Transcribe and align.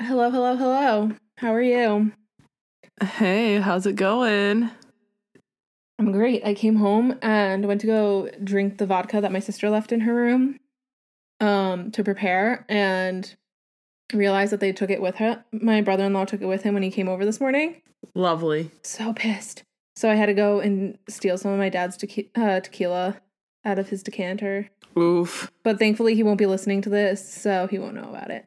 Hello, 0.00 0.30
hello, 0.30 0.56
hello. 0.56 1.12
How 1.38 1.52
are 1.52 1.62
you? 1.62 2.12
Hey, 3.02 3.58
how's 3.58 3.86
it 3.86 3.96
going? 3.96 4.70
I'm 5.98 6.12
great. 6.12 6.44
I 6.44 6.54
came 6.54 6.76
home 6.76 7.18
and 7.20 7.66
went 7.66 7.80
to 7.80 7.88
go 7.88 8.30
drink 8.42 8.78
the 8.78 8.86
vodka 8.86 9.20
that 9.20 9.32
my 9.32 9.40
sister 9.40 9.68
left 9.70 9.92
in 9.92 10.00
her 10.00 10.14
room 10.14 10.58
um 11.40 11.90
to 11.92 12.02
prepare 12.02 12.64
and 12.68 13.34
realized 14.12 14.52
that 14.52 14.60
they 14.60 14.72
took 14.72 14.90
it 14.90 15.02
with 15.02 15.16
her. 15.16 15.44
My 15.52 15.80
brother-in-law 15.80 16.26
took 16.26 16.42
it 16.42 16.46
with 16.46 16.62
him 16.62 16.74
when 16.74 16.82
he 16.82 16.90
came 16.90 17.08
over 17.08 17.24
this 17.24 17.40
morning. 17.40 17.82
Lovely. 18.14 18.70
So 18.82 19.12
pissed. 19.12 19.64
So 19.96 20.08
I 20.08 20.14
had 20.14 20.26
to 20.26 20.34
go 20.34 20.60
and 20.60 20.96
steal 21.08 21.36
some 21.38 21.50
of 21.52 21.58
my 21.58 21.68
dad's 21.68 21.98
tequi- 21.98 22.30
uh, 22.36 22.60
tequila 22.60 23.20
out 23.64 23.78
of 23.78 23.88
his 23.88 24.02
decanter. 24.02 24.68
Oof. 24.98 25.50
But 25.62 25.78
thankfully 25.78 26.14
he 26.14 26.22
won't 26.22 26.38
be 26.38 26.46
listening 26.46 26.82
to 26.82 26.88
this, 26.88 27.26
so 27.32 27.66
he 27.68 27.78
won't 27.78 27.94
know 27.94 28.08
about 28.08 28.30
it. 28.30 28.44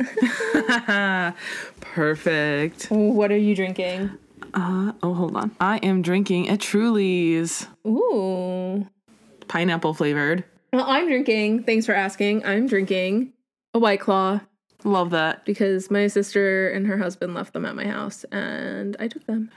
Perfect. 1.82 2.88
what 2.90 3.32
are 3.32 3.38
you 3.38 3.56
drinking? 3.56 4.12
Uh 4.54 4.92
oh, 5.04 5.14
hold 5.14 5.36
on. 5.36 5.52
I 5.60 5.78
am 5.78 6.02
drinking 6.02 6.50
a 6.50 6.58
Truly's 6.58 7.68
Ooh. 7.88 8.88
pineapple 9.48 9.94
flavored. 9.94 10.44
Well, 10.74 10.86
I'm 10.88 11.08
drinking. 11.08 11.64
Thanks 11.64 11.86
for 11.86 11.94
asking. 11.94 12.46
I'm 12.46 12.68
drinking 12.68 13.34
a 13.74 13.80
White 13.80 14.00
Claw 14.02 14.42
Love 14.84 15.12
that. 15.12 15.46
because 15.46 15.92
my 15.92 16.08
sister 16.08 16.70
and 16.70 16.88
her 16.88 16.98
husband 16.98 17.34
left 17.34 17.54
them 17.54 17.66
at 17.66 17.76
my 17.76 17.86
house 17.86 18.24
and 18.32 18.98
I 19.00 19.08
took 19.08 19.26
them. 19.28 19.52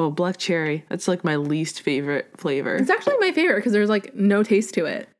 Oh, 0.00 0.10
black 0.10 0.38
cherry. 0.38 0.82
That's 0.88 1.06
like 1.08 1.24
my 1.24 1.36
least 1.36 1.82
favorite 1.82 2.30
flavor. 2.38 2.74
It's 2.76 2.88
actually 2.88 3.18
my 3.20 3.32
favorite 3.32 3.56
because 3.56 3.72
there's 3.72 3.90
like 3.90 4.14
no 4.14 4.42
taste 4.42 4.72
to 4.74 4.86
it. 4.86 5.10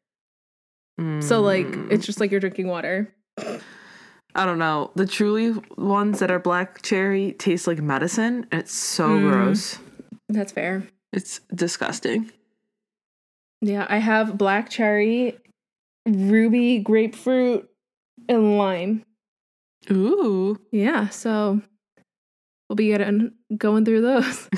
So 1.21 1.43
like 1.43 1.67
Mm, 1.67 1.93
it's 1.93 2.07
just 2.07 2.19
like 2.19 2.31
you're 2.31 2.41
drinking 2.41 2.69
water. 2.69 3.15
I 3.37 4.47
don't 4.47 4.59
know. 4.59 4.91
The 4.95 5.07
Truly 5.07 5.51
ones 5.77 6.21
that 6.21 6.31
are 6.31 6.39
black 6.39 6.81
cherry 6.81 7.33
taste 7.35 7.67
like 7.67 7.83
medicine. 7.83 8.47
And 8.51 8.63
it's 8.63 8.73
so 8.73 9.09
Mm. 9.09 9.31
gross. 9.31 9.79
That's 10.31 10.53
fair. 10.53 10.85
It's 11.13 11.41
disgusting. 11.55 12.33
Yeah, 13.61 13.87
I 13.91 13.99
have 13.99 14.39
black 14.39 14.71
cherry, 14.71 15.37
ruby, 16.07 16.79
grapefruit, 16.79 17.69
and 18.31 18.57
lime. 18.57 19.05
Ooh. 19.91 20.59
Yeah, 20.73 21.11
so 21.11 21.61
we'll 22.69 22.77
be 22.77 22.87
getting 22.89 23.33
going 23.57 23.85
through 23.85 24.03
those. 24.03 24.49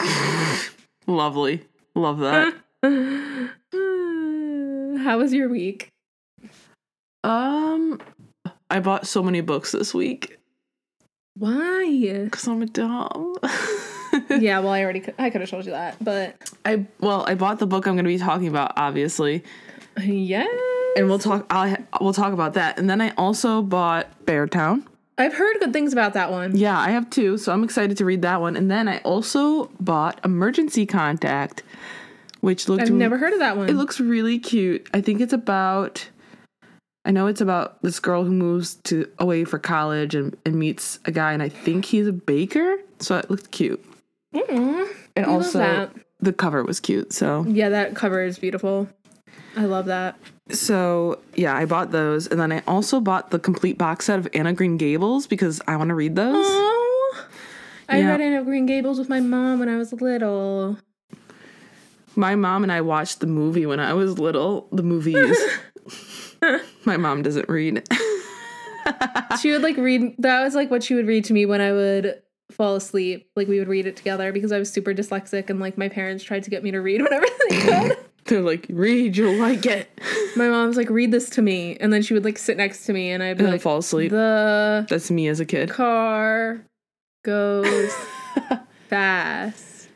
Lovely. 1.07 1.65
Love 1.95 2.19
that. 2.21 2.55
How 5.05 5.19
was 5.19 5.33
your 5.33 5.49
week? 5.49 5.89
um 7.25 8.01
I 8.71 8.81
bought 8.81 9.07
so 9.07 9.23
many 9.23 9.41
books 9.43 9.71
this 9.73 9.95
week 9.95 10.39
Why? 11.37 12.21
because 12.25 12.49
I'm 12.49 12.63
a 12.63 12.67
dumb. 12.67 13.37
yeah, 14.41 14.59
well, 14.59 14.71
I 14.71 14.83
already 14.83 15.01
could, 15.01 15.15
I 15.19 15.31
could 15.31 15.41
have 15.41 15.51
told 15.51 15.65
you 15.65 15.71
that, 15.73 16.03
but 16.03 16.35
I 16.65 16.87
well, 17.01 17.25
I 17.27 17.35
bought 17.35 17.59
the 17.59 17.67
book 17.67 17.87
I'm 17.87 17.95
going 17.95 18.05
to 18.05 18.09
be 18.09 18.19
talking 18.19 18.49
about, 18.49 18.73
obviously, 18.77 19.45
yeah, 19.99 20.47
and 20.97 21.09
we'll 21.09 21.19
talk. 21.19 21.47
I'll 21.51 21.77
we'll 22.01 22.13
talk 22.13 22.33
about 22.33 22.55
that, 22.55 22.79
and 22.79 22.91
then 22.91 23.01
I 23.01 23.11
also 23.17 23.63
bought 23.63 24.09
Beartown. 24.27 24.85
I've 25.19 25.35
heard 25.35 25.59
good 25.61 25.73
things 25.73 25.93
about 25.93 26.15
that 26.15 26.31
one. 26.31 26.57
Yeah, 26.57 26.79
I 26.79 26.91
have 26.91 27.11
two, 27.11 27.37
so 27.39 27.53
I'm 27.53 27.65
excited 27.65 27.97
to 27.99 28.05
read 28.05 28.23
that 28.23 28.41
one. 28.41 28.57
And 28.57 28.71
then 28.71 28.89
I 28.89 28.99
also 28.99 29.67
bought 29.79 30.21
Emergency 30.25 30.87
Contact, 30.87 31.63
which 32.41 32.69
looked 32.69 32.83
I've 32.83 32.91
never 32.91 33.19
heard 33.19 33.33
of 33.33 33.39
that 33.41 33.57
one. 33.57 33.69
it 33.69 33.75
looks 33.75 34.01
really 34.01 34.39
cute. 34.39 34.89
I 34.95 35.01
think 35.01 35.21
it's 35.21 35.33
about. 35.33 36.09
I 37.05 37.11
know 37.11 37.27
it's 37.27 37.41
about 37.41 37.83
this 37.83 37.99
girl 37.99 38.25
who 38.25 38.31
moves 38.33 38.77
to 38.85 39.11
away 39.19 39.45
for 39.45 39.59
college 39.59 40.15
and, 40.15 40.37
and 40.47 40.55
meets 40.55 41.01
a 41.05 41.11
guy, 41.11 41.33
and 41.33 41.43
I 41.43 41.49
think 41.49 41.85
he's 41.85 42.07
a 42.07 42.13
baker. 42.13 42.77
So 43.01 43.19
it 43.19 43.29
looked 43.29 43.51
cute, 43.51 43.85
Mm-mm. 44.35 44.89
and 45.17 45.27
I 45.27 45.29
also 45.29 45.91
the 46.21 46.33
cover 46.33 46.63
was 46.65 46.79
cute. 46.81 47.13
So 47.13 47.45
Yeah, 47.49 47.69
that 47.71 47.97
cover 47.97 48.25
is 48.25 48.39
beautiful. 48.39 48.89
I 49.57 49.65
love 49.65 49.87
that. 49.87 50.17
So 50.53 51.21
yeah, 51.35 51.55
I 51.57 51.65
bought 51.65 51.91
those, 51.93 52.27
and 52.27 52.39
then 52.41 52.53
I 52.53 52.63
also 52.67 53.01
bought 53.01 53.31
the 53.31 53.39
complete 53.39 53.79
box 53.79 54.07
set 54.07 54.19
of 54.19 54.29
Anne 54.35 54.47
of 54.47 54.57
Green 54.57 54.77
Gables 54.77 55.27
because 55.27 55.61
I 55.67 55.77
want 55.77 55.89
to 55.89 55.95
read 55.95 56.15
those. 56.17 56.35
Oh, 56.47 57.27
I 57.89 57.99
Yeah. 58.01 58.11
read 58.11 58.21
Anne 58.21 58.35
of 58.35 58.45
Green 58.45 58.67
Gables 58.67 58.99
with 58.99 59.09
my 59.09 59.21
mom 59.21 59.59
when 59.61 59.69
I 59.69 59.77
was 59.77 59.93
little. 59.93 60.79
My 62.15 62.35
mom 62.37 62.63
and 62.63 62.71
I 62.73 62.83
watched 62.83 63.21
the 63.21 63.27
movie 63.27 63.65
when 63.65 63.81
I 63.81 63.95
was 63.95 64.19
little. 64.19 64.69
The 64.73 64.83
movies. 64.83 65.37
My 66.85 66.97
mom 66.97 67.23
doesn't 67.23 67.49
read. 67.49 67.89
She 69.41 69.51
would 69.53 69.63
like 69.63 69.77
read. 69.77 70.15
That 70.19 70.43
was 70.43 70.55
like 70.55 70.71
what 70.71 70.83
she 70.83 70.95
would 70.95 71.07
read 71.07 71.25
to 71.27 71.33
me 71.33 71.47
when 71.47 71.61
I 71.61 71.73
would 71.73 72.21
fall 72.51 72.75
asleep. 72.77 73.31
Like 73.37 73.49
we 73.49 73.59
would 73.59 73.69
read 73.69 73.87
it 73.87 73.97
together 73.97 74.33
because 74.33 74.53
I 74.53 74.59
was 74.59 74.71
super 74.71 74.93
dyslexic 74.93 75.49
and 75.49 75.59
like 75.61 75.79
my 75.79 75.89
parents 75.89 76.23
tried 76.25 76.43
to 76.45 76.51
get 76.51 76.63
me 76.63 76.71
to 76.73 76.81
read 76.81 77.01
whenever 77.01 77.25
they 77.49 77.57
could. 77.61 77.97
They're 78.33 78.41
like, 78.41 78.65
read, 78.71 79.15
you'll 79.19 79.35
like 79.37 79.67
it, 79.67 79.91
my 80.37 80.49
mom's 80.49 80.79
like, 80.79 80.89
read 80.89 81.11
this 81.11 81.29
to 81.31 81.43
me, 81.43 81.77
and 81.81 81.93
then 81.93 82.01
she 82.01 82.15
would 82.15 82.25
like 82.25 82.39
sit 82.39 82.57
next 82.57 82.87
to 82.87 82.95
me, 82.95 83.11
and 83.11 83.23
I'd 83.23 83.37
be 83.37 83.45
and 83.45 83.53
like, 83.53 83.61
fall 83.61 83.77
asleep. 83.77 84.11
the 84.11 84.87
That's 84.89 85.11
me 85.11 85.29
as 85.29 85.39
a 85.39 85.45
kid. 85.45 85.69
car 85.69 86.65
goes 87.27 87.93
fast. 88.89 89.89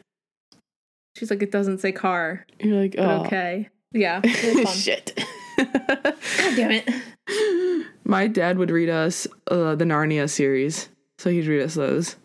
She's 1.17 1.31
like, 1.31 1.43
it 1.43 1.51
doesn't 1.51 1.79
say 1.79 1.93
car, 1.93 2.45
You're 2.61 2.79
like, 2.79 2.95
but 2.97 3.05
oh, 3.09 3.25
okay. 3.25 3.71
Yeah, 3.93 4.21
it 4.23 4.55
was 4.57 4.65
fun. 4.67 4.75
shit. 4.77 5.25
God 5.57 6.15
damn 6.57 6.73
it. 6.73 7.87
My 8.05 8.27
dad 8.27 8.59
would 8.59 8.71
read 8.71 8.91
us 8.91 9.27
uh, 9.51 9.77
the 9.77 9.87
Narnia 9.87 10.29
series, 10.29 10.91
so 11.17 11.31
he'd 11.31 11.47
read 11.47 11.63
us 11.63 11.75
those. 11.75 12.17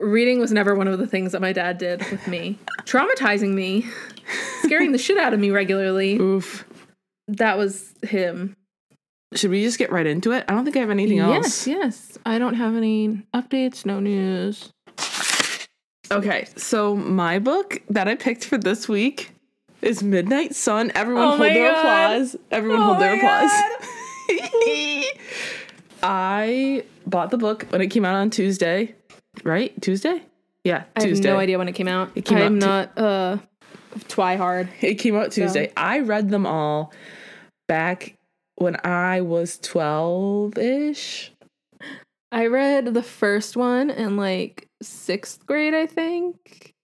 Reading 0.00 0.40
was 0.40 0.50
never 0.50 0.74
one 0.74 0.88
of 0.88 0.98
the 0.98 1.06
things 1.06 1.32
that 1.32 1.40
my 1.42 1.52
dad 1.52 1.78
did 1.78 2.00
with 2.10 2.26
me. 2.26 2.58
Traumatizing 2.84 3.52
me, 3.54 3.86
scaring 4.62 4.92
the 4.92 4.98
shit 4.98 5.18
out 5.18 5.34
of 5.34 5.40
me 5.40 5.50
regularly. 5.50 6.16
Oof. 6.18 6.64
That 7.28 7.58
was 7.58 7.92
him. 8.02 8.56
Should 9.34 9.50
we 9.50 9.62
just 9.62 9.78
get 9.78 9.92
right 9.92 10.06
into 10.06 10.32
it? 10.32 10.44
I 10.48 10.54
don't 10.54 10.64
think 10.64 10.76
I 10.76 10.80
have 10.80 10.90
anything 10.90 11.18
else. 11.20 11.66
yes. 11.66 11.66
Yes. 11.66 12.18
I 12.26 12.38
don't 12.38 12.54
have 12.54 12.74
any 12.76 13.22
updates, 13.34 13.84
no 13.86 14.00
news. 14.00 14.72
Okay, 16.12 16.48
so 16.56 16.96
my 16.96 17.38
book 17.38 17.80
that 17.90 18.08
I 18.08 18.16
picked 18.16 18.44
for 18.44 18.58
this 18.58 18.88
week 18.88 19.30
is 19.82 20.02
Midnight 20.02 20.56
Sun. 20.56 20.90
Everyone 20.96 21.22
Oh 21.24 21.28
hold 21.36 21.40
their 21.42 21.70
God. 21.72 21.78
applause. 21.78 22.36
Everyone 22.50 22.80
Oh 22.80 22.84
hold 22.84 22.98
their 23.00 23.14
applause. 23.16 23.50
I 26.02 26.84
bought 27.06 27.30
the 27.30 27.38
book 27.38 27.66
when 27.68 27.80
it 27.80 27.88
came 27.88 28.04
out 28.04 28.14
on 28.14 28.30
Tuesday. 28.30 28.94
Right? 29.44 29.80
Tuesday? 29.80 30.22
Yeah, 30.64 30.84
I 30.94 31.06
have 31.06 31.18
no 31.20 31.38
idea 31.38 31.58
when 31.58 31.68
it 31.68 31.72
came 31.72 31.88
out. 31.88 32.10
It 32.14 32.24
came 32.24 32.38
out 32.38 32.44
I'm 32.44 32.58
not 32.58 32.98
uh 32.98 33.38
twi 34.08 34.36
hard. 34.36 34.68
It 34.80 34.94
came 34.96 35.16
out 35.16 35.32
Tuesday. 35.32 35.72
I 35.76 36.00
read 36.00 36.30
them 36.30 36.46
all 36.46 36.92
back 37.68 38.16
when 38.56 38.76
I 38.84 39.22
was 39.22 39.58
12 39.58 40.58
ish. 40.58 41.32
I 42.32 42.46
read 42.46 42.94
the 42.94 43.02
first 43.02 43.56
one 43.56 43.90
in 43.90 44.16
like 44.16 44.68
sixth 44.82 45.46
grade, 45.46 45.74
I 45.74 45.86
think. 45.86 46.74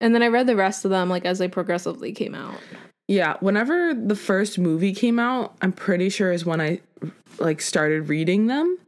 And 0.00 0.14
then 0.14 0.22
I 0.22 0.28
read 0.28 0.46
the 0.46 0.56
rest 0.56 0.84
of 0.84 0.90
them 0.90 1.08
like 1.08 1.24
as 1.24 1.38
they 1.38 1.48
progressively 1.48 2.12
came 2.12 2.34
out. 2.34 2.58
Yeah, 3.08 3.36
whenever 3.40 3.94
the 3.94 4.16
first 4.16 4.58
movie 4.58 4.94
came 4.94 5.18
out, 5.18 5.56
I'm 5.60 5.72
pretty 5.72 6.08
sure 6.08 6.32
is 6.32 6.46
when 6.46 6.60
I 6.60 6.80
like 7.38 7.60
started 7.60 8.08
reading 8.08 8.46
them. 8.46 8.78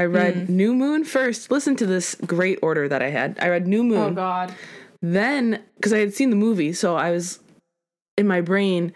I 0.00 0.06
read 0.06 0.34
Mm. 0.34 0.48
New 0.48 0.74
Moon 0.74 1.04
first. 1.04 1.50
Listen 1.50 1.76
to 1.76 1.84
this 1.86 2.14
great 2.26 2.58
order 2.62 2.88
that 2.88 3.02
I 3.02 3.10
had. 3.10 3.36
I 3.38 3.48
read 3.50 3.66
New 3.66 3.84
Moon. 3.84 3.98
Oh 3.98 4.10
god. 4.14 4.54
Then, 5.02 5.62
because 5.76 5.92
I 5.92 5.98
had 5.98 6.14
seen 6.14 6.30
the 6.30 6.36
movie, 6.36 6.72
so 6.72 6.96
I 6.96 7.10
was 7.10 7.38
in 8.16 8.26
my 8.26 8.40
brain 8.40 8.92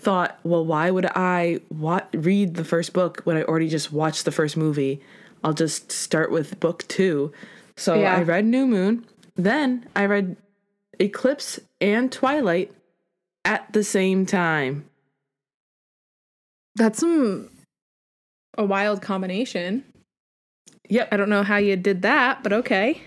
thought, 0.00 0.38
well, 0.42 0.64
why 0.64 0.90
would 0.90 1.06
I 1.14 1.60
wa- 1.70 2.02
read 2.14 2.54
the 2.54 2.64
first 2.64 2.92
book 2.94 3.20
when 3.24 3.36
I 3.36 3.42
already 3.42 3.68
just 3.68 3.92
watched 3.92 4.24
the 4.24 4.32
first 4.32 4.56
movie? 4.56 5.00
I'll 5.44 5.52
just 5.54 5.92
start 5.92 6.30
with 6.30 6.58
book 6.60 6.84
two. 6.88 7.32
So 7.76 7.94
Yeah. 8.00 8.16
I 8.16 8.22
read 8.22 8.46
New 8.46 8.66
Moon. 8.66 9.04
Then 9.36 9.86
I 9.94 10.06
read 10.06 10.36
Eclipse 10.98 11.60
and 11.80 12.10
Twilight 12.10 12.72
at 13.44 13.70
the 13.74 13.84
same 13.84 14.24
time. 14.24 14.86
That's 16.74 17.00
some 17.00 17.50
a 18.58 18.64
wild 18.64 19.02
combination. 19.02 19.84
Yep. 20.88 21.08
I 21.12 21.16
don't 21.16 21.28
know 21.28 21.42
how 21.42 21.56
you 21.56 21.76
did 21.76 22.02
that, 22.02 22.42
but 22.42 22.52
okay. 22.52 23.02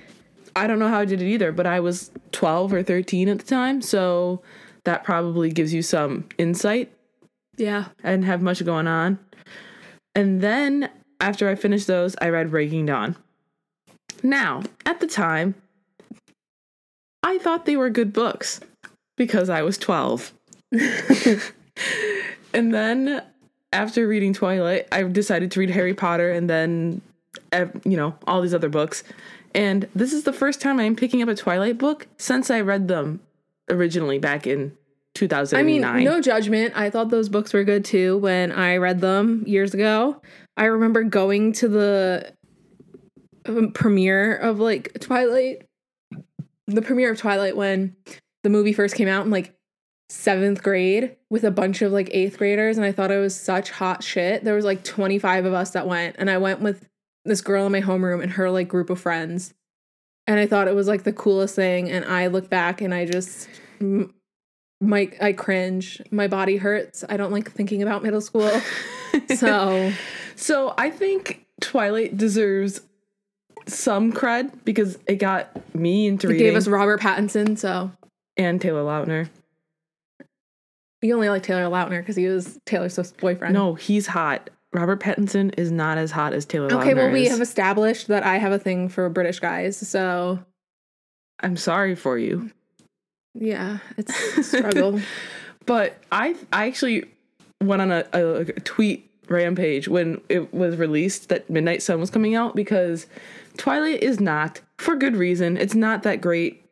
I 0.55 0.67
don't 0.67 0.79
know 0.79 0.89
how 0.89 0.99
I 0.99 1.05
did 1.05 1.21
it 1.21 1.27
either, 1.27 1.51
but 1.51 1.65
I 1.65 1.79
was 1.79 2.11
12 2.31 2.73
or 2.73 2.83
13 2.83 3.29
at 3.29 3.39
the 3.39 3.45
time. 3.45 3.81
So 3.81 4.41
that 4.83 5.03
probably 5.03 5.51
gives 5.51 5.73
you 5.73 5.81
some 5.81 6.27
insight 6.37 6.91
Yeah. 7.57 7.85
I 8.03 8.11
didn't 8.11 8.25
have 8.25 8.41
much 8.41 8.63
going 8.63 8.87
on. 8.87 9.19
And 10.15 10.41
then 10.41 10.89
after 11.19 11.49
I 11.49 11.55
finished 11.55 11.87
those, 11.87 12.15
I 12.21 12.29
read 12.29 12.51
Breaking 12.51 12.85
Dawn. 12.85 13.15
Now, 14.23 14.63
at 14.85 14.99
the 14.99 15.07
time, 15.07 15.55
I 17.23 17.37
thought 17.37 17.65
they 17.65 17.77
were 17.77 17.89
good 17.89 18.11
books 18.13 18.59
because 19.17 19.49
I 19.49 19.61
was 19.61 19.77
12. 19.77 20.33
and 22.53 22.73
then 22.73 23.21
after 23.71 24.07
reading 24.07 24.33
Twilight, 24.33 24.87
I 24.91 25.03
decided 25.03 25.51
to 25.51 25.59
read 25.59 25.69
Harry 25.69 25.93
Potter 25.93 26.31
and 26.31 26.49
then 26.49 27.01
you 27.85 27.97
know, 27.97 28.15
all 28.27 28.41
these 28.41 28.53
other 28.53 28.69
books. 28.69 29.03
And 29.55 29.87
this 29.95 30.13
is 30.13 30.23
the 30.23 30.33
first 30.33 30.61
time 30.61 30.79
I'm 30.79 30.95
picking 30.95 31.21
up 31.21 31.29
a 31.29 31.35
Twilight 31.35 31.77
book 31.77 32.07
since 32.17 32.51
I 32.51 32.61
read 32.61 32.87
them 32.87 33.21
originally 33.69 34.19
back 34.19 34.45
in 34.45 34.73
I 35.15 35.19
2009. 35.19 35.95
mean, 35.95 36.05
no 36.05 36.21
judgment. 36.21 36.73
I 36.75 36.89
thought 36.89 37.09
those 37.09 37.29
books 37.29 37.53
were 37.53 37.63
good 37.63 37.83
too 37.83 38.17
when 38.19 38.51
I 38.51 38.77
read 38.77 39.01
them 39.01 39.43
years 39.47 39.73
ago. 39.73 40.21
I 40.55 40.65
remember 40.65 41.03
going 41.03 41.53
to 41.53 41.67
the 41.67 42.33
um, 43.45 43.71
premiere 43.71 44.35
of 44.35 44.59
like 44.59 44.99
Twilight, 44.99 45.65
the 46.67 46.81
premiere 46.81 47.11
of 47.11 47.17
Twilight 47.17 47.57
when 47.57 47.95
the 48.43 48.49
movie 48.49 48.73
first 48.73 48.95
came 48.95 49.07
out 49.07 49.25
in 49.25 49.31
like 49.31 49.55
seventh 50.09 50.63
grade 50.63 51.15
with 51.29 51.43
a 51.43 51.51
bunch 51.51 51.81
of 51.81 51.91
like 51.91 52.09
eighth 52.11 52.37
graders, 52.37 52.77
and 52.77 52.85
I 52.85 52.91
thought 52.91 53.11
it 53.11 53.19
was 53.19 53.35
such 53.35 53.71
hot 53.71 54.03
shit. 54.03 54.43
There 54.43 54.55
was 54.55 54.65
like 54.65 54.83
25 54.83 55.45
of 55.45 55.53
us 55.53 55.71
that 55.71 55.87
went, 55.87 56.15
and 56.19 56.29
I 56.29 56.37
went 56.37 56.61
with 56.61 56.88
this 57.25 57.41
girl 57.41 57.65
in 57.65 57.71
my 57.71 57.81
homeroom 57.81 58.21
and 58.21 58.31
her 58.33 58.49
like 58.49 58.67
group 58.67 58.89
of 58.89 58.99
friends. 58.99 59.53
And 60.27 60.39
I 60.39 60.45
thought 60.45 60.67
it 60.67 60.75
was 60.75 60.87
like 60.87 61.03
the 61.03 61.13
coolest 61.13 61.55
thing. 61.55 61.89
And 61.89 62.05
I 62.05 62.27
look 62.27 62.49
back 62.49 62.81
and 62.81 62.93
I 62.93 63.05
just 63.05 63.49
my 64.81 65.11
I 65.21 65.33
cringe. 65.33 66.01
My 66.11 66.27
body 66.27 66.57
hurts. 66.57 67.03
I 67.09 67.17
don't 67.17 67.31
like 67.31 67.51
thinking 67.51 67.81
about 67.81 68.03
middle 68.03 68.21
school. 68.21 68.51
So 69.35 69.91
So 70.35 70.73
I 70.77 70.89
think 70.89 71.45
Twilight 71.59 72.15
deserves 72.15 72.81
some 73.67 74.13
cred 74.13 74.63
because 74.63 74.97
it 75.05 75.15
got 75.15 75.51
me 75.75 76.07
into 76.07 76.27
it 76.27 76.31
reading 76.31 76.47
gave 76.47 76.55
us 76.55 76.67
Robert 76.67 77.01
Pattinson. 77.01 77.57
So 77.57 77.91
and 78.37 78.61
Taylor 78.61 78.83
Lautner. 78.83 79.29
you 81.01 81.13
only 81.13 81.29
like 81.29 81.43
Taylor 81.43 81.69
Lautner 81.69 81.99
because 81.99 82.15
he 82.15 82.27
was 82.27 82.57
Taylor 82.65 82.87
Swift's 82.87 83.11
boyfriend. 83.11 83.53
No, 83.53 83.73
he's 83.73 84.07
hot. 84.07 84.49
Robert 84.73 84.99
Pattinson 84.99 85.53
is 85.57 85.71
not 85.71 85.97
as 85.97 86.11
hot 86.11 86.33
as 86.33 86.45
Taylor 86.45 86.69
Lautner 86.69 86.81
Okay, 86.81 86.93
well 86.93 87.11
we 87.11 87.23
is. 87.25 87.31
have 87.31 87.41
established 87.41 88.07
that 88.07 88.23
I 88.23 88.37
have 88.37 88.51
a 88.51 88.59
thing 88.59 88.87
for 88.89 89.09
British 89.09 89.39
guys. 89.39 89.75
So 89.77 90.39
I'm 91.39 91.57
sorry 91.57 91.95
for 91.95 92.17
you. 92.17 92.51
yeah, 93.33 93.79
it's 93.97 94.37
a 94.37 94.43
struggle. 94.43 94.99
But 95.65 95.97
I 96.11 96.35
I 96.53 96.67
actually 96.67 97.05
went 97.61 97.81
on 97.81 97.91
a, 97.91 98.05
a, 98.13 98.39
a 98.41 98.45
tweet 98.45 99.09
rampage 99.27 99.87
when 99.87 100.21
it 100.29 100.53
was 100.53 100.75
released 100.77 101.29
that 101.29 101.49
Midnight 101.49 101.81
Sun 101.83 101.99
was 101.99 102.09
coming 102.09 102.35
out 102.35 102.55
because 102.55 103.05
Twilight 103.57 104.01
is 104.01 104.19
not, 104.19 104.61
for 104.77 104.95
good 104.95 105.15
reason, 105.15 105.57
it's 105.57 105.75
not 105.75 106.03
that 106.03 106.21
great 106.21 106.63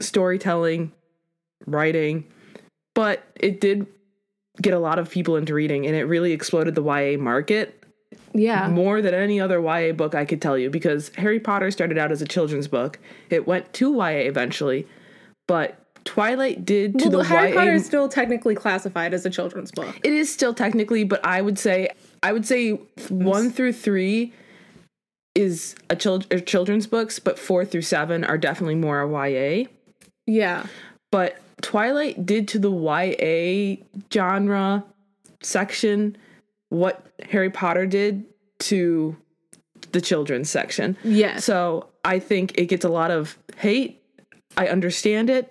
storytelling, 0.00 0.92
writing, 1.66 2.24
but 2.94 3.24
it 3.36 3.60
did 3.60 3.86
get 4.60 4.74
a 4.74 4.78
lot 4.78 4.98
of 4.98 5.10
people 5.10 5.36
into 5.36 5.54
reading 5.54 5.86
and 5.86 5.94
it 5.94 6.04
really 6.04 6.32
exploded 6.32 6.74
the 6.74 6.82
YA 6.82 7.18
market 7.18 7.82
yeah. 8.34 8.68
more 8.68 9.02
than 9.02 9.14
any 9.14 9.40
other 9.40 9.60
YA 9.60 9.92
book 9.92 10.14
I 10.14 10.24
could 10.24 10.40
tell 10.40 10.56
you 10.56 10.70
because 10.70 11.10
Harry 11.16 11.40
Potter 11.40 11.70
started 11.70 11.98
out 11.98 12.12
as 12.12 12.22
a 12.22 12.26
children's 12.26 12.68
book. 12.68 12.98
It 13.30 13.46
went 13.46 13.72
to 13.74 13.94
YA 13.94 14.26
eventually, 14.26 14.86
but 15.46 15.78
Twilight 16.04 16.64
did 16.64 16.98
to 16.98 17.08
Well, 17.08 17.18
the 17.18 17.24
Harry 17.24 17.50
YA 17.50 17.56
Potter 17.56 17.72
is 17.72 17.86
still 17.86 18.08
technically 18.08 18.54
classified 18.54 19.14
as 19.14 19.26
a 19.26 19.30
children's 19.30 19.70
book. 19.70 19.94
it 20.04 20.12
is 20.12 20.32
still 20.32 20.54
technically, 20.54 21.04
but 21.04 21.24
I 21.24 21.42
would 21.42 21.58
say 21.58 21.90
I 22.22 22.32
would 22.32 22.46
say 22.46 22.72
one 23.08 23.50
through 23.50 23.74
three 23.74 24.32
is 25.34 25.76
a, 25.88 25.94
chil- 25.94 26.24
are 26.32 26.40
children's 26.40 26.86
books, 26.86 27.18
but 27.20 27.38
four 27.38 27.64
through 27.64 27.82
seven 27.82 28.24
are 28.24 28.38
definitely 28.38 28.74
more 28.74 29.00
a 29.00 29.30
YA. 29.30 29.66
Yeah. 30.26 30.66
But 31.12 31.40
Twilight 31.62 32.24
did 32.26 32.48
to 32.48 32.58
the 32.58 32.70
YA 32.70 33.84
genre 34.12 34.84
section 35.42 36.16
what 36.70 37.06
Harry 37.30 37.50
Potter 37.50 37.86
did 37.86 38.24
to 38.60 39.16
the 39.92 40.00
children's 40.00 40.50
section. 40.50 40.96
Yes. 41.04 41.44
So 41.44 41.88
I 42.04 42.18
think 42.18 42.58
it 42.58 42.66
gets 42.66 42.84
a 42.84 42.88
lot 42.88 43.10
of 43.10 43.38
hate. 43.56 44.02
I 44.56 44.68
understand 44.68 45.30
it, 45.30 45.50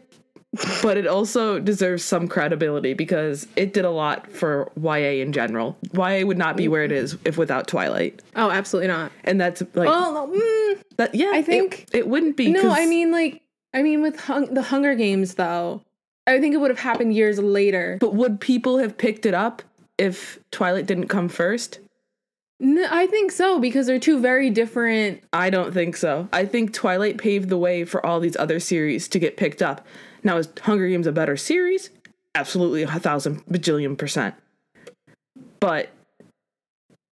but 0.83 0.97
it 0.97 1.07
also 1.07 1.59
deserves 1.59 2.03
some 2.03 2.27
credibility 2.27 2.93
because 2.93 3.47
it 3.55 3.73
did 3.73 3.85
a 3.85 3.89
lot 3.89 4.29
for 4.31 4.71
YA 4.79 5.21
in 5.23 5.31
general. 5.31 5.77
YA 5.93 6.25
would 6.25 6.37
not 6.37 6.57
be 6.57 6.67
where 6.67 6.83
it 6.83 6.91
is 6.91 7.17
if 7.25 7.37
without 7.37 7.67
Twilight, 7.67 8.21
oh, 8.35 8.49
absolutely 8.51 8.89
not. 8.89 9.11
and 9.23 9.39
that's 9.39 9.61
like 9.73 9.87
Well, 9.87 10.27
mm, 10.27 10.81
that. 10.97 11.15
Yeah, 11.15 11.31
I 11.33 11.41
think- 11.41 11.87
it, 11.93 12.07
wouldn't 12.07 12.35
be. 12.37 12.51
No, 12.51 12.69
I 12.69 12.85
mean 12.85 13.11
like 13.11 13.41
I 13.73 13.81
mean 13.81 14.01
with 14.01 14.19
hung- 14.19 14.53
the 14.53 14.61
Hunger 14.63 14.93
Games 14.95 15.35
though. 15.35 15.81
I 16.27 16.39
think 16.39 16.53
it 16.53 16.57
would 16.57 16.71
have 16.71 16.79
happened 16.79 17.15
years 17.15 17.39
later. 17.39 17.97
but 17.99 18.13
would 18.13 18.39
people 18.39 18.77
have 18.79 18.97
picked 18.97 19.25
it 19.25 19.33
up 19.33 19.61
if 19.97 20.39
Twilight 20.51 20.85
didn't 20.85 21.07
come 21.07 21.29
first? 21.29 21.79
No, 22.59 22.87
I 22.89 23.05
think 23.07 23.31
so 23.31 23.59
because 23.59 23.85
they're 23.87 23.99
two 23.99 24.19
very 24.19 24.49
different. 24.49 25.23
I 25.31 25.49
don't 25.49 25.73
think 25.73 25.95
so. 25.95 26.27
I 26.33 26.45
think 26.45 26.73
Twilight 26.73 27.17
paved 27.17 27.49
the 27.49 27.57
way 27.57 27.85
for 27.85 28.03
all 28.05 28.19
these 28.19 28.35
other 28.35 28.59
series 28.59 29.07
to 29.09 29.19
get 29.19 29.37
picked 29.37 29.61
up. 29.61 29.85
Now, 30.23 30.37
is 30.37 30.49
Hunger 30.61 30.89
Games 30.89 31.07
a 31.07 31.11
better 31.11 31.37
series? 31.37 31.91
Absolutely, 32.35 32.83
a 32.83 32.87
thousand 32.87 33.45
bajillion 33.45 33.97
percent. 33.97 34.35
But 35.59 35.89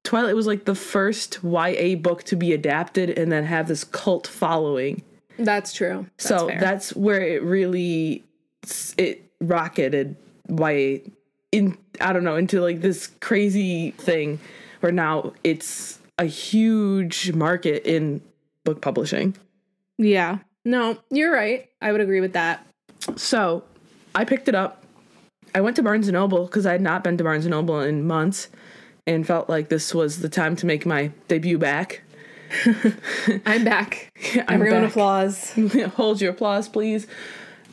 Twilight 0.03 0.35
was 0.35 0.47
like 0.47 0.65
the 0.65 0.75
first 0.75 1.39
YA 1.43 1.95
book 1.95 2.23
to 2.23 2.35
be 2.35 2.53
adapted 2.53 3.11
and 3.11 3.31
then 3.31 3.43
have 3.45 3.67
this 3.67 3.83
cult 3.83 4.27
following. 4.27 5.03
That's 5.37 5.73
true. 5.73 6.07
That's 6.17 6.27
so 6.27 6.47
fair. 6.47 6.59
that's 6.59 6.95
where 6.95 7.21
it 7.21 7.43
really 7.43 8.23
it 8.97 9.29
rocketed 9.41 10.15
YA 10.49 10.99
in 11.51 11.77
I 12.01 12.13
don't 12.13 12.23
know 12.23 12.35
into 12.35 12.61
like 12.61 12.81
this 12.81 13.07
crazy 13.21 13.91
thing 13.91 14.39
where 14.81 14.91
now 14.91 15.33
it's 15.43 15.99
a 16.17 16.25
huge 16.25 17.31
market 17.33 17.83
in 17.85 18.21
book 18.63 18.81
publishing. 18.81 19.35
yeah. 19.97 20.39
No, 20.67 20.97
you're 21.11 21.31
right. 21.31 21.69
I 21.79 21.91
would 21.91 22.01
agree 22.01 22.21
with 22.21 22.33
that. 22.33 22.65
So 23.17 23.63
I 24.15 24.25
picked 24.25 24.47
it 24.47 24.55
up. 24.55 24.83
I 25.53 25.61
went 25.61 25.75
to 25.75 25.83
Barnes 25.83 26.07
and 26.07 26.15
Noble 26.15 26.45
because 26.45 26.65
I 26.65 26.71
had 26.71 26.81
not 26.81 27.03
been 27.03 27.17
to 27.19 27.23
Barnes 27.23 27.45
and 27.45 27.51
Noble 27.51 27.79
in 27.81 28.07
months 28.07 28.47
and 29.05 29.27
felt 29.27 29.47
like 29.47 29.69
this 29.69 29.93
was 29.93 30.21
the 30.21 30.29
time 30.29 30.55
to 30.55 30.65
make 30.65 30.83
my 30.83 31.11
debut 31.27 31.59
back. 31.59 32.01
I'm 33.45 33.63
back. 33.63 34.09
I'm 34.47 34.55
Everyone 34.61 34.81
back. 34.81 34.89
applause. 34.89 35.53
Hold 35.95 36.19
your 36.19 36.31
applause, 36.31 36.67
please. 36.67 37.05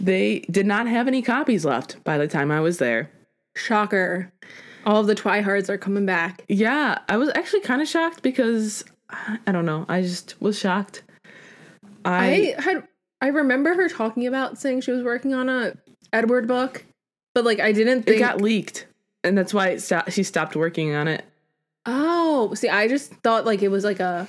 They 0.00 0.40
did 0.50 0.66
not 0.66 0.86
have 0.86 1.06
any 1.08 1.22
copies 1.22 1.64
left 1.64 2.02
by 2.04 2.18
the 2.18 2.28
time 2.28 2.50
I 2.50 2.60
was 2.60 2.78
there. 2.78 3.10
Shocker. 3.56 4.32
All 4.84 5.00
of 5.00 5.06
the 5.06 5.14
Twihards 5.14 5.68
are 5.68 5.78
coming 5.78 6.06
back. 6.06 6.44
Yeah, 6.48 6.98
I 7.08 7.16
was 7.16 7.30
actually 7.34 7.60
kind 7.60 7.80
of 7.80 7.88
shocked 7.88 8.22
because 8.22 8.84
I 9.10 9.52
don't 9.52 9.66
know. 9.66 9.86
I 9.88 10.02
just 10.02 10.40
was 10.40 10.58
shocked. 10.58 11.02
I, 12.04 12.54
I 12.58 12.62
had 12.62 12.88
I 13.20 13.28
remember 13.28 13.74
her 13.74 13.88
talking 13.88 14.26
about 14.26 14.58
saying 14.58 14.80
she 14.80 14.90
was 14.90 15.04
working 15.04 15.34
on 15.34 15.48
a 15.48 15.74
Edward 16.12 16.48
book, 16.48 16.84
but 17.34 17.44
like 17.44 17.60
I 17.60 17.70
didn't 17.72 18.08
it 18.08 18.18
got 18.18 18.40
leaked, 18.40 18.86
and 19.22 19.38
that's 19.38 19.54
why 19.54 19.76
sto- 19.76 20.02
she 20.08 20.24
stopped 20.24 20.56
working 20.56 20.94
on 20.94 21.06
it. 21.06 21.24
oh, 21.86 22.54
see, 22.54 22.68
I 22.68 22.88
just 22.88 23.12
thought 23.22 23.44
like 23.44 23.62
it 23.62 23.68
was 23.68 23.84
like 23.84 24.00
a 24.00 24.26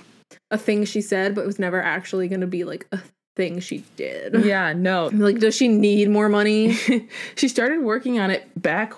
a 0.52 0.58
thing 0.58 0.86
she 0.86 1.02
said, 1.02 1.34
but 1.34 1.42
it 1.42 1.48
was 1.48 1.58
never 1.58 1.82
actually 1.82 2.28
going 2.28 2.42
to 2.42 2.48
be 2.48 2.64
like 2.64 2.86
a 2.92 3.00
thing 3.36 3.60
she 3.60 3.84
did. 3.96 4.46
Yeah, 4.46 4.74
no. 4.74 5.10
Like, 5.14 5.40
does 5.40 5.56
she 5.56 5.68
need 5.68 6.10
more 6.10 6.30
money? 6.30 6.74
she 7.36 7.48
started 7.48 7.82
working 7.82 8.20
on 8.20 8.32
it 8.32 8.50
back 8.62 8.94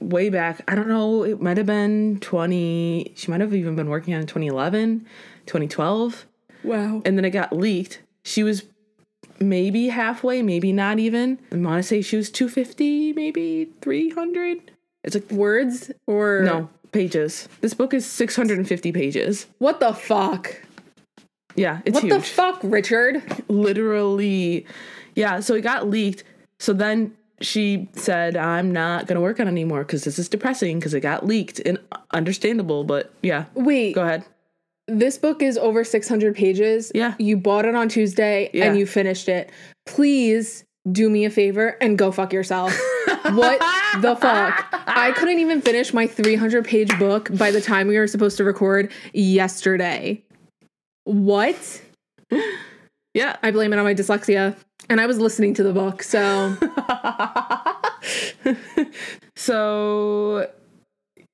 way 0.00 0.28
back. 0.28 0.62
I 0.68 0.74
don't 0.74 0.88
know, 0.88 1.22
it 1.24 1.40
might 1.40 1.56
have 1.56 1.66
been 1.66 2.18
20 2.20 3.12
she 3.16 3.30
might 3.30 3.40
have 3.40 3.54
even 3.54 3.76
been 3.76 3.88
working 3.88 4.14
on 4.14 4.20
it 4.20 4.28
2011, 4.28 5.06
2012, 5.46 6.26
Wow. 6.64 7.02
and 7.04 7.16
then 7.16 7.24
it 7.24 7.30
got 7.30 7.52
leaked. 7.56 8.00
She 8.22 8.42
was 8.42 8.64
maybe 9.40 9.88
halfway, 9.88 10.42
maybe 10.42 10.72
not 10.72 10.98
even. 10.98 11.38
I 11.52 11.56
want 11.56 11.82
to 11.82 11.82
say 11.82 12.02
she 12.02 12.16
was 12.16 12.30
250, 12.30 13.12
maybe 13.14 13.70
300. 13.80 14.70
It's 15.04 15.14
like 15.14 15.30
Words 15.30 15.90
or 16.06 16.42
no, 16.44 16.68
pages. 16.92 17.48
This 17.60 17.72
book 17.74 17.94
is 17.94 18.04
650 18.04 18.92
pages. 18.92 19.46
What 19.58 19.80
the 19.80 19.92
fuck? 19.94 20.56
Yeah, 21.56 21.80
it's 21.84 21.94
What 21.94 22.04
huge. 22.04 22.12
the 22.14 22.20
fuck, 22.20 22.60
Richard? 22.62 23.22
literally 23.48 24.66
yeah 25.14 25.40
so 25.40 25.54
it 25.54 25.62
got 25.62 25.88
leaked 25.88 26.24
so 26.58 26.72
then 26.72 27.12
she 27.40 27.88
said 27.92 28.36
i'm 28.36 28.70
not 28.72 29.06
gonna 29.06 29.20
work 29.20 29.40
on 29.40 29.46
it 29.46 29.50
anymore 29.50 29.80
because 29.82 30.04
this 30.04 30.18
is 30.18 30.28
depressing 30.28 30.78
because 30.78 30.92
it 30.94 31.00
got 31.00 31.24
leaked 31.26 31.58
and 31.60 31.78
understandable 32.12 32.84
but 32.84 33.10
yeah 33.22 33.44
Wait, 33.54 33.94
go 33.94 34.02
ahead 34.02 34.24
this 34.88 35.18
book 35.18 35.42
is 35.42 35.58
over 35.58 35.82
600 35.82 36.36
pages. 36.36 36.92
Yeah. 36.94 37.14
You 37.18 37.36
bought 37.36 37.64
it 37.64 37.74
on 37.74 37.88
Tuesday 37.88 38.50
Yeah. 38.52 38.66
and 38.66 38.78
you 38.78 38.86
finished 38.86 39.28
it. 39.28 39.50
Please 39.84 40.62
do 40.92 41.10
me 41.10 41.24
a 41.24 41.30
favor 41.30 41.76
and 41.80 41.98
go 41.98 42.12
fuck 42.12 42.32
yourself. 42.32 42.70
what 43.32 43.58
the 44.00 44.14
fuck? 44.14 44.64
I 44.86 45.10
couldn't 45.16 45.40
even 45.40 45.60
finish 45.60 45.92
my 45.92 46.06
300 46.06 46.64
page 46.64 46.96
book 47.00 47.36
by 47.36 47.50
the 47.50 47.60
time 47.60 47.88
we 47.88 47.98
were 47.98 48.06
supposed 48.06 48.36
to 48.36 48.44
record 48.44 48.92
yesterday. 49.12 50.22
What? 51.06 51.82
yeah 53.14 53.36
I 53.42 53.50
blame 53.50 53.72
it 53.72 53.78
on 53.78 53.84
my 53.84 53.94
dyslexia. 53.94 54.56
And 54.88 55.00
I 55.00 55.06
was 55.06 55.18
listening 55.18 55.54
to 55.54 55.62
the 55.62 55.72
book, 55.72 56.02
so 56.02 56.56
so 59.36 60.48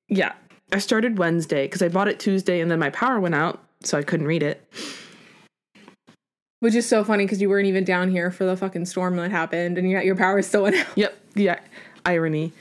yeah 0.09 0.33
i 0.71 0.79
started 0.79 1.17
wednesday 1.17 1.65
because 1.65 1.81
i 1.81 1.87
bought 1.87 2.07
it 2.07 2.19
tuesday 2.19 2.59
and 2.59 2.69
then 2.69 2.79
my 2.79 2.89
power 2.89 3.19
went 3.19 3.35
out 3.35 3.63
so 3.85 3.97
I 3.97 4.03
couldn't 4.03 4.27
read 4.27 4.43
it. 4.43 4.67
Which 6.59 6.75
is 6.75 6.87
so 6.87 7.03
funny 7.03 7.25
because 7.25 7.41
you 7.41 7.49
weren't 7.49 7.67
even 7.67 7.83
down 7.83 8.09
here 8.09 8.31
for 8.31 8.45
the 8.45 8.55
fucking 8.55 8.85
storm 8.85 9.17
that 9.17 9.31
happened, 9.31 9.77
and 9.77 9.89
yet 9.89 10.05
your 10.05 10.15
power 10.15 10.39
is 10.39 10.47
still 10.47 10.65
out. 10.65 10.73
Yep, 10.95 11.17
yeah, 11.35 11.59
irony. 12.05 12.53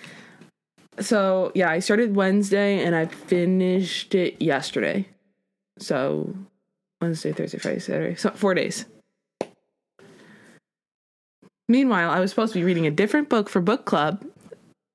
So 0.98 1.52
yeah, 1.54 1.70
I 1.70 1.78
started 1.78 2.16
Wednesday 2.16 2.84
and 2.84 2.94
I 2.94 3.06
finished 3.06 4.14
it 4.14 4.42
yesterday. 4.42 5.08
So 5.78 6.34
Wednesday, 7.02 7.32
Thursday, 7.32 7.58
Friday, 7.58 7.80
Saturday, 7.80 8.14
so 8.14 8.30
four 8.30 8.54
days. 8.54 8.86
Meanwhile, 11.68 12.10
I 12.10 12.20
was 12.20 12.30
supposed 12.30 12.52
to 12.52 12.58
be 12.58 12.64
reading 12.64 12.86
a 12.86 12.90
different 12.90 13.28
book 13.28 13.48
for 13.48 13.60
book 13.60 13.84
club. 13.84 14.24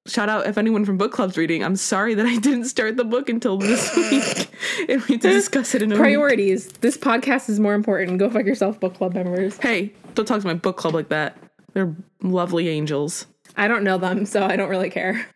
Shout 0.07 0.29
out 0.29 0.47
if 0.47 0.57
anyone 0.57 0.85
from 0.85 0.97
book 0.97 1.11
club's 1.11 1.37
reading. 1.37 1.63
I'm 1.63 1.75
sorry 1.75 2.13
that 2.13 2.25
I 2.25 2.37
didn't 2.37 2.65
start 2.65 2.95
the 2.95 3.03
book 3.03 3.27
until 3.29 3.57
this 3.57 3.93
week, 3.97 4.49
and 4.89 5.03
we 5.03 5.17
discuss 5.17 5.75
it 5.75 5.81
in 5.81 5.91
a 5.91 5.95
week. 5.95 6.01
Priorities. 6.01 6.67
This 6.79 6.97
podcast 6.97 7.49
is 7.49 7.59
more 7.59 7.73
important. 7.73 8.19
Go 8.19 8.29
fuck 8.29 8.45
yourself, 8.45 8.79
book 8.79 8.95
club 8.95 9.13
members. 9.13 9.57
Hey, 9.57 9.93
don't 10.15 10.25
talk 10.25 10.39
to 10.41 10.47
my 10.47 10.53
book 10.53 10.77
club 10.77 10.93
like 10.93 11.09
that. 11.09 11.37
They're 11.73 11.93
lovely 12.23 12.69
angels. 12.69 13.27
I 13.57 13.67
don't 13.67 13.83
know 13.83 13.97
them, 13.97 14.25
so 14.25 14.45
I 14.45 14.55
don't 14.55 14.69
really 14.69 14.89
care. 14.89 15.27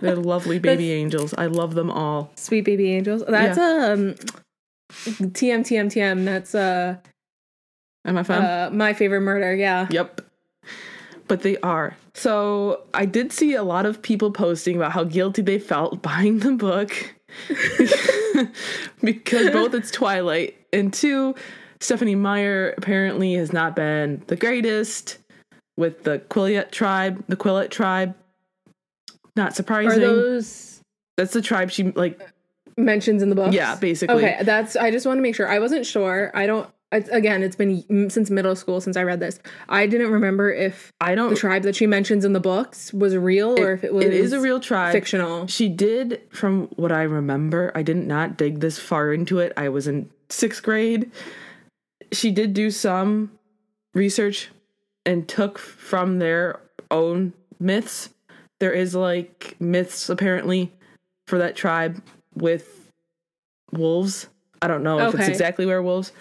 They're 0.00 0.16
lovely 0.16 0.58
baby 0.58 0.92
angels. 0.92 1.34
I 1.36 1.46
love 1.46 1.74
them 1.74 1.90
all. 1.90 2.32
Sweet 2.36 2.64
baby 2.64 2.92
angels. 2.92 3.22
That's 3.28 3.58
um 3.58 4.14
TM 4.90 5.60
TM 5.60 5.86
TM. 5.86 6.24
That's 6.24 6.54
uh, 6.54 6.96
MFM. 8.06 8.30
uh 8.30 8.70
my 8.70 8.92
favorite 8.92 9.20
murder. 9.20 9.54
Yeah. 9.54 9.86
Yep. 9.90 10.22
But 11.26 11.42
they 11.42 11.58
are. 11.58 11.96
So 12.14 12.82
I 12.94 13.04
did 13.04 13.32
see 13.32 13.54
a 13.54 13.62
lot 13.62 13.84
of 13.84 14.00
people 14.00 14.32
posting 14.32 14.76
about 14.76 14.92
how 14.92 15.04
guilty 15.04 15.42
they 15.42 15.58
felt 15.58 16.02
buying 16.02 16.38
the 16.38 16.52
book 16.52 17.14
because 19.02 19.50
both 19.50 19.74
it's 19.74 19.90
Twilight 19.90 20.56
and 20.72 20.92
two, 20.92 21.34
Stephenie 21.80 22.14
Meyer 22.14 22.74
apparently 22.78 23.34
has 23.34 23.52
not 23.52 23.76
been 23.76 24.22
the 24.26 24.36
greatest 24.36 25.18
with 25.76 26.04
the 26.04 26.18
Quileute 26.30 26.70
tribe. 26.70 27.22
The 27.28 27.36
Quileute 27.36 27.70
tribe. 27.70 28.14
Not 29.36 29.52
Are 29.52 29.54
surprising. 29.54 30.00
those 30.00 30.80
That's 31.16 31.32
the 31.32 31.42
tribe 31.42 31.70
she 31.70 31.84
like. 31.92 32.20
Mentions 32.78 33.22
in 33.22 33.28
the 33.28 33.34
book? 33.34 33.52
Yeah, 33.52 33.74
basically. 33.76 34.16
Okay, 34.16 34.38
that's. 34.42 34.76
I 34.76 34.90
just 34.90 35.06
want 35.06 35.18
to 35.18 35.22
make 35.22 35.34
sure. 35.34 35.48
I 35.48 35.58
wasn't 35.58 35.84
sure. 35.84 36.30
I 36.34 36.46
don't. 36.46 36.68
It's, 36.90 37.10
again, 37.10 37.42
it's 37.42 37.56
been 37.56 38.08
since 38.08 38.30
middle 38.30 38.56
school 38.56 38.80
since 38.80 38.96
I 38.96 39.02
read 39.02 39.20
this. 39.20 39.38
I 39.68 39.86
didn't 39.86 40.10
remember 40.10 40.50
if 40.50 40.90
I 41.00 41.14
don't. 41.14 41.30
the 41.30 41.36
tribe 41.36 41.62
that 41.64 41.76
she 41.76 41.86
mentions 41.86 42.24
in 42.24 42.32
the 42.32 42.40
books 42.40 42.94
was 42.94 43.14
real 43.14 43.60
or 43.60 43.72
if 43.72 43.84
it 43.84 43.92
was. 43.92 44.06
it 44.06 44.14
is 44.14 44.32
a 44.32 44.40
real 44.40 44.58
tribe. 44.58 44.92
fictional. 44.92 45.46
She 45.48 45.68
did, 45.68 46.22
from 46.30 46.68
what 46.76 46.90
I 46.90 47.02
remember, 47.02 47.72
I 47.74 47.82
did 47.82 47.98
not 47.98 48.38
dig 48.38 48.60
this 48.60 48.78
far 48.78 49.12
into 49.12 49.38
it. 49.38 49.52
I 49.56 49.68
was 49.68 49.86
in 49.86 50.08
sixth 50.30 50.62
grade. 50.62 51.10
She 52.10 52.30
did 52.30 52.54
do 52.54 52.70
some 52.70 53.32
research 53.92 54.48
and 55.04 55.28
took 55.28 55.58
from 55.58 56.20
their 56.20 56.60
own 56.90 57.34
myths. 57.60 58.08
There 58.60 58.72
is 58.72 58.94
like 58.94 59.56
myths 59.60 60.08
apparently 60.08 60.72
for 61.26 61.36
that 61.38 61.54
tribe 61.54 62.02
with 62.38 62.90
wolves. 63.72 64.28
I 64.62 64.66
don't 64.68 64.82
know 64.82 64.98
if 65.08 65.14
it's 65.14 65.28
exactly 65.28 65.66
werewolves, 65.66 66.12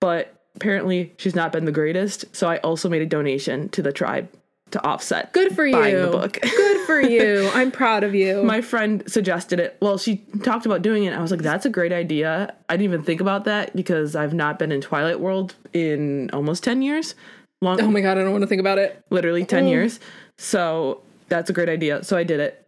but 0.00 0.34
apparently 0.54 1.12
she's 1.16 1.34
not 1.34 1.52
been 1.52 1.64
the 1.64 1.72
greatest. 1.72 2.24
So 2.34 2.48
I 2.48 2.58
also 2.58 2.88
made 2.88 3.02
a 3.02 3.06
donation 3.06 3.68
to 3.70 3.82
the 3.82 3.92
tribe 3.92 4.28
to 4.70 4.82
offset 4.86 5.32
Good 5.34 5.54
for 5.54 5.66
you. 5.66 6.00
the 6.02 6.08
book. 6.10 6.38
Good 6.40 6.86
for 6.86 6.98
you. 7.00 7.50
I'm 7.54 7.70
proud 7.70 8.04
of 8.04 8.14
you. 8.14 8.42
my 8.42 8.60
friend 8.62 9.02
suggested 9.06 9.60
it. 9.60 9.76
Well, 9.82 9.98
she 9.98 10.18
talked 10.42 10.64
about 10.64 10.80
doing 10.82 11.04
it. 11.04 11.12
I 11.12 11.20
was 11.20 11.30
like, 11.30 11.40
that's 11.42 11.66
a 11.66 11.70
great 11.70 11.92
idea. 11.92 12.54
I 12.70 12.74
didn't 12.76 12.84
even 12.84 13.02
think 13.02 13.20
about 13.20 13.44
that 13.44 13.74
because 13.76 14.16
I've 14.16 14.32
not 14.32 14.58
been 14.58 14.72
in 14.72 14.80
Twilight 14.80 15.20
World 15.20 15.54
in 15.74 16.30
almost 16.32 16.62
10 16.64 16.80
years. 16.82 17.14
Long, 17.60 17.80
oh 17.80 17.90
my 17.90 18.00
god, 18.00 18.16
I 18.18 18.22
don't 18.22 18.32
want 18.32 18.42
to 18.42 18.48
think 18.48 18.60
about 18.60 18.78
it. 18.78 19.02
literally 19.10 19.44
10 19.44 19.64
Mm. 19.66 19.70
years. 19.70 20.00
So 20.38 21.02
that's 21.28 21.50
a 21.50 21.52
great 21.52 21.68
idea. 21.68 22.02
So 22.02 22.16
I 22.16 22.24
did 22.24 22.40
it. 22.40 22.61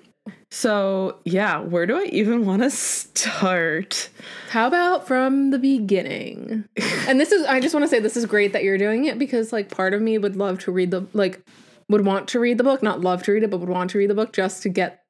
So 0.51 1.19
yeah, 1.25 1.59
where 1.59 1.87
do 1.87 1.99
I 1.99 2.05
even 2.05 2.47
want 2.47 2.63
to 2.63 2.71
start? 2.71 4.09
How 4.51 4.67
about 4.67 5.07
from 5.07 5.51
the 5.51 5.59
beginning? 5.59 6.65
and 7.09 7.21
this 7.21 7.33
is 7.33 7.45
I 7.47 7.61
just 7.61 7.75
want 7.75 7.85
to 7.85 7.89
say 7.89 7.99
this 7.99 8.17
is 8.17 8.25
great 8.27 8.53
that 8.53 8.63
you're 8.63 8.79
doing 8.79 9.05
it 9.05 9.19
because 9.19 9.53
like 9.53 9.69
part 9.69 9.95
of 9.95 10.01
me 10.01 10.17
would 10.17 10.37
love 10.37 10.61
to 10.61 10.73
read 10.73 10.91
the 10.91 11.07
like 11.13 11.43
would 11.89 12.07
want 12.07 12.29
to 12.29 12.41
read 12.41 12.59
the 12.59 12.65
book, 12.65 12.83
not 12.83 13.01
love 13.01 13.23
to 13.25 13.33
read 13.33 13.43
it, 13.43 13.51
but 13.51 13.59
would 13.59 13.69
want 13.69 13.91
to 13.91 13.99
read 13.99 14.11
the 14.11 14.15
book 14.15 14.33
just 14.33 14.63
to 14.63 14.69
get 14.69 15.05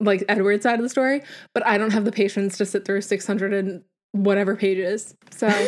like 0.00 0.24
Edward's 0.28 0.62
side 0.62 0.78
of 0.78 0.82
the 0.82 0.88
story, 0.88 1.22
but 1.54 1.64
I 1.66 1.78
don't 1.78 1.92
have 1.92 2.04
the 2.04 2.12
patience 2.12 2.58
to 2.58 2.66
sit 2.66 2.84
through 2.84 3.00
600 3.02 3.52
and 3.54 3.82
whatever 4.12 4.56
pages. 4.56 5.14
So, 5.30 5.48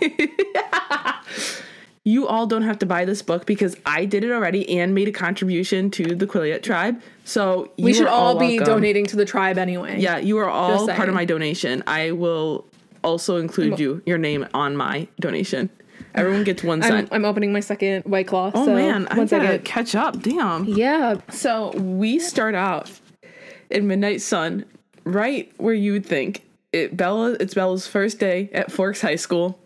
you 2.06 2.28
all 2.28 2.46
don't 2.46 2.62
have 2.62 2.78
to 2.78 2.86
buy 2.86 3.04
this 3.04 3.20
book 3.20 3.46
because 3.46 3.76
I 3.84 4.04
did 4.04 4.22
it 4.22 4.30
already 4.30 4.78
and 4.78 4.94
made 4.94 5.08
a 5.08 5.12
contribution 5.12 5.90
to 5.90 6.14
the 6.14 6.24
Quileute 6.24 6.62
tribe. 6.62 7.02
So 7.24 7.72
you 7.76 7.84
we 7.86 7.92
should 7.92 8.06
are 8.06 8.10
all, 8.10 8.38
be 8.38 8.58
donating 8.60 9.06
to 9.06 9.16
the 9.16 9.24
tribe 9.24 9.58
anyway. 9.58 9.98
Yeah, 9.98 10.18
you 10.18 10.38
are 10.38 10.48
all 10.48 10.86
part 10.86 11.08
of 11.08 11.16
my 11.16 11.24
donation. 11.24 11.82
I 11.84 12.12
will 12.12 12.64
also 13.02 13.38
include 13.38 13.80
you, 13.80 14.02
your 14.06 14.18
name 14.18 14.46
on 14.54 14.76
my 14.76 15.08
donation. 15.18 15.68
Everyone 16.14 16.44
gets 16.44 16.62
one 16.62 16.80
cent. 16.80 17.08
I'm. 17.10 17.16
I'm 17.16 17.24
opening 17.24 17.52
my 17.52 17.58
second 17.58 18.04
white 18.04 18.28
claw. 18.28 18.52
oh 18.54 18.66
so 18.66 18.74
man, 18.76 19.08
I 19.08 19.16
gotta 19.16 19.28
second. 19.28 19.64
catch 19.64 19.96
up. 19.96 20.22
Damn. 20.22 20.64
Yeah. 20.64 21.16
So 21.30 21.72
we 21.72 22.20
start 22.20 22.54
out 22.54 22.88
in 23.68 23.88
Midnight 23.88 24.20
Sun, 24.20 24.64
right 25.02 25.52
where 25.56 25.74
you 25.74 25.90
would 25.94 26.06
think 26.06 26.44
it. 26.72 26.96
Bella, 26.96 27.32
it's 27.40 27.54
Bella's 27.54 27.88
first 27.88 28.20
day 28.20 28.48
at 28.52 28.70
Forks 28.70 29.00
High 29.00 29.16
School. 29.16 29.58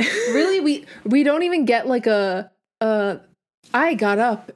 Really 0.00 0.60
we 0.60 0.86
we 1.04 1.22
don't 1.24 1.42
even 1.42 1.64
get 1.64 1.86
like 1.86 2.06
a 2.06 2.50
uh 2.80 3.16
I 3.74 3.94
got 3.94 4.18
up 4.18 4.52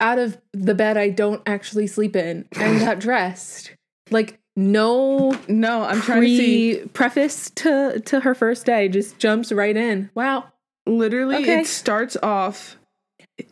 out 0.00 0.18
of 0.18 0.38
the 0.52 0.74
bed 0.74 0.96
I 0.96 1.10
don't 1.10 1.42
actually 1.46 1.86
sleep 1.86 2.16
in 2.16 2.46
and 2.56 2.80
got 2.80 2.98
dressed. 3.06 3.72
Like 4.10 4.38
no 4.56 5.38
No, 5.48 5.82
I'm 5.84 6.00
trying 6.02 6.22
to 6.22 6.26
see. 6.28 6.76
pre 6.78 6.88
preface 6.88 7.50
to 7.50 8.00
to 8.06 8.20
her 8.20 8.34
first 8.34 8.66
day 8.66 8.88
just 8.88 9.18
jumps 9.18 9.52
right 9.52 9.76
in. 9.76 10.10
Wow. 10.14 10.52
Literally, 10.86 11.36
Okay. 11.36 11.60
it 11.60 11.66
starts 11.66 12.16
off 12.22 12.76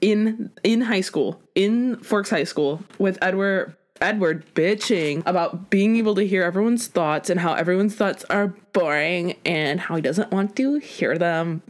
in 0.00 0.50
in 0.64 0.80
high 0.80 1.02
school, 1.02 1.40
in 1.54 1.96
Forks 2.02 2.30
High 2.30 2.44
School, 2.44 2.82
with 2.98 3.18
Edward 3.22 3.76
Edward 4.00 4.44
bitching 4.54 5.22
about 5.26 5.70
being 5.70 5.96
able 5.96 6.14
to 6.14 6.26
hear 6.26 6.42
everyone's 6.42 6.86
thoughts 6.86 7.30
and 7.30 7.40
how 7.40 7.54
everyone's 7.54 7.94
thoughts 7.94 8.24
are 8.30 8.48
boring 8.72 9.36
and 9.44 9.80
how 9.80 9.96
he 9.96 10.02
doesn't 10.02 10.30
want 10.30 10.56
to 10.56 10.78
hear 10.78 11.18
them, 11.18 11.62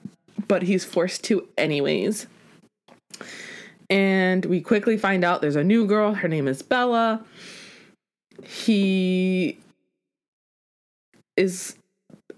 but 0.46 0.62
he's 0.62 0.84
forced 0.84 1.24
to 1.24 1.46
anyways. 1.56 2.26
And 3.90 4.44
we 4.44 4.60
quickly 4.60 4.96
find 4.96 5.24
out 5.24 5.40
there's 5.40 5.56
a 5.56 5.64
new 5.64 5.86
girl. 5.86 6.12
Her 6.14 6.28
name 6.28 6.46
is 6.46 6.62
Bella. 6.62 7.24
He 8.44 9.58
is 11.36 11.76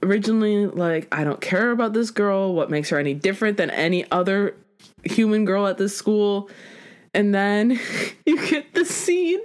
originally 0.02 0.66
like, 0.66 1.08
I 1.12 1.24
don't 1.24 1.40
care 1.40 1.72
about 1.72 1.92
this 1.92 2.10
girl. 2.10 2.54
What 2.54 2.70
makes 2.70 2.90
her 2.90 2.98
any 2.98 3.14
different 3.14 3.56
than 3.56 3.70
any 3.70 4.10
other 4.10 4.54
human 5.04 5.44
girl 5.44 5.66
at 5.66 5.78
this 5.78 5.96
school? 5.96 6.48
And 7.12 7.34
then 7.34 7.70
you 8.26 8.46
get 8.48 8.72
the 8.74 8.84
scene 8.84 9.40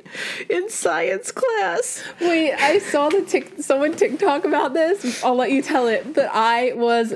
in 0.49 0.69
science 0.69 1.31
class. 1.31 2.03
Wait, 2.21 2.53
I 2.53 2.79
saw 2.79 3.09
the 3.09 3.21
tick 3.23 3.53
someone 3.59 3.95
TikTok 3.95 4.45
about 4.45 4.73
this. 4.73 5.23
I'll 5.23 5.35
let 5.35 5.51
you 5.51 5.61
tell 5.61 5.87
it, 5.87 6.13
but 6.13 6.29
I 6.31 6.73
was 6.73 7.13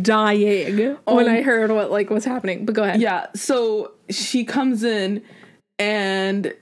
dying 0.00 0.76
when 0.76 0.98
Oh. 1.06 1.18
I 1.28 1.42
heard 1.42 1.70
what 1.70 1.90
like 1.90 2.10
was 2.10 2.24
happening. 2.24 2.64
But 2.64 2.74
go 2.74 2.82
ahead. 2.82 3.00
Yeah, 3.00 3.26
so 3.34 3.92
she 4.10 4.44
comes 4.44 4.82
in 4.82 5.22
and 5.78 6.52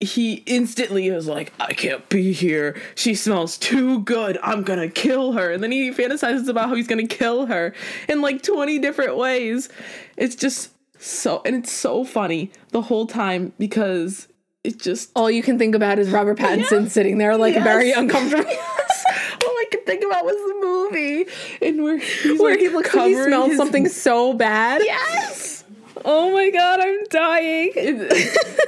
he 0.00 0.34
instantly 0.46 1.08
is 1.08 1.26
like, 1.26 1.52
I 1.58 1.72
can't 1.72 2.06
be 2.10 2.32
here. 2.32 2.76
She 2.94 3.14
smells 3.14 3.56
too 3.56 4.00
good. 4.00 4.38
I'm 4.42 4.62
gonna 4.62 4.88
kill 4.90 5.32
her. 5.32 5.50
And 5.50 5.62
then 5.62 5.72
he 5.72 5.90
fantasizes 5.92 6.48
about 6.48 6.68
how 6.68 6.74
he's 6.74 6.86
gonna 6.86 7.06
kill 7.06 7.46
her 7.46 7.72
in 8.08 8.20
like 8.20 8.42
20 8.42 8.78
different 8.80 9.16
ways. 9.16 9.70
It's 10.16 10.34
just 10.36 10.70
so, 11.04 11.42
and 11.44 11.54
it's 11.56 11.70
so 11.72 12.04
funny 12.04 12.50
the 12.70 12.82
whole 12.82 13.06
time 13.06 13.52
because 13.58 14.28
it 14.62 14.78
just. 14.80 15.10
All 15.14 15.30
you 15.30 15.42
can 15.42 15.58
think 15.58 15.74
about 15.74 15.98
is 15.98 16.10
Robert 16.10 16.38
Pattinson 16.44 16.82
Yeah. 16.84 16.88
sitting 16.88 17.18
there 17.18 17.36
like 17.36 17.54
Yes. 17.54 17.64
very 17.64 17.92
uncomfortable. 17.92 18.44
All 18.50 19.50
I 19.50 19.64
could 19.70 19.84
think 19.86 20.04
about 20.04 20.24
was 20.24 20.34
the 20.36 20.58
movie 20.66 21.26
and 21.66 21.82
where 21.82 21.98
Where 22.38 22.50
like 22.52 22.60
he 22.60 22.68
looks 22.70 22.94
like 22.94 23.08
he 23.08 23.22
smells 23.22 23.48
his- 23.48 23.56
something 23.58 23.88
so 23.88 24.32
bad. 24.32 24.82
Yes. 24.84 25.64
Oh 26.04 26.32
my 26.32 26.50
god, 26.50 26.80
I'm 26.80 27.04
dying. 27.10 27.72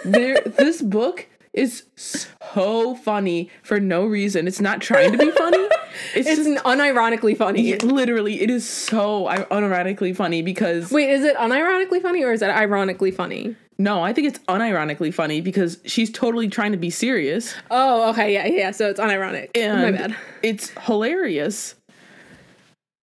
there 0.04 0.40
this 0.40 0.80
book 0.82 1.26
is 1.56 1.84
so 1.96 2.94
funny 2.94 3.50
for 3.62 3.80
no 3.80 4.04
reason. 4.04 4.46
It's 4.46 4.60
not 4.60 4.80
trying 4.80 5.12
to 5.12 5.18
be 5.18 5.30
funny. 5.30 5.68
It's, 6.14 6.28
It's 6.28 6.44
just 6.44 6.64
unironically 6.64 7.34
funny. 7.36 7.70
it- 7.70 7.82
literally 7.82 8.42
it 8.42 8.50
is 8.50 8.68
so 8.68 9.24
unironically 9.50 10.14
funny 10.14 10.42
because 10.42 10.90
Wait, 10.92 11.08
is 11.08 11.24
it 11.24 11.34
unironically 11.36 12.02
funny 12.02 12.22
or 12.22 12.32
is 12.32 12.42
it 12.42 12.50
ironically 12.50 13.10
funny? 13.10 13.56
No, 13.78 14.02
I 14.02 14.12
think 14.12 14.28
it's 14.28 14.38
unironically 14.40 15.12
funny 15.12 15.40
because 15.40 15.78
she's 15.86 16.10
totally 16.10 16.48
trying 16.48 16.72
to 16.72 16.78
be 16.78 16.90
serious. 16.90 17.54
Oh, 17.70 18.10
okay, 18.10 18.32
yeah, 18.34 18.46
yeah. 18.46 18.70
So 18.72 18.90
it's 18.90 19.00
unironic. 19.00 19.50
And 19.54 19.82
My 19.82 19.90
bad. 19.92 20.16
It's 20.42 20.68
hilarious. 20.82 21.74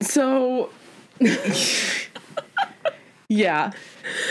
So 0.02 0.70
Yeah. 3.32 3.72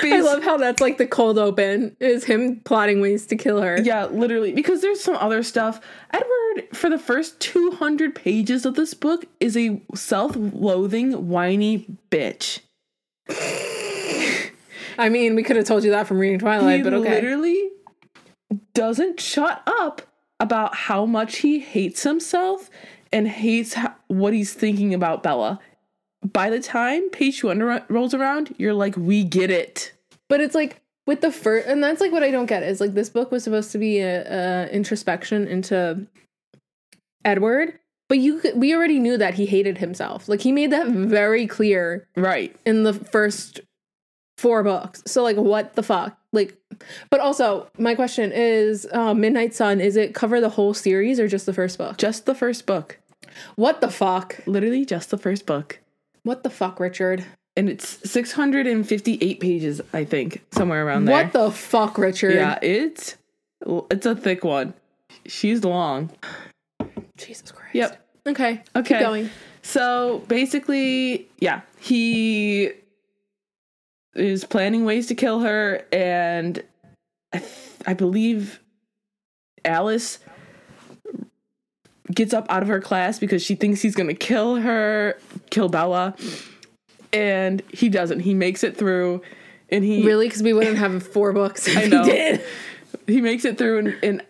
I 0.03 0.21
love 0.21 0.43
how 0.43 0.59
that's 0.59 0.83
like 0.83 0.99
the 0.99 1.07
cold 1.07 1.39
open 1.39 1.97
is 2.01 2.25
him 2.25 2.61
plotting 2.65 3.01
ways 3.01 3.27
to 3.29 3.37
kill 3.37 3.63
her. 3.63 3.81
Yeah, 3.81 4.05
literally. 4.05 4.53
Because 4.53 4.83
there's 4.83 5.01
some 5.01 5.17
other 5.17 5.43
stuff. 5.43 5.81
Edward, 6.13 6.69
for 6.75 6.91
the 6.91 6.99
first 6.99 7.41
200 7.41 8.15
pages 8.15 8.67
of 8.67 8.75
this 8.75 8.93
book, 8.93 9.25
is 9.41 9.57
a 9.57 9.81
self 9.95 10.33
loathing, 10.37 11.29
whiny 11.29 11.87
bitch. 12.11 12.61
I 14.99 15.09
mean, 15.09 15.35
we 15.35 15.45
could 15.45 15.57
have 15.57 15.65
told 15.65 15.83
you 15.83 15.91
that 15.93 16.07
from 16.07 16.19
reading 16.19 16.39
Twilight, 16.39 16.79
he 16.79 16.83
but 16.83 16.93
okay. 16.93 17.15
literally 17.15 17.71
doesn't 18.75 19.19
shut 19.19 19.63
up 19.67 20.03
about 20.41 20.75
how 20.75 21.07
much 21.07 21.39
he 21.39 21.59
hates 21.61 22.03
himself 22.03 22.69
and 23.13 23.27
hates 23.27 23.77
what 24.09 24.35
he's 24.35 24.53
thinking 24.53 24.93
about 24.93 25.23
Bella. 25.23 25.59
By 26.25 26.51
the 26.51 26.61
time 26.61 27.09
page 27.11 27.41
200 27.41 27.85
rolls 27.89 28.13
around, 28.15 28.55
you're 28.59 28.75
like, 28.75 28.97
we 28.97 29.25
get 29.25 29.51
it. 29.51 29.93
But 30.29 30.41
it's 30.41 30.55
like 30.55 30.81
with 31.07 31.23
the 31.23 31.33
first, 31.33 31.67
and 31.67 31.83
that's 31.83 32.01
like 32.01 32.13
what 32.13 32.23
I 32.23 32.31
don't 32.31 32.47
get 32.47 32.63
is 32.63 32.81
like 32.81 32.95
this 32.95 33.09
book 33.09 33.33
was 33.33 33.43
supposed 33.45 33.73
to 33.73 33.79
be 33.79 34.01
a, 34.01 34.23
a 34.67 34.69
introspection 34.71 35.49
into 35.49 36.07
Edward, 37.25 37.79
but 38.09 38.19
you 38.19 38.41
we 38.55 38.75
already 38.75 38.99
knew 38.99 39.17
that 39.17 39.35
he 39.35 39.47
hated 39.47 39.79
himself. 39.79 40.29
Like 40.29 40.41
he 40.41 40.53
made 40.53 40.71
that 40.73 40.87
very 40.89 41.47
clear 41.47 42.07
Right. 42.17 42.55
in 42.65 42.83
the 42.85 42.93
first 42.93 43.61
four 44.39 44.63
books. 44.63 45.03
So 45.07 45.23
like, 45.23 45.37
what 45.37 45.75
the 45.75 45.83
fuck? 45.83 46.17
Like, 46.33 46.57
but 47.11 47.21
also 47.21 47.69
my 47.79 47.95
question 47.95 48.31
is, 48.33 48.87
uh, 48.93 49.15
Midnight 49.15 49.55
Sun 49.55 49.81
is 49.81 49.97
it 49.97 50.15
cover 50.15 50.41
the 50.41 50.49
whole 50.51 50.75
series 50.75 51.19
or 51.19 51.29
just 51.29 51.47
the 51.47 51.53
first 51.53 51.77
book? 51.77 51.99
Just 51.99 52.27
the 52.27 52.35
first 52.35 52.67
book. 52.67 52.99
What 53.57 53.81
the 53.81 53.91
fuck? 53.91 54.39
Literally 54.47 54.85
just 54.85 55.11
the 55.11 55.19
first 55.19 55.45
book. 55.45 55.80
What 56.23 56.43
the 56.43 56.51
fuck, 56.51 56.81
Richard? 56.81 57.25
And 57.57 57.69
it's 57.69 58.11
658 58.11 59.41
pages, 59.41 59.81
I 59.93 60.05
think, 60.05 60.43
somewhere 60.53 60.87
around 60.87 61.07
there. 61.07 61.25
What 61.25 61.33
the 61.33 61.51
fuck, 61.51 61.99
Richard? 61.99 62.35
Yeah, 62.35 62.59
it's 62.63 63.17
it's 63.91 64.07
a 64.07 64.15
thick 64.15 64.45
one. 64.45 64.75
She's 65.27 65.65
long. 65.65 66.11
Jesus 67.17 67.53
Christ. 67.53 67.75
Yep. 67.75 68.07
Okay. 68.29 68.63
Okay. 68.77 68.95
Keep 68.95 69.01
going. 69.01 69.31
So 69.63 70.23
basically, 70.29 71.29
yeah, 71.39 71.63
he 71.79 72.71
is 74.15 74.45
planning 74.45 74.85
ways 74.85 75.07
to 75.09 75.15
kill 75.15 75.41
her, 75.41 75.85
and 75.93 76.63
I, 77.33 77.39
th- 77.39 77.53
I 77.87 77.95
believe 77.95 78.61
Alice 79.65 80.19
gets 82.11 82.35
up 82.35 82.47
out 82.49 82.63
of 82.63 82.69
her 82.69 82.81
class 82.81 83.19
because 83.19 83.43
she 83.43 83.55
thinks 83.55 83.83
he's 83.83 83.95
gonna 83.95 84.15
kill 84.15 84.57
her, 84.57 85.19
kill 85.51 85.69
Bella, 85.69 86.15
and 87.13 87.63
he 87.73 87.89
doesn't. 87.89 88.21
He 88.21 88.35
makes 88.35 88.65
it 88.65 88.77
through, 88.77 89.23
and 89.69 89.85
he 89.85 90.05
Really? 90.05 90.27
Because 90.27 90.43
we 90.43 90.53
wouldn't 90.53 90.79
have 90.79 91.07
four 91.07 91.33
books. 91.33 91.69
If 91.69 91.77
I 91.77 91.87
know. 91.87 92.05
He 92.05 92.11
did. 92.11 92.45
he 93.07 93.21
makes 93.21 93.45
it 93.45 93.59
through 93.59 93.79
and, 93.79 93.97
and 94.03 94.23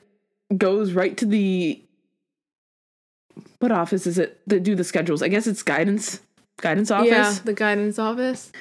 goes 0.59 0.93
right 0.93 1.17
to 1.17 1.27
the 1.27 1.83
what 3.59 3.73
office 3.73 4.07
is 4.07 4.19
it 4.19 4.41
that 4.47 4.63
do 4.63 4.75
the 4.75 4.85
schedules? 4.85 5.23
I 5.23 5.29
guess 5.29 5.47
it's 5.47 5.63
guidance 5.63 6.21
guidance 6.61 6.91
office. 6.91 7.09
Yeah, 7.09 7.35
the 7.45 7.55
guidance 7.55 7.99
office. 7.99 8.53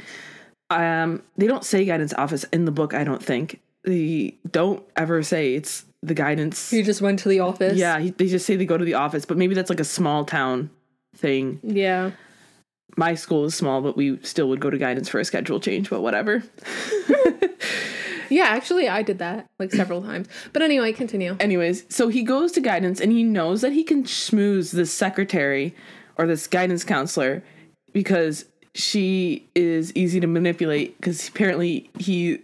Um, 0.69 1.23
they 1.37 1.47
don't 1.47 1.63
say 1.63 1.85
guidance 1.85 2.13
office 2.13 2.43
in 2.45 2.65
the 2.65 2.71
book. 2.71 2.93
I 2.93 3.03
don't 3.03 3.23
think 3.23 3.59
they 3.83 4.35
don't 4.49 4.83
ever 4.95 5.23
say 5.23 5.55
it's 5.55 5.85
the 6.01 6.13
guidance. 6.13 6.71
You 6.71 6.83
just 6.83 7.01
went 7.01 7.19
to 7.19 7.29
the 7.29 7.39
office. 7.39 7.77
Yeah, 7.77 7.99
he, 7.99 8.11
they 8.11 8.27
just 8.27 8.45
say 8.45 8.55
they 8.55 8.65
go 8.65 8.77
to 8.77 8.85
the 8.85 8.93
office, 8.95 9.25
but 9.25 9.37
maybe 9.37 9.55
that's 9.55 9.69
like 9.69 9.79
a 9.79 9.85
small 9.85 10.25
town 10.25 10.69
thing. 11.15 11.59
Yeah. 11.63 12.11
My 12.97 13.15
school 13.15 13.45
is 13.45 13.55
small, 13.55 13.81
but 13.81 13.95
we 13.95 14.19
still 14.23 14.49
would 14.49 14.59
go 14.59 14.69
to 14.69 14.77
guidance 14.77 15.09
for 15.09 15.19
a 15.19 15.25
schedule 15.25 15.59
change. 15.59 15.89
But 15.89 16.01
whatever. 16.01 16.43
Yeah, 18.29 18.45
actually, 18.45 18.87
I 18.87 19.01
did 19.01 19.19
that 19.19 19.49
like 19.57 19.71
several 19.71 20.01
times. 20.01 20.27
But 20.53 20.61
anyway, 20.61 20.93
continue. 20.93 21.35
Anyways, 21.39 21.85
so 21.89 22.07
he 22.07 22.23
goes 22.23 22.51
to 22.53 22.61
guidance 22.61 23.01
and 23.01 23.11
he 23.11 23.23
knows 23.23 23.61
that 23.61 23.73
he 23.73 23.83
can 23.83 24.03
schmooze 24.03 24.71
this 24.71 24.93
secretary 24.93 25.75
or 26.17 26.27
this 26.27 26.47
guidance 26.47 26.83
counselor 26.83 27.43
because 27.91 28.45
she 28.75 29.47
is 29.55 29.93
easy 29.95 30.19
to 30.19 30.27
manipulate 30.27 30.95
because 30.97 31.27
apparently 31.27 31.89
he 31.97 32.39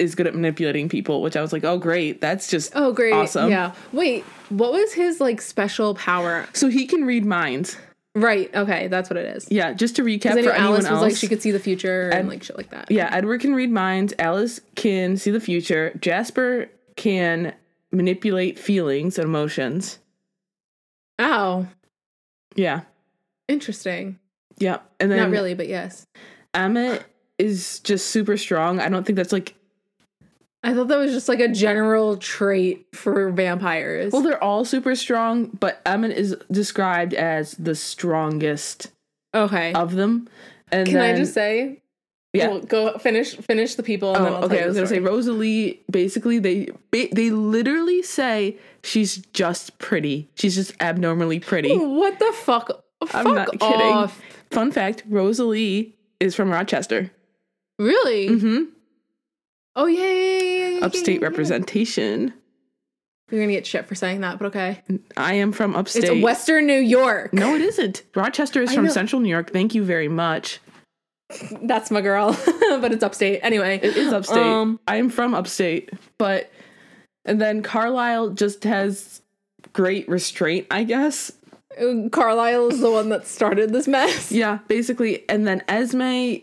is 0.00 0.14
good 0.14 0.26
at 0.26 0.34
manipulating 0.34 0.88
people, 0.88 1.22
which 1.22 1.36
I 1.36 1.40
was 1.42 1.52
like, 1.52 1.62
oh, 1.64 1.78
great. 1.78 2.20
That's 2.20 2.48
just 2.48 2.72
Oh, 2.74 2.92
great. 2.92 3.12
awesome. 3.12 3.50
Yeah. 3.50 3.72
Wait, 3.92 4.24
what 4.48 4.72
was 4.72 4.92
his 4.92 5.20
like 5.20 5.40
special 5.40 5.94
power? 5.94 6.46
So 6.54 6.68
he 6.68 6.86
can 6.86 7.04
read 7.04 7.24
minds. 7.24 7.76
Right. 8.16 8.52
Okay, 8.54 8.88
that's 8.88 9.08
what 9.08 9.16
it 9.16 9.36
is. 9.36 9.46
Yeah, 9.52 9.72
just 9.72 9.94
to 9.96 10.02
recap 10.02 10.42
for 10.42 10.50
Alice 10.50 10.84
else. 10.84 10.90
was 10.94 11.00
like 11.02 11.16
she 11.16 11.28
could 11.28 11.40
see 11.40 11.52
the 11.52 11.60
future 11.60 12.08
and, 12.08 12.20
And- 12.20 12.28
like 12.28 12.42
shit 12.42 12.56
like 12.56 12.70
that. 12.70 12.90
yeah, 12.90 13.08
Edward 13.12 13.40
can 13.40 13.54
read 13.54 13.70
minds. 13.70 14.12
Alice 14.18 14.60
can 14.74 15.16
see 15.16 15.30
the 15.30 15.38
future. 15.38 15.92
Jasper 16.00 16.68
can 16.96 17.54
manipulate 17.92 18.58
feelings 18.58 19.16
and 19.18 19.26
emotions. 19.26 19.98
Oh, 21.18 21.66
Yeah. 22.56 22.80
interesting. 23.48 24.18
Yeah. 24.58 24.78
And 24.98 25.10
then 25.10 25.18
Not 25.18 25.30
really, 25.30 25.54
but 25.54 25.68
yes. 25.68 26.06
Emmett 26.54 27.04
is 27.38 27.78
just 27.80 28.08
super 28.08 28.36
strong. 28.36 28.80
I 28.80 28.88
don't 28.88 29.04
think 29.06 29.16
that's 29.16 29.32
like 29.32 29.54
I 30.62 30.74
thought 30.74 30.88
that 30.88 30.98
was 30.98 31.12
just 31.12 31.28
like 31.28 31.40
a 31.40 31.48
general 31.48 32.16
trait 32.18 32.86
for 32.94 33.30
vampires. 33.30 34.12
well, 34.12 34.22
they're 34.22 34.42
all 34.42 34.64
super 34.64 34.94
strong, 34.94 35.46
but 35.58 35.80
Emmett 35.86 36.12
is 36.12 36.36
described 36.50 37.14
as 37.14 37.52
the 37.52 37.74
strongest 37.74 38.90
okay. 39.34 39.72
of 39.72 39.94
them. 39.94 40.28
And 40.70 40.86
Can 40.86 40.96
then, 40.98 41.14
I 41.14 41.18
just 41.18 41.32
say? 41.34 41.80
Yeah. 42.32 42.48
Well, 42.48 42.60
go 42.60 42.98
finish 42.98 43.34
finish 43.36 43.74
the 43.74 43.82
people 43.82 44.14
and 44.14 44.24
then 44.24 44.32
Oh, 44.34 44.42
okay. 44.42 44.62
I 44.62 44.66
was 44.66 44.76
gonna 44.76 44.86
say. 44.86 45.00
Rosalie. 45.00 45.80
Basically, 45.90 46.38
they 46.38 46.68
they 46.92 47.30
literally 47.30 48.02
say 48.02 48.56
she's 48.84 49.16
just 49.32 49.78
pretty. 49.78 50.28
She's 50.36 50.54
just 50.54 50.72
abnormally 50.80 51.40
pretty. 51.40 51.74
What 51.76 52.18
the 52.20 52.32
fuck? 52.34 52.84
I'm 53.00 53.08
Fuck 53.08 53.24
not 53.24 53.50
kidding. 53.58 53.80
off. 53.80 54.20
Fun 54.50 54.70
fact: 54.70 55.02
Rosalie 55.08 55.96
is 56.20 56.36
from 56.36 56.50
Rochester. 56.50 57.10
Really? 57.80 58.28
hmm 58.28 58.64
Oh 59.80 59.86
yeah, 59.86 60.02
yeah, 60.02 60.38
yeah, 60.38 60.68
yeah, 60.78 60.84
Upstate 60.84 61.22
representation. 61.22 62.34
You're 63.30 63.40
gonna 63.40 63.52
get 63.54 63.66
shit 63.66 63.86
for 63.86 63.94
saying 63.94 64.20
that, 64.20 64.38
but 64.38 64.48
okay. 64.48 64.82
I 65.16 65.34
am 65.34 65.52
from 65.52 65.74
upstate. 65.74 66.04
It's 66.04 66.22
Western 66.22 66.66
New 66.66 66.80
York. 66.80 67.32
no, 67.32 67.54
it 67.54 67.62
isn't. 67.62 68.02
Rochester 68.14 68.60
is 68.60 68.72
I 68.72 68.74
from 68.74 68.84
know. 68.84 68.90
Central 68.90 69.22
New 69.22 69.30
York. 69.30 69.54
Thank 69.54 69.74
you 69.74 69.82
very 69.82 70.08
much. 70.08 70.60
That's 71.62 71.90
my 71.90 72.02
girl, 72.02 72.38
but 72.60 72.92
it's 72.92 73.02
upstate. 73.02 73.40
Anyway, 73.42 73.80
It 73.82 73.96
is 73.96 74.12
upstate. 74.12 74.36
Um, 74.36 74.78
I 74.86 74.96
am 74.96 75.08
from 75.08 75.32
upstate, 75.32 75.90
but 76.18 76.50
and 77.24 77.40
then 77.40 77.62
Carlisle 77.62 78.30
just 78.30 78.64
has 78.64 79.22
great 79.72 80.06
restraint, 80.10 80.66
I 80.70 80.84
guess. 80.84 81.32
Carlisle 82.12 82.68
is 82.68 82.80
the 82.80 82.90
one 82.90 83.08
that 83.08 83.26
started 83.26 83.72
this 83.72 83.88
mess. 83.88 84.30
Yeah, 84.30 84.58
basically. 84.68 85.26
And 85.30 85.46
then 85.46 85.62
Esme 85.68 86.42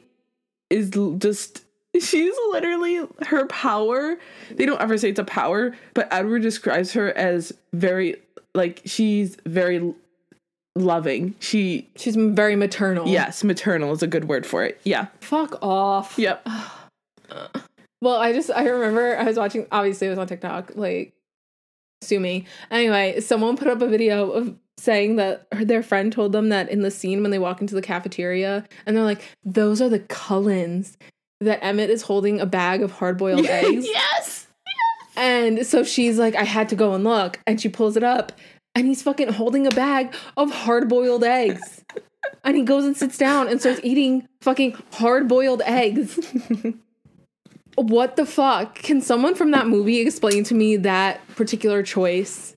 is 0.71 0.89
just 1.19 1.66
she's 1.99 2.33
literally 2.51 3.05
her 3.27 3.45
power. 3.47 4.17
They 4.51 4.65
don't 4.65 4.81
ever 4.81 4.97
say 4.97 5.09
it's 5.09 5.19
a 5.19 5.23
power, 5.23 5.75
but 5.93 6.07
Edward 6.11 6.41
describes 6.41 6.93
her 6.93 7.15
as 7.17 7.53
very 7.73 8.15
like 8.55 8.81
she's 8.85 9.37
very 9.45 9.93
loving. 10.75 11.35
She 11.39 11.87
She's 11.95 12.15
very 12.15 12.55
maternal. 12.55 13.07
yes, 13.07 13.43
maternal 13.43 13.91
is 13.93 14.01
a 14.03 14.07
good 14.07 14.27
word 14.27 14.45
for 14.45 14.63
it. 14.63 14.79
Yeah. 14.83 15.07
Fuck 15.21 15.57
off. 15.61 16.17
Yep. 16.17 16.47
Well, 17.99 18.17
I 18.17 18.31
just 18.31 18.51
I 18.51 18.67
remember 18.67 19.17
I 19.17 19.23
was 19.23 19.37
watching. 19.37 19.65
Obviously, 19.71 20.05
it 20.05 20.11
was 20.11 20.19
on 20.19 20.27
TikTok. 20.27 20.73
Like, 20.75 21.13
sue 22.03 22.19
me. 22.19 22.45
Anyway, 22.69 23.19
someone 23.21 23.57
put 23.57 23.67
up 23.67 23.81
a 23.81 23.87
video 23.87 24.29
of 24.31 24.55
saying 24.77 25.15
that 25.15 25.47
their 25.51 25.81
friend 25.81 26.13
told 26.13 26.31
them 26.31 26.49
that 26.49 26.69
in 26.69 26.83
the 26.83 26.91
scene 26.91 27.23
when 27.23 27.31
they 27.31 27.39
walk 27.39 27.59
into 27.59 27.73
the 27.73 27.81
cafeteria, 27.81 28.63
and 28.85 28.95
they're 28.95 29.03
like, 29.03 29.23
"Those 29.43 29.81
are 29.81 29.89
the 29.89 29.99
Cullens." 30.01 30.95
That 31.41 31.63
Emmett 31.63 31.89
is 31.89 32.01
holding 32.03 32.39
a 32.39 32.45
bag 32.45 32.81
of 32.81 32.91
hard 32.91 33.17
boiled 33.17 33.45
eggs. 33.49 33.85
yes. 33.85 34.47
And 35.15 35.65
so 35.65 35.83
she's 35.83 36.17
like, 36.19 36.35
I 36.35 36.43
had 36.43 36.69
to 36.69 36.75
go 36.75 36.93
and 36.93 37.03
look. 37.03 37.39
And 37.47 37.59
she 37.59 37.69
pulls 37.69 37.95
it 37.97 38.03
up, 38.03 38.31
and 38.75 38.87
he's 38.87 39.01
fucking 39.01 39.33
holding 39.33 39.65
a 39.67 39.71
bag 39.71 40.13
of 40.35 40.51
hard 40.51 40.87
boiled 40.89 41.23
eggs. 41.23 41.83
and 42.43 42.55
he 42.57 42.63
goes 42.63 42.85
and 42.85 42.95
sits 42.97 43.17
down 43.17 43.47
and 43.47 43.59
starts 43.59 43.79
eating 43.83 44.27
fucking 44.41 44.77
hard 44.93 45.27
boiled 45.27 45.61
eggs. 45.65 46.19
what 47.75 48.15
the 48.15 48.25
fuck? 48.25 48.75
Can 48.75 49.01
someone 49.01 49.35
from 49.35 49.51
that 49.51 49.67
movie 49.67 49.99
explain 49.99 50.43
to 50.45 50.55
me 50.55 50.77
that 50.77 51.19
particular 51.35 51.83
choice? 51.83 52.55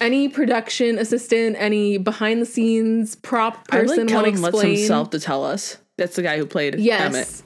Any 0.00 0.28
production 0.28 0.98
assistant, 0.98 1.56
any 1.58 1.96
behind 1.98 2.42
the 2.42 2.46
scenes 2.46 3.14
prop 3.16 3.64
I 3.70 3.78
person 3.78 3.98
like 4.06 4.08
Kellan 4.08 4.42
lets 4.42 4.54
explain? 4.56 4.76
himself 4.76 5.10
to 5.10 5.20
tell 5.20 5.44
us. 5.44 5.78
That's 5.96 6.14
the 6.16 6.22
guy 6.22 6.36
who 6.38 6.46
played 6.46 6.78
Yes. 6.78 7.00
Emmett. 7.14 7.42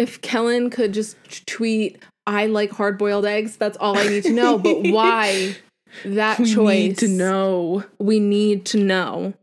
If 0.00 0.20
Kellan 0.22 0.70
could 0.70 0.92
just 0.92 1.16
tweet, 1.46 2.02
"I 2.26 2.46
like 2.46 2.70
hard 2.70 2.98
boiled 2.98 3.26
eggs," 3.26 3.56
that's 3.56 3.76
all 3.78 3.96
I 3.98 4.08
need 4.08 4.22
to 4.24 4.32
know. 4.32 4.58
But 4.58 4.82
why 4.84 5.56
that 6.04 6.38
we 6.38 6.46
choice? 6.46 6.56
We 6.56 6.88
need 6.88 6.98
to 6.98 7.08
know. 7.08 7.84
We 7.98 8.20
need 8.20 8.64
to 8.66 8.78
know. 8.78 9.34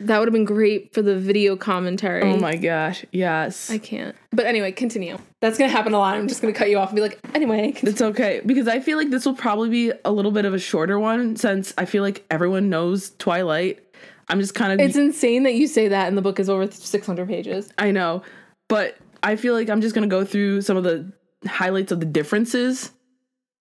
That 0.00 0.18
would 0.18 0.28
have 0.28 0.32
been 0.32 0.46
great 0.46 0.94
for 0.94 1.02
the 1.02 1.16
video 1.16 1.56
commentary. 1.56 2.22
Oh 2.22 2.38
my 2.38 2.56
gosh, 2.56 3.04
yes. 3.12 3.70
I 3.70 3.76
can't. 3.76 4.16
But 4.32 4.46
anyway, 4.46 4.72
continue. 4.72 5.18
That's 5.42 5.58
gonna 5.58 5.70
happen 5.70 5.92
a 5.92 5.98
lot. 5.98 6.14
I'm 6.14 6.26
just 6.26 6.40
gonna 6.40 6.54
cut 6.54 6.70
you 6.70 6.78
off 6.78 6.88
and 6.88 6.96
be 6.96 7.02
like, 7.02 7.18
anyway. 7.34 7.72
continue. 7.72 7.90
It's 7.92 8.02
okay 8.02 8.40
because 8.44 8.66
I 8.66 8.80
feel 8.80 8.96
like 8.96 9.10
this 9.10 9.26
will 9.26 9.34
probably 9.34 9.68
be 9.68 9.92
a 10.04 10.10
little 10.10 10.30
bit 10.30 10.46
of 10.46 10.54
a 10.54 10.58
shorter 10.58 10.98
one 10.98 11.36
since 11.36 11.74
I 11.76 11.84
feel 11.84 12.02
like 12.02 12.24
everyone 12.30 12.70
knows 12.70 13.10
Twilight. 13.18 13.80
I'm 14.28 14.40
just 14.40 14.54
kind 14.54 14.72
of 14.72 14.80
It's 14.86 14.96
insane 14.96 15.42
that 15.42 15.54
you 15.54 15.66
say 15.66 15.88
that, 15.88 16.08
and 16.08 16.16
the 16.16 16.22
book 16.22 16.38
is 16.38 16.48
over 16.48 16.70
600 16.70 17.26
pages. 17.28 17.70
I 17.76 17.90
know, 17.90 18.22
but 18.68 18.96
I 19.22 19.36
feel 19.36 19.54
like 19.54 19.68
I'm 19.68 19.80
just 19.80 19.94
gonna 19.94 20.06
go 20.06 20.24
through 20.24 20.62
some 20.62 20.76
of 20.76 20.84
the 20.84 21.12
highlights 21.46 21.92
of 21.92 22.00
the 22.00 22.06
differences 22.06 22.90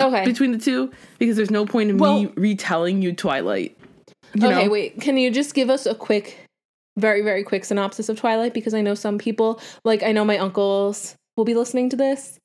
Okay. 0.01 0.25
between 0.25 0.51
the 0.51 0.57
two 0.57 0.91
because 1.17 1.35
there's 1.35 1.51
no 1.51 1.65
point 1.65 1.89
in 1.89 1.97
me 1.97 2.31
retelling 2.35 3.01
you 3.01 3.13
Twilight. 3.13 3.77
You 4.33 4.47
okay, 4.47 4.65
know? 4.65 4.71
wait. 4.71 5.01
Can 5.01 5.17
you 5.17 5.31
just 5.31 5.53
give 5.53 5.69
us 5.69 5.85
a 5.85 5.95
quick, 5.95 6.45
very, 6.97 7.21
very 7.21 7.43
quick 7.43 7.65
synopsis 7.65 8.09
of 8.09 8.19
Twilight? 8.19 8.53
Because 8.53 8.73
I 8.73 8.81
know 8.81 8.93
some 8.95 9.17
people, 9.17 9.59
like 9.83 10.03
I 10.03 10.11
know 10.11 10.23
my 10.23 10.37
uncles, 10.37 11.15
will 11.35 11.45
be 11.45 11.55
listening 11.55 11.89
to 11.89 11.95
this. 11.95 12.37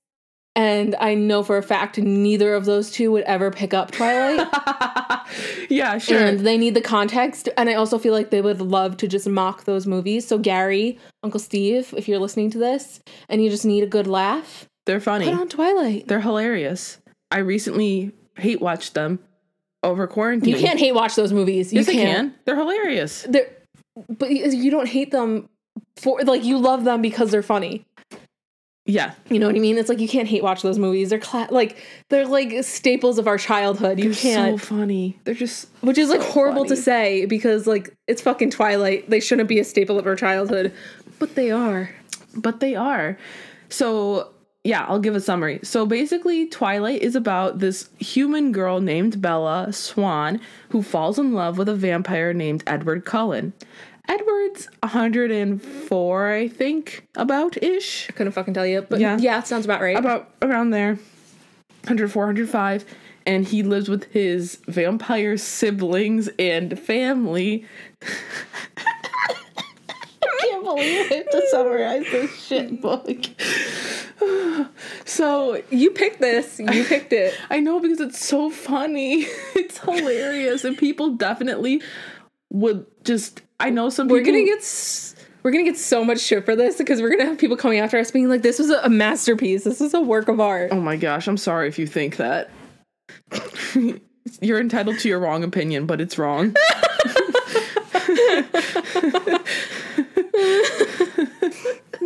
And 0.57 0.95
I 1.01 1.14
know 1.14 1.43
for 1.43 1.57
a 1.59 1.62
fact 1.64 1.99
neither 1.99 2.55
of 2.55 2.64
those 2.64 2.90
two 2.93 3.11
would 3.11 3.25
ever 3.25 3.51
pick 3.51 3.75
up 3.75 3.90
Twilight. 3.90 4.47
yeah, 5.69 5.99
sure. 5.99 6.19
and 6.21 6.40
they 6.40 6.57
need 6.57 6.75
the 6.75 6.81
context. 6.81 7.49
And 7.57 7.69
I 7.69 7.75
also 7.75 7.99
feel 7.99 8.12
like 8.12 8.31
they 8.31 8.40
would 8.40 8.61
love 8.61 8.97
to 8.99 9.09
just 9.09 9.29
mock 9.29 9.64
those 9.64 9.87
movies. 9.87 10.27
So, 10.29 10.38
Gary, 10.38 10.99
Uncle 11.25 11.40
Steve, 11.40 11.93
if 11.97 12.07
you're 12.09 12.21
listening 12.21 12.51
to 12.51 12.59
this 12.59 13.01
and 13.29 13.43
you 13.43 13.51
just 13.51 13.64
need 13.64 13.83
a 13.83 13.87
good 13.88 14.07
laugh, 14.07 14.69
They're 14.87 15.01
funny. 15.01 15.25
put 15.25 15.35
on 15.35 15.49
Twilight. 15.49 16.07
They're 16.07 16.21
hilarious. 16.21 16.99
I 17.33 17.38
recently 17.38 18.12
hate 18.37 18.61
watched 18.61 18.95
them 18.95 19.19
over 19.83 20.07
quarantine. 20.07 20.55
You 20.55 20.61
can't 20.61 20.79
hate 20.79 20.95
watch 20.95 21.17
those 21.17 21.33
movies. 21.33 21.73
You 21.73 21.81
Yes, 21.81 21.87
can't. 21.87 21.99
can. 22.31 22.35
They're 22.45 22.57
hilarious. 22.57 23.27
They're, 23.29 23.51
but 24.09 24.31
you 24.31 24.71
don't 24.71 24.88
hate 24.88 25.11
them 25.11 25.49
for 25.97 26.21
like 26.23 26.45
you 26.45 26.59
love 26.59 26.85
them 26.85 27.03
because 27.03 27.31
they're 27.33 27.43
funny. 27.43 27.85
Yeah, 28.87 29.14
You 29.31 29.38
know 29.38 29.47
what 29.47 29.57
I 29.57 29.61
mean? 29.61 29.79
It's 29.79 29.88
like 29.88 29.99
you 29.99 30.09
can't 30.09 30.29
hate 30.29 30.42
watch 30.42 30.61
those 30.61 30.79
movies. 30.79 31.09
They're 31.09 31.18
cla- 31.18 31.49
like 31.51 31.79
they're 32.11 32.27
like 32.27 32.62
staples 32.64 33.18
of 33.18 33.27
our 33.27 33.38
childhood. 33.38 33.99
You 33.99 34.12
they're 34.12 34.23
can't, 34.23 34.61
funny. 34.61 35.18
They're 35.25 35.33
just 35.35 35.68
which 35.81 35.97
is 35.97 36.11
like 36.11 36.20
so 36.20 36.31
horrible 36.33 36.66
to 36.66 36.77
say 36.77 37.25
because 37.25 37.66
like 37.66 37.97
it's 38.07 38.20
fucking 38.20 38.51
Twilight. 38.51 39.09
They 39.09 39.20
shouldn't 39.20 39.49
be 39.49 39.59
a 39.59 39.64
staple 39.64 39.99
of 39.99 40.07
our 40.07 40.16
childhood, 40.16 40.70
but 41.18 41.35
they 41.35 41.51
are. 41.51 41.88
but 42.37 42.61
they 42.61 42.75
are. 42.75 43.16
So, 43.70 44.31
yeah, 44.64 44.85
I'll 44.87 44.99
give 45.01 45.16
a 45.16 45.20
summary. 45.20 45.61
So, 45.62 45.87
basically, 45.87 46.47
Twilight 46.47 47.01
is 47.03 47.16
about 47.16 47.61
this 47.61 47.88
human 47.99 48.53
girl 48.53 48.81
named 48.81 49.20
Bella 49.23 49.73
Swan 49.73 50.40
who 50.68 50.83
falls 50.83 51.18
in 51.18 51.33
love 51.33 51.57
with 51.57 51.68
a 51.70 51.75
vampire 51.75 52.35
named 52.35 52.62
Edward 52.66 53.05
Cullen. 53.07 53.55
Edward's 54.07 54.69
104, 54.83 56.33
I 56.33 56.49
think, 56.49 57.07
about 57.17 57.62
ish. 57.62 58.07
I 58.09 58.12
couldn't 58.12 58.33
fucking 58.33 58.55
tell 58.55 58.67
you, 58.67 58.83
but 58.83 59.01
Yeah. 59.01 59.17
yeah, 59.19 59.43
sounds 59.43 59.64
about 59.64 59.81
right. 59.81 59.97
About 59.97 60.31
around 60.43 60.71
there. 60.71 60.99
104, 61.85 62.27
105. 62.27 62.85
And 63.27 63.47
he 63.47 63.62
lives 63.62 63.88
with 63.88 64.05
his 64.12 64.59
vampire 64.69 65.38
siblings 65.38 66.29
and 66.38 66.79
family. 66.79 67.64
I 70.23 70.38
can't 70.40 70.64
believe 70.64 71.11
I 71.11 71.14
have 71.17 71.31
to 71.31 71.47
summarize 71.51 72.05
this 72.12 72.45
shit 72.45 72.81
book. 72.83 73.09
so 75.07 75.62
you 75.71 75.90
picked 75.90 76.21
this. 76.21 76.59
You 76.59 76.85
picked 76.85 77.12
it. 77.14 77.35
I 77.51 77.61
know 77.61 77.81
because 77.81 78.01
it's 78.01 78.25
so 78.25 78.51
funny. 78.51 79.27
It's 79.55 79.79
hilarious. 79.79 80.64
and 80.64 80.77
people 80.77 81.11
definitely 81.17 81.83
would 82.51 82.85
just 83.05 83.40
I 83.61 83.71
know 83.71 83.88
some 83.90 84.09
We're 84.09 84.19
people 84.19 84.33
gonna 84.33 84.45
get. 84.45 84.59
S- 84.59 85.14
we're 85.43 85.51
gonna 85.53 85.64
get 85.64 85.77
so 85.77 86.05
much 86.05 86.21
shit 86.21 86.45
for 86.45 86.57
this 86.57 86.77
because 86.79 87.01
we're 87.03 87.11
gonna 87.11 87.27
have 87.27 87.38
people 87.38 87.57
coming 87.57 87.79
after 87.79 87.99
us 87.99 88.11
being 88.11 88.29
like, 88.29 88.43
"This 88.43 88.59
was 88.59 88.71
a, 88.71 88.79
a 88.83 88.88
masterpiece. 88.88 89.64
This 89.64 89.81
is 89.81 89.95
a 89.95 90.01
work 90.01 90.29
of 90.29 90.40
art." 90.40 90.71
Oh 90.73 90.81
my 90.81 90.97
gosh, 90.97 91.29
I'm 91.29 91.37
sorry 91.37 91.69
if 91.69 91.79
you 91.79 91.87
think 91.87 92.17
that. 92.17 92.51
You're 94.40 94.61
entitled 94.61 94.99
to 95.01 95.09
your 95.09 95.21
wrong 95.21 95.45
opinion, 95.45 95.87
but 95.87 96.01
it's 96.01 96.17
wrong. 96.19 96.55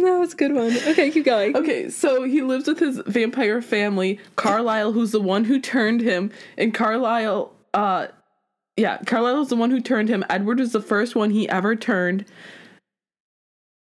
No, 0.00 0.22
it's 0.22 0.32
a 0.32 0.36
good 0.36 0.54
one. 0.54 0.76
Okay, 0.88 1.10
keep 1.10 1.24
going. 1.24 1.56
Okay, 1.56 1.90
so 1.90 2.22
he 2.22 2.40
lives 2.42 2.68
with 2.68 2.78
his 2.78 2.98
vampire 3.06 3.60
family, 3.60 4.20
Carlisle, 4.36 4.92
who's 4.92 5.10
the 5.10 5.20
one 5.20 5.44
who 5.44 5.58
turned 5.60 6.00
him, 6.00 6.30
and 6.56 6.72
Carlisle, 6.72 7.52
uh, 7.74 8.06
yeah, 8.78 8.98
Carlisle 9.06 9.42
is 9.42 9.48
the 9.48 9.56
one 9.56 9.70
who 9.70 9.80
turned 9.80 10.08
him. 10.08 10.24
Edward 10.30 10.60
was 10.60 10.72
the 10.72 10.80
first 10.80 11.14
one 11.16 11.30
he 11.30 11.48
ever 11.48 11.74
turned. 11.76 12.24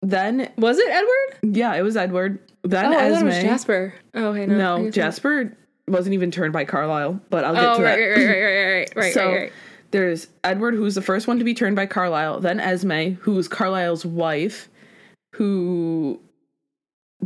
Then, 0.03 0.51
Was 0.57 0.79
it 0.79 0.89
Edward? 0.91 1.57
yeah, 1.57 1.75
it 1.75 1.83
was 1.83 1.97
Edward. 1.97 2.39
Then 2.65 2.87
Oh, 2.87 2.89
I 2.99 3.11
thought 3.11 3.23
it 3.23 3.25
was 3.25 3.35
Jasper. 3.43 3.95
Oh, 4.15 4.27
okay, 4.29 4.47
no. 4.47 4.79
No, 4.79 4.91
Jasper 4.91 5.57
wasn't 5.87 6.15
even 6.15 6.31
turned 6.31 6.53
by 6.53 6.65
Carlisle, 6.65 7.21
but 7.31 7.45
I'll 7.45 7.55
get. 7.55 7.65
Oh, 7.65 7.77
to 7.77 7.83
right, 7.83 7.97
that. 7.97 8.03
right, 8.03 8.17
right, 8.17 8.27
right, 8.27 8.43
right, 8.43 8.73
right, 8.73 8.93
right, 8.97 9.15
so 9.15 9.27
right, 9.27 9.37
right. 9.43 9.53
there's 9.91 10.29
Edward, 10.45 10.75
who's 10.75 10.95
the 10.95 11.03
first 11.03 11.29
one 11.29 11.39
to 11.39 11.45
be 11.45 11.53
turned 11.55 11.77
by 11.77 11.85
Carlisle, 11.87 12.41
then 12.41 12.61
Esme, 12.61 13.15
who's 13.21 13.47
Carlisle's 13.49 14.07
wife, 14.07 14.69
who 15.35 16.19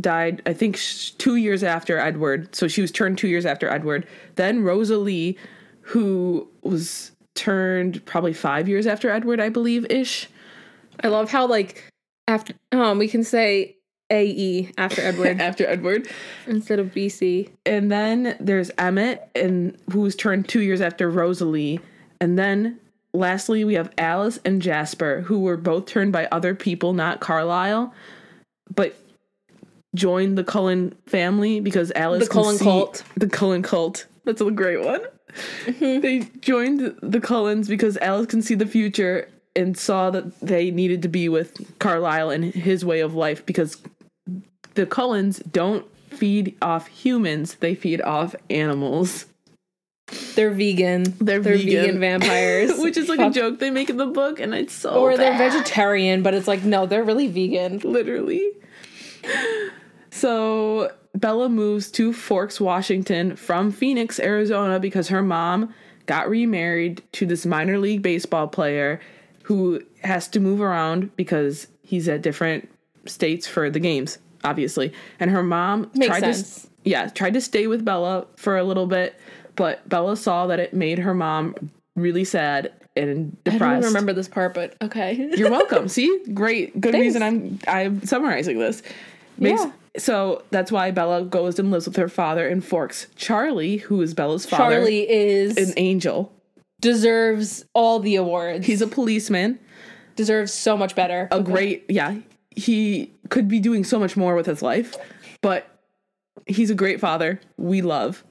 died, 0.01 0.41
I 0.45 0.51
think, 0.53 0.75
sh- 0.75 1.11
two 1.11 1.37
years 1.37 1.63
after 1.63 1.97
Edward. 1.97 2.53
So 2.55 2.67
she 2.67 2.81
was 2.81 2.91
turned 2.91 3.17
two 3.17 3.29
years 3.29 3.45
after 3.45 3.69
Edward. 3.69 4.05
Then 4.35 4.63
Rosalie, 4.63 5.37
who 5.81 6.47
was 6.61 7.11
turned 7.35 8.03
probably 8.05 8.33
five 8.33 8.67
years 8.67 8.87
after 8.87 9.09
Edward, 9.09 9.39
I 9.39 9.49
believe, 9.49 9.85
ish. 9.89 10.27
I 11.03 11.07
love 11.09 11.29
how 11.29 11.45
like 11.47 11.83
after 12.27 12.53
um 12.71 12.97
we 12.97 13.07
can 13.07 13.23
say 13.23 13.75
A 14.09 14.25
E 14.25 14.71
after 14.77 15.01
Edward 15.03 15.39
after 15.41 15.67
Edward. 15.67 16.07
instead 16.47 16.79
of 16.79 16.87
BC. 16.93 17.49
And 17.65 17.91
then 17.91 18.35
there's 18.39 18.71
Emmett, 18.77 19.29
and 19.35 19.77
who 19.91 20.01
was 20.01 20.15
turned 20.15 20.47
two 20.49 20.61
years 20.61 20.81
after 20.81 21.09
Rosalie. 21.09 21.79
And 22.21 22.39
then 22.39 22.79
lastly, 23.13 23.63
we 23.65 23.73
have 23.75 23.91
Alice 23.97 24.39
and 24.45 24.61
Jasper, 24.61 25.21
who 25.21 25.39
were 25.39 25.57
both 25.57 25.85
turned 25.85 26.11
by 26.13 26.27
other 26.31 26.55
people, 26.55 26.93
not 26.93 27.19
Carlisle, 27.19 27.93
but 28.73 28.95
joined 29.95 30.37
the 30.37 30.43
Cullen 30.43 30.93
family 31.07 31.59
because 31.59 31.91
Alice 31.95 32.27
The 32.27 32.33
Cullen 32.33 32.57
see- 32.57 32.63
cult. 32.65 33.03
The 33.17 33.27
Cullen 33.29 33.61
cult. 33.61 34.07
That's 34.23 34.41
a 34.41 34.49
great 34.51 34.83
one. 34.83 35.01
Mm-hmm. 35.65 36.01
They 36.01 36.19
joined 36.39 36.95
the 37.01 37.19
Cullens 37.19 37.67
because 37.67 37.97
Alice 37.97 38.27
can 38.27 38.41
see 38.41 38.55
the 38.55 38.65
future 38.65 39.29
and 39.55 39.77
saw 39.77 40.09
that 40.09 40.39
they 40.41 40.71
needed 40.71 41.01
to 41.03 41.07
be 41.07 41.29
with 41.29 41.77
Carlisle 41.79 42.29
and 42.29 42.43
his 42.53 42.83
way 42.85 42.99
of 42.99 43.15
life 43.15 43.45
because 43.45 43.81
the 44.75 44.85
Cullens 44.85 45.39
don't 45.39 45.85
feed 46.09 46.55
off 46.61 46.87
humans, 46.87 47.55
they 47.55 47.75
feed 47.75 48.01
off 48.01 48.35
animals. 48.49 49.25
They're 50.35 50.51
vegan. 50.51 51.03
They're 51.19 51.39
vegan, 51.39 51.65
vegan. 51.65 51.99
vampires. 51.99 52.77
Which 52.79 52.95
is 52.95 53.09
like 53.09 53.17
Fuck. 53.17 53.31
a 53.31 53.33
joke 53.33 53.59
they 53.59 53.71
make 53.71 53.89
in 53.89 53.97
the 53.97 54.05
book, 54.05 54.39
and 54.39 54.53
it's 54.53 54.73
so 54.73 54.91
Or 54.91 55.17
they're 55.17 55.37
vegetarian, 55.37 56.21
but 56.21 56.33
it's 56.35 56.47
like 56.47 56.63
no, 56.63 56.85
they're 56.85 57.03
really 57.03 57.27
vegan. 57.27 57.79
literally. 57.79 58.43
So 60.15 60.93
Bella 61.13 61.49
moves 61.49 61.91
to 61.91 62.13
Forks, 62.13 62.61
Washington 62.61 63.35
from 63.35 63.69
Phoenix, 63.69 64.17
Arizona 64.17 64.79
because 64.79 65.09
her 65.09 65.21
mom 65.21 65.73
got 66.05 66.29
remarried 66.29 67.03
to 67.11 67.25
this 67.25 67.45
minor 67.45 67.77
league 67.79 68.01
baseball 68.01 68.47
player 68.47 69.01
who 69.43 69.81
has 70.03 70.29
to 70.29 70.39
move 70.39 70.61
around 70.61 71.13
because 71.17 71.67
he's 71.83 72.07
at 72.07 72.21
different 72.21 72.69
states 73.05 73.45
for 73.45 73.69
the 73.69 73.79
games, 73.81 74.17
obviously. 74.45 74.93
And 75.19 75.31
her 75.31 75.43
mom 75.43 75.91
Makes 75.93 76.07
tried 76.07 76.33
sense. 76.33 76.61
to 76.61 76.69
yeah, 76.85 77.09
tried 77.09 77.33
to 77.33 77.41
stay 77.41 77.67
with 77.67 77.83
Bella 77.83 78.25
for 78.37 78.57
a 78.57 78.63
little 78.63 78.87
bit, 78.87 79.19
but 79.57 79.87
Bella 79.89 80.15
saw 80.15 80.47
that 80.47 80.61
it 80.61 80.73
made 80.73 80.99
her 80.99 81.13
mom 81.13 81.71
really 81.97 82.23
sad 82.23 82.71
and 82.95 83.35
depressed. 83.43 83.63
I 83.63 83.73
don't 83.81 83.83
remember 83.83 84.13
this 84.13 84.29
part, 84.29 84.53
but 84.53 84.75
okay. 84.81 85.29
You're 85.35 85.51
welcome. 85.51 85.87
See, 85.89 86.21
great, 86.33 86.79
good 86.79 86.93
Thanks. 86.93 87.03
reason 87.03 87.21
I'm 87.21 87.59
I'm 87.67 88.05
summarizing 88.05 88.59
this. 88.59 88.81
Makes, 89.37 89.61
Yeah. 89.61 89.71
So 89.97 90.43
that's 90.51 90.71
why 90.71 90.91
Bella 90.91 91.23
goes 91.23 91.57
and 91.57 91.71
lives 91.71 91.87
with 91.87 91.95
her 91.95 92.09
father 92.09 92.47
in 92.47 92.59
Forks. 92.61 93.07
Charlie, 93.15 93.77
who 93.77 94.01
is 94.01 94.13
Bella's 94.13 94.45
father, 94.45 94.75
Charlie 94.75 95.09
is 95.09 95.57
an 95.57 95.73
angel. 95.77 96.33
deserves 96.81 97.65
all 97.73 97.99
the 97.99 98.15
awards. 98.17 98.65
He's 98.65 98.81
a 98.81 98.87
policeman. 98.87 99.59
deserves 100.17 100.53
so 100.53 100.75
much 100.77 100.95
better. 100.95 101.27
A 101.31 101.41
great, 101.41 101.85
yeah. 101.89 102.15
He 102.51 103.11
could 103.29 103.47
be 103.47 103.59
doing 103.59 103.83
so 103.83 103.99
much 103.99 104.15
more 104.17 104.35
with 104.35 104.45
his 104.45 104.61
life, 104.61 104.95
but 105.41 105.67
he's 106.45 106.69
a 106.69 106.75
great 106.75 106.99
father. 106.99 107.39
We 107.57 107.81
love. 107.81 108.23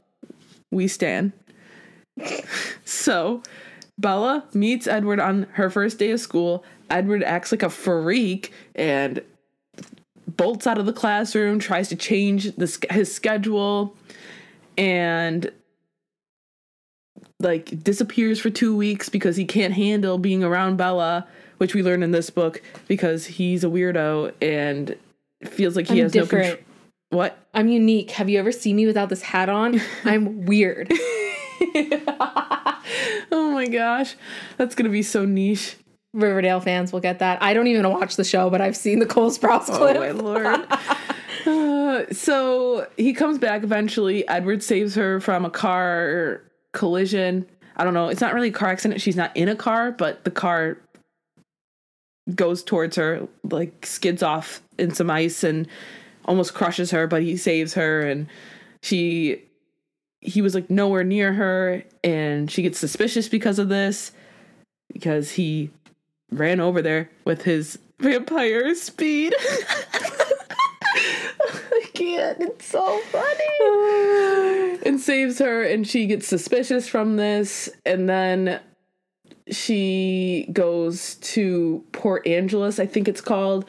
We 0.71 0.89
stand. 0.89 1.33
so 2.85 3.43
Bella 3.99 4.45
meets 4.55 4.87
Edward 4.87 5.21
on 5.21 5.45
her 5.53 5.71
first 5.71 5.99
day 5.99 6.11
of 6.11 6.21
school. 6.21 6.65
Edward 6.91 7.23
acts 7.23 7.53
like 7.53 7.63
a 7.63 7.71
freak 7.71 8.53
and 8.75 9.21
bolts 10.37 10.67
out 10.67 10.79
of 10.79 10.87
the 10.87 10.93
classroom, 10.93 11.59
tries 11.59 11.89
to 11.89 11.97
change 11.97 12.55
the, 12.57 12.87
his 12.91 13.15
schedule, 13.15 13.97
and 14.77 15.51
like 17.41 17.83
disappears 17.83 18.41
for 18.41 18.51
two 18.51 18.77
weeks 18.77 19.09
because 19.09 19.37
he 19.37 19.45
can't 19.45 19.75
handle 19.75 20.19
being 20.19 20.43
around 20.43 20.77
Bella, 20.77 21.27
which 21.59 21.75
we 21.75 21.83
learn 21.83 22.03
in 22.03 22.11
this 22.11 22.31
book 22.31 22.63
because 22.89 23.27
he's 23.27 23.65
a 23.65 23.69
weirdo 23.69 24.33
and 24.41 24.97
feels 25.45 25.77
like 25.77 25.87
he 25.89 25.99
I'm 25.99 26.05
has 26.05 26.15
no 26.15 26.23
different. 26.23 26.47
control. 26.47 26.65
What? 27.11 27.39
I'm 27.53 27.69
unique. 27.69 28.11
Have 28.13 28.29
you 28.29 28.39
ever 28.39 28.51
seen 28.51 28.77
me 28.77 28.87
without 28.87 29.09
this 29.09 29.23
hat 29.23 29.49
on? 29.49 29.81
I'm 30.05 30.47
weird. 30.47 30.93
Oh 33.33 33.51
my 33.51 33.67
gosh, 33.67 34.15
that's 34.57 34.75
gonna 34.75 34.91
be 34.91 35.03
so 35.03 35.25
niche. 35.25 35.77
Riverdale 36.15 36.61
fans 36.61 36.93
will 36.93 37.01
get 37.01 37.19
that. 37.19 37.43
I 37.43 37.53
don't 37.53 37.67
even 37.67 37.89
watch 37.91 38.17
the 38.17 38.25
show, 38.25 38.49
but 38.49 38.61
I've 38.61 38.77
seen 38.77 39.01
the 39.01 39.07
Cole 39.07 39.31
Sprouse 39.31 39.67
clip. 39.67 39.97
Oh 39.97 40.01
my 40.01 40.11
lord. 40.13 40.67
Uh, 41.45 42.05
so 42.13 42.87
he 42.97 43.13
comes 43.13 43.39
back 43.39 43.65
eventually. 43.65 44.27
Edward 44.29 44.63
saves 44.63 44.95
her 44.95 45.21
from 45.21 45.45
a 45.45 45.51
car 45.51 46.41
collision. 46.73 47.47
I 47.77 47.83
don't 47.83 47.95
know. 47.95 48.09
It's 48.09 48.21
not 48.21 48.33
really 48.33 48.49
a 48.49 48.53
car 48.53 48.69
accident. 48.69 49.01
She's 49.01 49.17
not 49.17 49.37
in 49.37 49.49
a 49.49 49.57
car, 49.57 49.91
but 49.91 50.25
the 50.25 50.31
car 50.31 50.79
goes 52.33 52.63
towards 52.63 52.97
her, 52.97 53.27
like 53.51 53.85
skids 53.85 54.23
off 54.23 54.63
in 54.79 54.95
some 54.95 55.11
ice 55.11 55.43
and 55.43 55.67
almost 56.27 56.55
crushes 56.55 56.93
her, 56.93 57.07
but 57.07 57.23
he 57.23 57.37
saves 57.37 57.75
her 57.75 58.01
and 58.01 58.29
she 58.83 59.43
he 60.21 60.41
was 60.41 60.55
like 60.55 60.71
nowhere 60.71 61.05
near 61.05 61.35
her 61.35 61.83
and 62.03 62.51
she 62.51 62.63
gets 62.63 62.79
suspicious 62.79 63.29
because 63.29 63.59
of 63.59 63.69
this 63.69 64.13
because 64.91 65.33
he 65.33 65.71
ran 66.31 66.61
over 66.61 66.83
there 66.83 67.11
with 67.25 67.43
his 67.43 67.79
vampire 67.99 68.75
speed. 68.75 69.35
I 70.97 71.85
can't. 71.95 72.41
It's 72.41 72.67
so 72.67 73.01
funny. 73.11 74.79
and 74.87 75.01
saves 75.01 75.39
her, 75.39 75.63
and 75.63 75.87
she 75.87 76.07
gets 76.07 76.27
suspicious 76.27 76.89
from 76.89 77.17
this, 77.17 77.71
and 77.85 78.09
then 78.09 78.61
she 79.51 80.49
goes 80.53 81.17
to 81.17 81.85
Port 81.93 82.27
Angeles, 82.27 82.79
I 82.79 82.87
think 82.87 83.09
it's 83.09 83.21
called, 83.21 83.67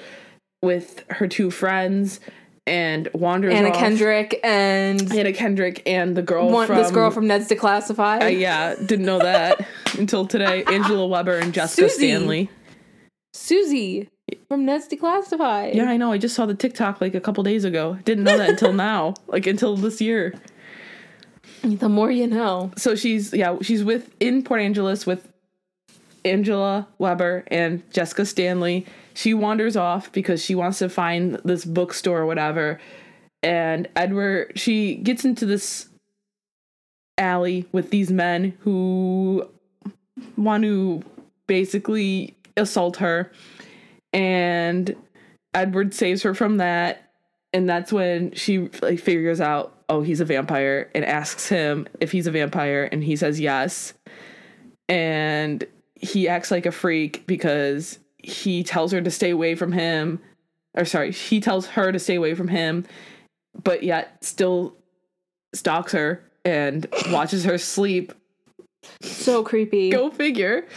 with 0.62 1.04
her 1.10 1.28
two 1.28 1.52
friends, 1.52 2.20
and 2.68 3.08
wanders 3.14 3.54
Anna 3.54 3.70
off. 3.70 3.76
Kendrick 3.76 4.40
and 4.44 5.12
Anna 5.14 5.34
Kendrick 5.34 5.84
and 5.86 6.16
the 6.16 6.22
girl 6.22 6.50
one, 6.50 6.68
from 6.68 6.78
this 6.78 6.92
girl 6.92 7.12
from 7.12 7.28
Ned's 7.28 7.48
Declassified. 7.48 8.24
uh, 8.24 8.28
yeah, 8.28 8.76
didn't 8.76 9.06
know 9.06 9.20
that 9.20 9.66
until 9.98 10.26
today. 10.26 10.64
Angela 10.68 11.08
Weber 11.08 11.38
and 11.38 11.54
Jessica 11.54 11.90
Susie. 11.90 12.08
Stanley. 12.08 12.50
Susie 13.34 14.10
from 14.48 14.66
Ned's 14.66 14.88
Declassified. 14.88 15.76
Yeah, 15.76 15.86
I 15.90 15.98
know. 15.98 16.12
I 16.12 16.18
just 16.18 16.36
saw 16.36 16.46
the 16.46 16.56
TikTok 16.56 17.02
like 17.02 17.14
a 17.14 17.22
couple 17.22 17.44
days 17.44 17.64
ago. 17.66 18.00
Didn't 18.06 18.24
know 18.24 18.38
that 18.38 18.50
until 18.50 18.74
now, 18.90 19.14
like 19.28 19.46
until 19.46 19.76
this 19.76 20.02
year. 20.02 20.34
The 21.62 21.90
more 21.90 22.12
you 22.12 22.28
know. 22.28 22.72
So 22.78 22.96
she's 22.96 23.34
yeah, 23.34 23.58
she's 23.62 23.84
with 23.84 24.16
in 24.20 24.44
Port 24.44 24.62
Angeles 24.62 25.06
with 25.06 25.28
Angela 26.24 26.88
Weber 26.98 27.44
and 27.48 27.84
Jessica 27.92 28.26
Stanley. 28.26 28.86
She 29.16 29.34
wanders 29.34 29.76
off 29.76 30.12
because 30.12 30.44
she 30.44 30.54
wants 30.54 30.80
to 30.80 30.90
find 30.90 31.40
this 31.46 31.66
bookstore 31.66 32.20
or 32.20 32.26
whatever. 32.26 32.80
And 33.42 33.88
Edward, 33.96 34.54
she 34.56 34.96
gets 34.96 35.26
into 35.26 35.46
this 35.46 35.88
alley 37.18 37.66
with 37.72 37.90
these 37.90 38.12
men 38.12 38.58
who 38.60 39.50
want 40.38 40.64
to 40.64 41.02
basically 41.48 42.36
assault 42.58 42.98
her. 42.98 43.32
And 44.12 44.96
Edward 45.54 45.94
saves 45.94 46.22
her 46.24 46.34
from 46.34 46.58
that. 46.58 47.12
And 47.54 47.70
that's 47.70 47.94
when 47.94 48.34
she 48.34 48.70
like 48.82 49.00
figures 49.00 49.40
out, 49.40 49.82
oh, 49.88 50.02
he's 50.02 50.20
a 50.20 50.26
vampire, 50.26 50.92
and 50.94 51.06
asks 51.06 51.48
him 51.48 51.88
if 52.02 52.12
he's 52.12 52.28
a 52.28 52.32
vampire, 52.32 52.90
and 52.92 53.02
he 53.02 53.16
says 53.16 53.40
yes. 53.40 53.94
And 54.90 55.66
he 55.94 56.28
acts 56.28 56.52
like 56.52 56.66
a 56.66 56.72
freak 56.72 57.26
because 57.28 57.98
he 58.26 58.64
tells 58.64 58.92
her 58.92 59.02
to 59.02 59.12
stay 59.12 59.30
away 59.30 59.56
from 59.56 59.72
him. 59.72 60.20
Or 60.76 60.86
sorry, 60.86 61.12
he 61.12 61.40
tells 61.40 61.68
her 61.68 61.92
to 61.92 62.00
stay 62.00 62.16
away 62.16 62.36
from 62.36 62.50
him, 62.50 62.86
but 63.64 63.84
yet 63.84 64.24
still 64.24 64.76
stalks 65.54 65.94
her 65.94 66.24
and 66.44 66.86
watches 67.10 67.46
her 67.46 67.58
sleep 67.58 68.14
So 69.02 69.44
creepy. 69.44 69.90
Go 69.90 70.10
figure. 70.12 70.68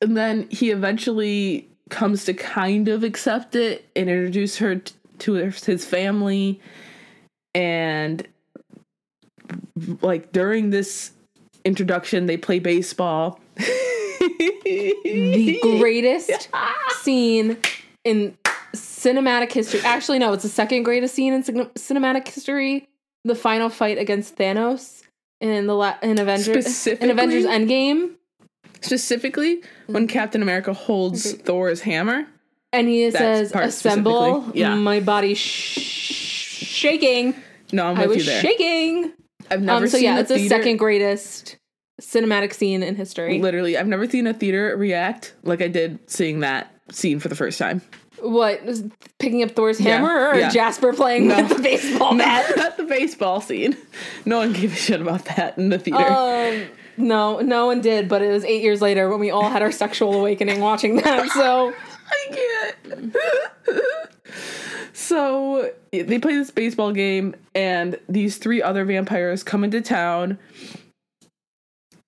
And 0.00 0.16
then 0.16 0.48
he 0.50 0.70
eventually 0.70 1.68
comes 1.90 2.24
to 2.24 2.34
kind 2.34 2.88
of 2.88 3.04
accept 3.04 3.54
it 3.54 3.84
and 3.94 4.08
introduce 4.08 4.58
her 4.58 4.76
t- 4.76 4.94
to 5.18 5.34
his 5.34 5.84
family. 5.84 6.60
And 7.54 8.26
like 10.00 10.32
during 10.32 10.70
this 10.70 11.12
introduction, 11.64 12.26
they 12.26 12.36
play 12.36 12.58
baseball. 12.58 13.40
The 14.38 15.58
greatest 15.78 16.48
scene 17.02 17.56
in 18.04 18.36
cinematic 18.74 19.52
history. 19.52 19.80
Actually, 19.84 20.18
no, 20.18 20.32
it's 20.32 20.42
the 20.42 20.48
second 20.48 20.82
greatest 20.82 21.14
scene 21.14 21.32
in 21.32 21.42
cin- 21.42 21.66
cinematic 21.76 22.26
history. 22.28 22.88
The 23.24 23.34
final 23.34 23.70
fight 23.70 23.96
against 23.98 24.36
Thanos 24.36 25.02
in 25.40 25.66
the 25.66 25.74
la- 25.74 25.96
in 26.02 26.18
Avengers 26.18 26.86
in 26.86 27.10
Avengers 27.10 27.44
Endgame, 27.46 28.10
Specifically, 28.82 29.62
when 29.86 30.06
Captain 30.06 30.42
America 30.42 30.74
holds 30.74 31.32
Thor's 31.32 31.80
hammer. 31.80 32.26
and 32.72 32.86
he 32.88 33.10
says, 33.10 33.50
"Assemble." 33.54 34.50
yeah. 34.54 34.74
My 34.74 35.00
body 35.00 35.34
sh- 35.34 35.78
shaking. 36.66 37.34
No, 37.72 37.86
I'm 37.86 37.96
I 37.96 38.00
with 38.06 38.16
was 38.16 38.26
you 38.26 38.32
there. 38.32 38.42
shaking. 38.42 39.12
I've 39.50 39.62
never 39.62 39.84
Um, 39.84 39.88
so 39.88 39.96
seen 39.96 40.04
yeah, 40.04 40.20
it's 40.20 40.28
the 40.28 40.46
second 40.48 40.76
greatest 40.76 41.56
cinematic 42.00 42.52
scene 42.52 42.82
in 42.82 42.96
history. 42.96 43.38
Literally, 43.40 43.76
I've 43.76 43.86
never 43.86 44.08
seen 44.08 44.26
a 44.26 44.34
theater 44.34 44.76
react 44.76 45.34
like 45.42 45.62
I 45.62 45.68
did 45.68 45.98
seeing 46.10 46.40
that 46.40 46.70
scene 46.90 47.20
for 47.20 47.28
the 47.28 47.36
first 47.36 47.58
time. 47.58 47.82
What 48.20 48.64
was 48.64 48.84
picking 49.18 49.42
up 49.42 49.50
Thor's 49.50 49.80
Yeah, 49.80 49.96
hammer 49.96 50.28
or 50.30 50.34
yeah. 50.36 50.48
Jasper 50.50 50.92
playing 50.92 51.28
No. 51.28 51.36
with 51.42 51.56
the 51.56 51.62
baseball 51.62 52.16
bat? 52.16 52.52
Not 52.56 52.76
the 52.76 52.84
baseball 52.84 53.40
scene. 53.40 53.76
No 54.24 54.38
one 54.38 54.52
gave 54.52 54.72
a 54.72 54.76
shit 54.76 55.00
about 55.00 55.24
that 55.26 55.58
in 55.58 55.68
the 55.68 55.78
theater. 55.78 56.04
Um, 56.06 56.66
no, 56.96 57.40
no 57.40 57.66
one 57.66 57.80
did, 57.80 58.08
but 58.08 58.22
it 58.22 58.28
was 58.30 58.44
eight 58.44 58.62
years 58.62 58.80
later 58.80 59.10
when 59.10 59.18
we 59.20 59.30
all 59.30 59.48
had 59.50 59.62
our 59.62 59.72
sexual 59.72 60.14
awakening 60.14 60.60
watching 60.60 60.96
that. 60.96 61.28
So 61.34 61.74
I 62.06 62.34
can't. 62.84 63.16
so 64.92 65.70
they 65.92 66.18
play 66.18 66.36
this 66.36 66.50
baseball 66.50 66.92
game, 66.92 67.34
and 67.54 67.98
these 68.08 68.36
three 68.38 68.62
other 68.62 68.84
vampires 68.84 69.42
come 69.42 69.64
into 69.64 69.80
town 69.80 70.38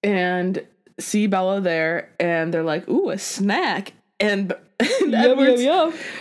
and 0.07 0.64
see 0.99 1.27
Bella 1.27 1.61
there, 1.61 2.11
and 2.19 2.55
they're 2.55 2.62
like, 2.62 2.88
"Ooh, 2.88 3.11
a 3.11 3.19
snack!" 3.19 3.92
And, 4.19 4.55
and 4.81 5.14
Edward's 5.14 5.61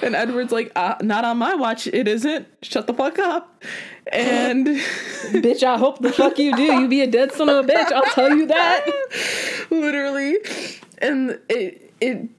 and 0.02 0.15
Edward's 0.15 0.52
like, 0.52 0.71
uh, 0.76 0.95
"Not 1.02 1.24
on 1.24 1.38
my 1.38 1.56
watch. 1.56 1.88
It 1.88 2.08
isn't. 2.08 2.48
Shut 2.63 2.88
the 2.88 2.93
fuck 2.93 3.19
up." 3.19 3.63
And 4.12 4.65
bitch, 5.32 5.63
I 5.63 5.78
hope 5.78 6.00
the 6.00 6.12
fuck 6.12 6.38
you 6.39 6.56
do. 6.56 6.63
You 6.63 6.88
be 6.88 7.02
a 7.02 7.08
dead 7.08 7.32
son 7.32 7.48
of 7.48 7.63
a 7.63 7.67
bitch. 7.67 7.91
I'll 7.91 8.12
tell 8.12 8.36
you 8.36 8.48
that. 8.48 8.86
literally 9.69 10.38
and 11.00 11.39
it 11.50 11.93
it 12.02 12.30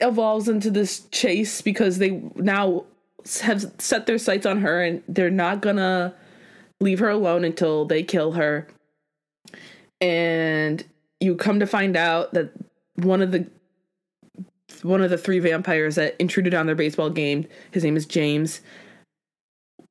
evolves 0.00 0.48
into 0.48 0.70
this 0.70 1.00
chase 1.10 1.60
because 1.60 1.98
they 1.98 2.10
now 2.36 2.84
have 3.42 3.72
set 3.78 4.06
their 4.06 4.18
sights 4.18 4.46
on 4.46 4.60
her 4.60 4.82
and 4.82 5.02
they're 5.08 5.30
not 5.30 5.60
gonna 5.60 6.14
leave 6.80 6.98
her 6.98 7.08
alone 7.08 7.44
until 7.44 7.84
they 7.84 8.02
kill 8.02 8.32
her 8.32 8.66
and 10.00 10.84
you 11.20 11.34
come 11.34 11.60
to 11.60 11.66
find 11.66 11.96
out 11.96 12.32
that 12.34 12.50
one 12.96 13.22
of 13.22 13.32
the 13.32 13.46
one 14.82 15.02
of 15.02 15.10
the 15.10 15.18
three 15.18 15.38
vampires 15.38 15.96
that 15.96 16.14
intruded 16.18 16.54
on 16.54 16.66
their 16.66 16.74
baseball 16.74 17.10
game 17.10 17.46
his 17.72 17.82
name 17.84 17.96
is 17.96 18.06
james 18.06 18.60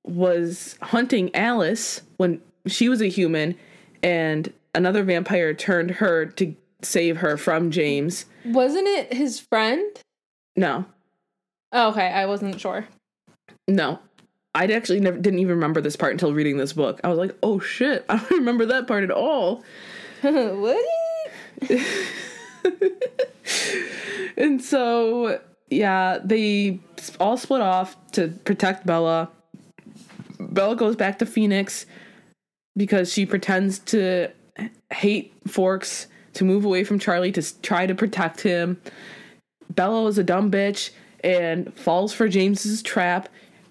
was 0.06 0.78
hunting 0.82 1.34
alice 1.36 2.02
when 2.18 2.40
she 2.68 2.88
was 2.90 3.02
a 3.02 3.08
human 3.08 3.56
and 4.04 4.54
another 4.76 5.04
vampire 5.04 5.54
turned 5.54 5.92
her 5.92 6.26
to 6.26 6.56
save 6.82 7.18
her 7.18 7.38
from 7.38 7.72
james. 7.72 8.26
Wasn't 8.46 8.88
it 8.88 9.14
his 9.14 9.40
friend? 9.40 9.84
no. 10.56 10.86
Oh, 11.74 11.90
okay, 11.90 12.08
I 12.08 12.26
wasn't 12.28 12.60
sure. 12.62 12.88
no. 13.68 14.00
I 14.56 14.66
actually 14.66 15.02
never 15.02 15.18
didn't 15.18 15.40
even 15.40 15.56
remember 15.56 15.82
this 15.82 15.96
part 15.96 16.14
until 16.14 16.34
reading 16.34 16.58
this 16.58 16.74
book. 16.74 17.00
I 17.04 17.10
was 17.10 17.18
like 17.20 17.36
oh 17.44 17.60
shit 17.60 18.06
i 18.10 18.18
don't 18.18 18.32
remember 18.32 18.66
that 18.68 18.88
part 18.88 19.04
at 19.04 19.12
all 19.12 19.64
what? 20.62 20.86
and 24.38 24.62
so 24.62 25.40
yeah 25.70 26.20
they 26.24 26.80
all 27.20 27.38
split 27.38 27.62
off 27.62 27.96
to 28.12 28.28
protect 28.46 28.86
bella 28.86 29.30
bella 30.40 30.76
goes 30.76 30.96
back 30.96 31.18
to 31.18 31.26
phoenix 31.26 31.86
because 32.76 33.12
she 33.12 33.26
pretends 33.26 33.80
to 33.80 34.30
hate 34.92 35.34
forks 35.48 36.08
to 36.34 36.44
move 36.44 36.64
away 36.64 36.84
from 36.84 37.00
charlie 37.00 37.32
to 37.32 37.62
try 37.62 37.88
to 37.88 37.96
protect 37.96 38.42
him 38.42 38.80
bella 39.70 40.06
is 40.08 40.18
a 40.18 40.24
dumb 40.24 40.52
bitch 40.52 40.92
and 41.24 41.74
falls 41.78 42.14
for 42.14 42.28
James's 42.28 42.82
trap. 42.82 43.30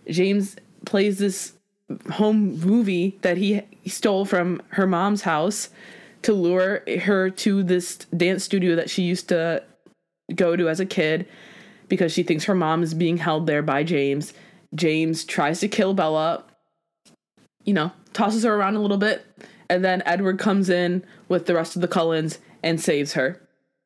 James 0.09 0.57
plays 0.85 1.19
this 1.19 1.53
home 2.13 2.59
movie 2.61 3.19
that 3.23 3.37
he 3.37 3.63
stole 3.87 4.25
from 4.25 4.61
her 4.71 4.87
mom's 4.87 5.23
house 5.23 5.71
to 6.27 6.33
lure 6.35 6.83
her 7.03 7.31
to 7.31 7.63
this 7.63 7.97
dance 8.17 8.45
studio 8.45 8.77
that 8.77 8.91
she 8.91 9.03
used 9.03 9.29
to 9.29 9.63
go 10.35 10.57
to 10.57 10.69
as 10.69 10.81
a 10.81 10.87
kid 10.87 11.27
because 11.89 12.13
she 12.13 12.23
thinks 12.25 12.45
her 12.45 12.55
mom 12.55 12.83
is 12.83 12.95
being 12.95 13.17
held 13.17 13.47
there 13.47 13.63
by 13.63 13.83
James. 13.85 14.35
James 14.75 15.25
tries 15.25 15.61
to 15.61 15.69
kill 15.69 15.95
Bella, 15.95 16.45
you 17.65 17.73
know, 17.73 17.93
tosses 18.13 18.43
her 18.43 18.55
around 18.55 18.75
a 18.75 18.81
little 18.81 18.97
bit, 18.99 19.25
and 19.71 19.85
then 19.85 20.03
Edward 20.05 20.39
comes 20.39 20.69
in 20.69 21.05
with 21.29 21.47
the 21.47 21.55
rest 21.55 21.77
of 21.77 21.83
the 21.83 21.89
Cullens 21.89 22.39
and 22.63 22.81
saves 22.81 23.13
her. 23.15 23.41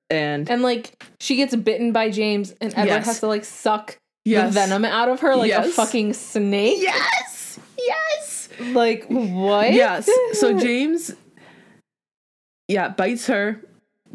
And 0.09 0.50
And 0.50 0.62
like 0.62 1.03
she 1.20 1.37
gets 1.37 1.55
bitten 1.55 1.92
by 1.92 2.11
James, 2.11 2.53
and 2.61 2.72
Edward 2.72 2.87
Yes. 2.87 3.07
has 3.07 3.20
to 3.20 3.26
like 3.26 3.44
suck 3.44 3.96
Yes. 4.24 4.48
the 4.55 4.61
venom 4.61 4.85
out 4.87 5.09
of 5.09 5.20
her 5.20 5.37
like 5.37 5.53
a 5.53 5.64
fucking 5.64 6.14
snake. 6.14 6.81
yes, 6.81 7.59
yes, 7.79 8.48
Like 8.72 9.05
what? 9.09 9.72
yes. 9.74 10.09
So 10.33 10.59
James, 10.59 11.12
yeah, 12.70 12.88
bites 12.88 13.26
her. 13.26 13.61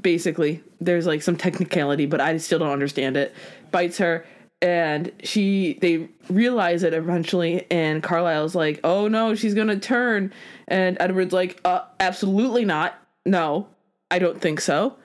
Basically, 0.01 0.63
there's 0.79 1.05
like 1.05 1.21
some 1.21 1.35
technicality, 1.35 2.05
but 2.05 2.21
I 2.21 2.37
still 2.37 2.59
don't 2.59 2.71
understand 2.71 3.17
it. 3.17 3.35
Bites 3.71 3.97
her, 3.97 4.25
and 4.61 5.11
she 5.23 5.77
they 5.81 6.09
realize 6.29 6.83
it 6.83 6.93
eventually, 6.93 7.69
and 7.69 8.01
Carlisle's 8.01 8.55
like, 8.55 8.79
"Oh 8.83 9.09
no, 9.09 9.35
she's 9.35 9.53
gonna 9.53 9.77
turn," 9.77 10.31
and 10.69 10.95
Edward's 11.01 11.33
like, 11.33 11.59
"Uh, 11.65 11.81
absolutely 11.99 12.63
not. 12.63 12.95
No, 13.25 13.67
I 14.09 14.19
don't 14.19 14.39
think 14.39 14.61
so. 14.61 14.95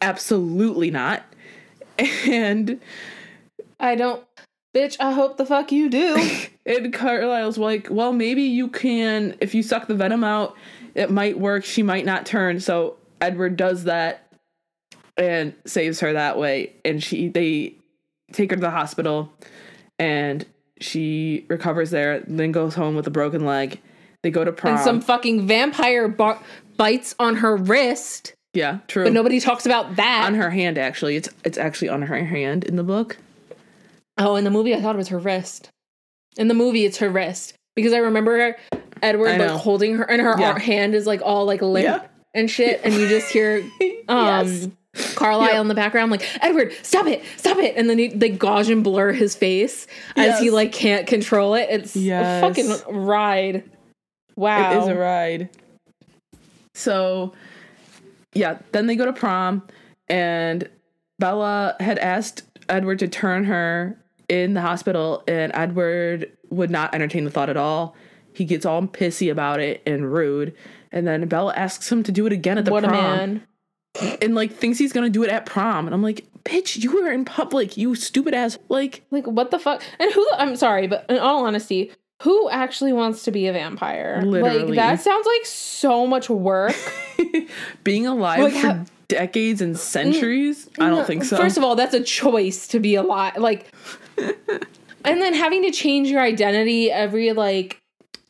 Absolutely 0.00 0.90
not." 0.90 1.24
And 2.26 2.80
I 3.78 3.94
don't. 3.94 4.24
Bitch, 4.74 4.96
I 4.98 5.12
hope 5.12 5.36
the 5.36 5.46
fuck 5.46 5.72
you 5.72 5.88
do. 5.88 6.30
And 6.66 6.94
Carlisle's 6.94 7.58
like, 7.58 7.88
well, 7.90 8.14
maybe 8.14 8.40
you 8.40 8.68
can, 8.68 9.36
if 9.38 9.54
you 9.54 9.62
suck 9.62 9.86
the 9.86 9.94
venom 9.94 10.24
out, 10.24 10.56
it 10.94 11.10
might 11.10 11.38
work. 11.38 11.62
She 11.62 11.82
might 11.82 12.06
not 12.06 12.24
turn. 12.24 12.58
So 12.58 12.96
Edward 13.20 13.58
does 13.58 13.84
that 13.84 14.32
and 15.18 15.54
saves 15.66 16.00
her 16.00 16.14
that 16.14 16.38
way. 16.38 16.72
And 16.82 17.02
she, 17.04 17.28
they 17.28 17.74
take 18.32 18.48
her 18.48 18.56
to 18.56 18.62
the 18.62 18.70
hospital 18.70 19.30
and 19.98 20.46
she 20.80 21.44
recovers 21.48 21.90
there, 21.90 22.20
then 22.20 22.50
goes 22.50 22.74
home 22.74 22.96
with 22.96 23.06
a 23.06 23.10
broken 23.10 23.44
leg. 23.44 23.80
They 24.22 24.30
go 24.30 24.42
to 24.42 24.52
prom. 24.52 24.76
and 24.76 24.82
some 24.82 25.00
fucking 25.02 25.46
vampire 25.46 26.08
bar- 26.08 26.40
bites 26.78 27.14
on 27.18 27.36
her 27.36 27.56
wrist, 27.56 28.34
yeah, 28.54 28.78
true. 28.88 29.04
but 29.04 29.12
nobody 29.12 29.38
talks 29.38 29.66
about 29.66 29.96
that. 29.96 30.24
on 30.24 30.34
her 30.34 30.48
hand, 30.48 30.78
actually. 30.78 31.16
It's, 31.16 31.28
it's 31.44 31.58
actually 31.58 31.90
on 31.90 32.00
her 32.02 32.24
hand 32.24 32.64
in 32.64 32.76
the 32.76 32.82
book. 32.84 33.18
Oh, 34.18 34.36
in 34.36 34.44
the 34.44 34.50
movie, 34.50 34.74
I 34.74 34.80
thought 34.80 34.94
it 34.94 34.98
was 34.98 35.08
her 35.08 35.18
wrist. 35.18 35.70
In 36.36 36.48
the 36.48 36.54
movie, 36.54 36.84
it's 36.84 36.98
her 36.98 37.08
wrist 37.08 37.54
because 37.76 37.92
I 37.92 37.98
remember 37.98 38.56
Edward 39.02 39.28
I 39.30 39.36
like 39.38 39.60
holding 39.60 39.96
her, 39.96 40.04
and 40.10 40.20
her 40.22 40.36
Yeah. 40.38 40.58
hand 40.58 40.94
is 40.94 41.06
like 41.06 41.20
all 41.22 41.44
like 41.44 41.62
limp 41.62 41.84
Yeah. 41.84 42.02
and 42.34 42.50
shit, 42.50 42.80
and 42.84 42.94
you 42.94 43.08
just 43.08 43.30
hear 43.30 43.58
um 44.08 44.26
Yes. 44.46 44.68
Carlisle 45.16 45.48
Yep. 45.52 45.60
in 45.62 45.68
the 45.68 45.74
background 45.74 46.10
like 46.12 46.22
Edward, 46.42 46.72
stop 46.82 47.06
it, 47.08 47.22
stop 47.36 47.58
it, 47.58 47.74
and 47.76 47.90
then 47.90 47.98
he, 47.98 48.08
they 48.08 48.28
gauge 48.28 48.70
and 48.70 48.84
blur 48.84 49.12
his 49.12 49.34
face 49.34 49.88
as 50.16 50.38
he 50.38 50.50
like 50.50 50.70
can't 50.72 51.06
control 51.08 51.54
it. 51.54 51.66
It's 51.70 51.96
Yes. 51.96 52.42
a 52.44 52.46
fucking 52.80 52.94
ride. 53.04 53.64
Wow, 54.36 54.72
It 54.72 54.82
is 54.82 54.88
a 54.88 54.94
ride. 54.94 55.48
So, 56.74 57.32
yeah, 58.34 58.58
then 58.72 58.86
they 58.86 58.96
go 58.96 59.04
to 59.04 59.12
prom, 59.12 59.62
and 60.08 60.68
Bella 61.18 61.76
had 61.80 61.98
asked 61.98 62.42
Edward 62.68 62.98
to 63.00 63.08
turn 63.08 63.44
her 63.44 63.96
in 64.28 64.54
the 64.54 64.60
hospital, 64.60 65.22
and 65.28 65.52
Edward 65.54 66.30
would 66.50 66.70
not 66.70 66.94
entertain 66.94 67.24
the 67.24 67.30
thought 67.30 67.50
at 67.50 67.56
all. 67.56 67.94
He 68.32 68.44
gets 68.44 68.66
all 68.66 68.82
pissy 68.82 69.30
about 69.30 69.60
it 69.60 69.82
and 69.86 70.12
rude, 70.12 70.54
and 70.92 71.06
then 71.06 71.26
Bella 71.28 71.54
asks 71.54 71.90
him 71.90 72.02
to 72.04 72.12
do 72.12 72.26
it 72.26 72.32
again 72.32 72.58
at 72.58 72.64
the 72.64 72.72
what 72.72 72.84
a 72.84 72.88
prom, 72.88 73.02
man. 73.02 73.46
and 74.22 74.34
like 74.34 74.52
thinks 74.52 74.78
he's 74.78 74.92
gonna 74.92 75.10
do 75.10 75.22
it 75.22 75.30
at 75.30 75.46
prom, 75.46 75.86
and 75.86 75.94
I'm 75.94 76.02
like, 76.02 76.26
bitch, 76.44 76.82
you 76.82 76.92
were 77.00 77.12
in 77.12 77.24
public, 77.24 77.76
you 77.76 77.94
stupid 77.94 78.34
ass. 78.34 78.58
Like, 78.68 79.04
Like 79.10 79.26
what 79.26 79.50
the 79.50 79.58
fuck? 79.58 79.82
And 79.98 80.12
who? 80.12 80.26
I'm 80.36 80.56
sorry, 80.56 80.86
but 80.88 81.06
in 81.08 81.18
all 81.18 81.44
honesty, 81.46 81.92
who 82.22 82.48
actually 82.50 82.92
wants 82.92 83.22
to 83.24 83.30
be 83.30 83.46
a 83.46 83.52
vampire? 83.52 84.20
Literally. 84.24 84.64
Like 84.64 84.74
that 84.76 85.00
sounds 85.00 85.26
like 85.26 85.46
so 85.46 86.06
much 86.06 86.28
work. 86.28 86.74
being 87.84 88.06
alive 88.06 88.40
Like, 88.40 88.54
for 88.54 88.84
decades 89.08 89.60
and 89.60 89.78
centuries, 89.78 90.68
I 90.78 90.88
don't 90.88 91.06
think 91.06 91.24
so. 91.24 91.36
First 91.36 91.56
of 91.56 91.64
all, 91.64 91.76
that's 91.76 91.94
a 91.94 92.02
choice 92.02 92.68
to 92.68 92.80
be 92.80 92.94
alive. 92.94 93.36
Like, 93.36 93.72
and 94.18 95.20
then 95.22 95.34
having 95.34 95.62
to 95.62 95.70
change 95.70 96.08
your 96.08 96.20
identity 96.20 96.90
every 96.90 97.32
like 97.32 97.80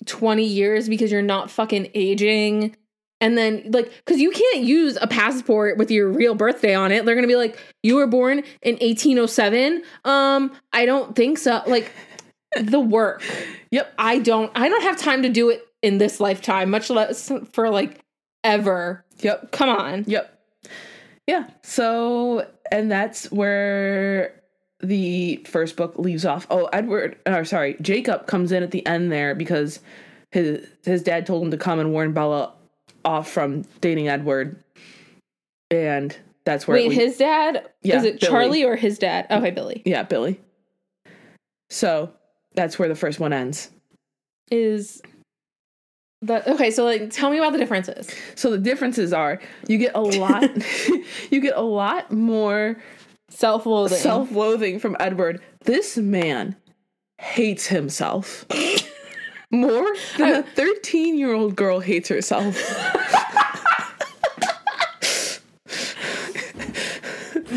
20 0.06 0.44
years 0.44 0.88
because 0.88 1.10
you're 1.10 1.22
not 1.22 1.50
fucking 1.50 1.90
aging. 1.94 2.76
And 3.20 3.38
then, 3.38 3.70
like, 3.70 3.90
because 4.04 4.20
you 4.20 4.30
can't 4.30 4.64
use 4.64 4.98
a 5.00 5.06
passport 5.06 5.78
with 5.78 5.90
your 5.90 6.08
real 6.10 6.34
birthday 6.34 6.74
on 6.74 6.92
it. 6.92 7.06
They're 7.06 7.14
gonna 7.14 7.26
be 7.26 7.36
like, 7.36 7.58
"You 7.82 7.94
were 7.94 8.06
born 8.06 8.42
in 8.60 8.74
1807." 8.82 9.82
Um, 10.04 10.52
I 10.74 10.84
don't 10.84 11.16
think 11.16 11.38
so. 11.38 11.62
Like, 11.66 11.90
the 12.60 12.80
work. 12.80 13.22
Yep. 13.70 13.92
I 13.98 14.20
don't. 14.20 14.52
I 14.54 14.68
don't 14.68 14.82
have 14.82 14.96
time 14.96 15.22
to 15.22 15.28
do 15.28 15.50
it 15.50 15.66
in 15.82 15.98
this 15.98 16.20
lifetime, 16.20 16.70
much 16.70 16.90
less 16.90 17.32
for 17.50 17.70
like 17.70 17.98
ever. 18.44 19.04
Yep. 19.18 19.50
Come 19.50 19.68
on. 19.68 20.04
Yep. 20.06 20.33
Yeah. 21.26 21.48
So, 21.62 22.46
and 22.70 22.90
that's 22.90 23.30
where 23.32 24.40
the 24.80 25.36
first 25.46 25.76
book 25.76 25.98
leaves 25.98 26.24
off. 26.24 26.46
Oh, 26.50 26.66
Edward, 26.66 27.16
or 27.26 27.44
sorry, 27.44 27.76
Jacob 27.80 28.26
comes 28.26 28.52
in 28.52 28.62
at 28.62 28.70
the 28.70 28.84
end 28.86 29.10
there 29.10 29.34
because 29.34 29.80
his 30.32 30.66
his 30.84 31.02
dad 31.02 31.26
told 31.26 31.44
him 31.44 31.50
to 31.50 31.56
come 31.56 31.78
and 31.78 31.92
warn 31.92 32.12
Bella 32.12 32.52
off 33.04 33.30
from 33.30 33.62
dating 33.80 34.08
Edward, 34.08 34.62
and 35.70 36.16
that's 36.44 36.66
where. 36.66 36.76
Wait, 36.76 36.88
le- 36.88 36.94
his 36.94 37.16
dad? 37.16 37.68
Yeah, 37.82 37.98
is 37.98 38.04
it 38.04 38.20
Billy. 38.20 38.30
Charlie 38.30 38.64
or 38.64 38.76
his 38.76 38.98
dad? 38.98 39.26
Oh, 39.30 39.38
okay, 39.38 39.50
Billy. 39.50 39.82
yeah, 39.84 40.02
Billy. 40.02 40.40
So 41.70 42.12
that's 42.54 42.78
where 42.78 42.88
the 42.88 42.94
first 42.94 43.18
one 43.18 43.32
ends. 43.32 43.70
Is 44.50 45.00
that 46.26 46.46
okay? 46.48 46.70
So, 46.70 46.84
like, 46.84 47.10
tell 47.10 47.30
me 47.30 47.38
about 47.38 47.52
the 47.52 47.58
differences. 47.58 48.08
So 48.34 48.50
the 48.50 48.58
differences 48.58 49.12
are 49.12 49.40
you 49.68 49.78
get 49.78 49.92
a 49.94 50.00
lot, 50.00 50.42
you 51.30 51.40
get 51.40 51.56
a 51.56 51.62
lot 51.62 52.10
more 52.12 52.76
Self-loathing. 53.30 53.98
self-loathing 53.98 54.78
from 54.78 54.96
Edward. 55.00 55.40
This 55.64 55.96
man 55.96 56.54
hates 57.18 57.66
himself 57.66 58.44
more 59.50 59.86
than 60.18 60.34
a 60.34 60.42
13-year-old 60.42 61.56
girl 61.56 61.80
hates 61.80 62.08
herself. 62.08 62.56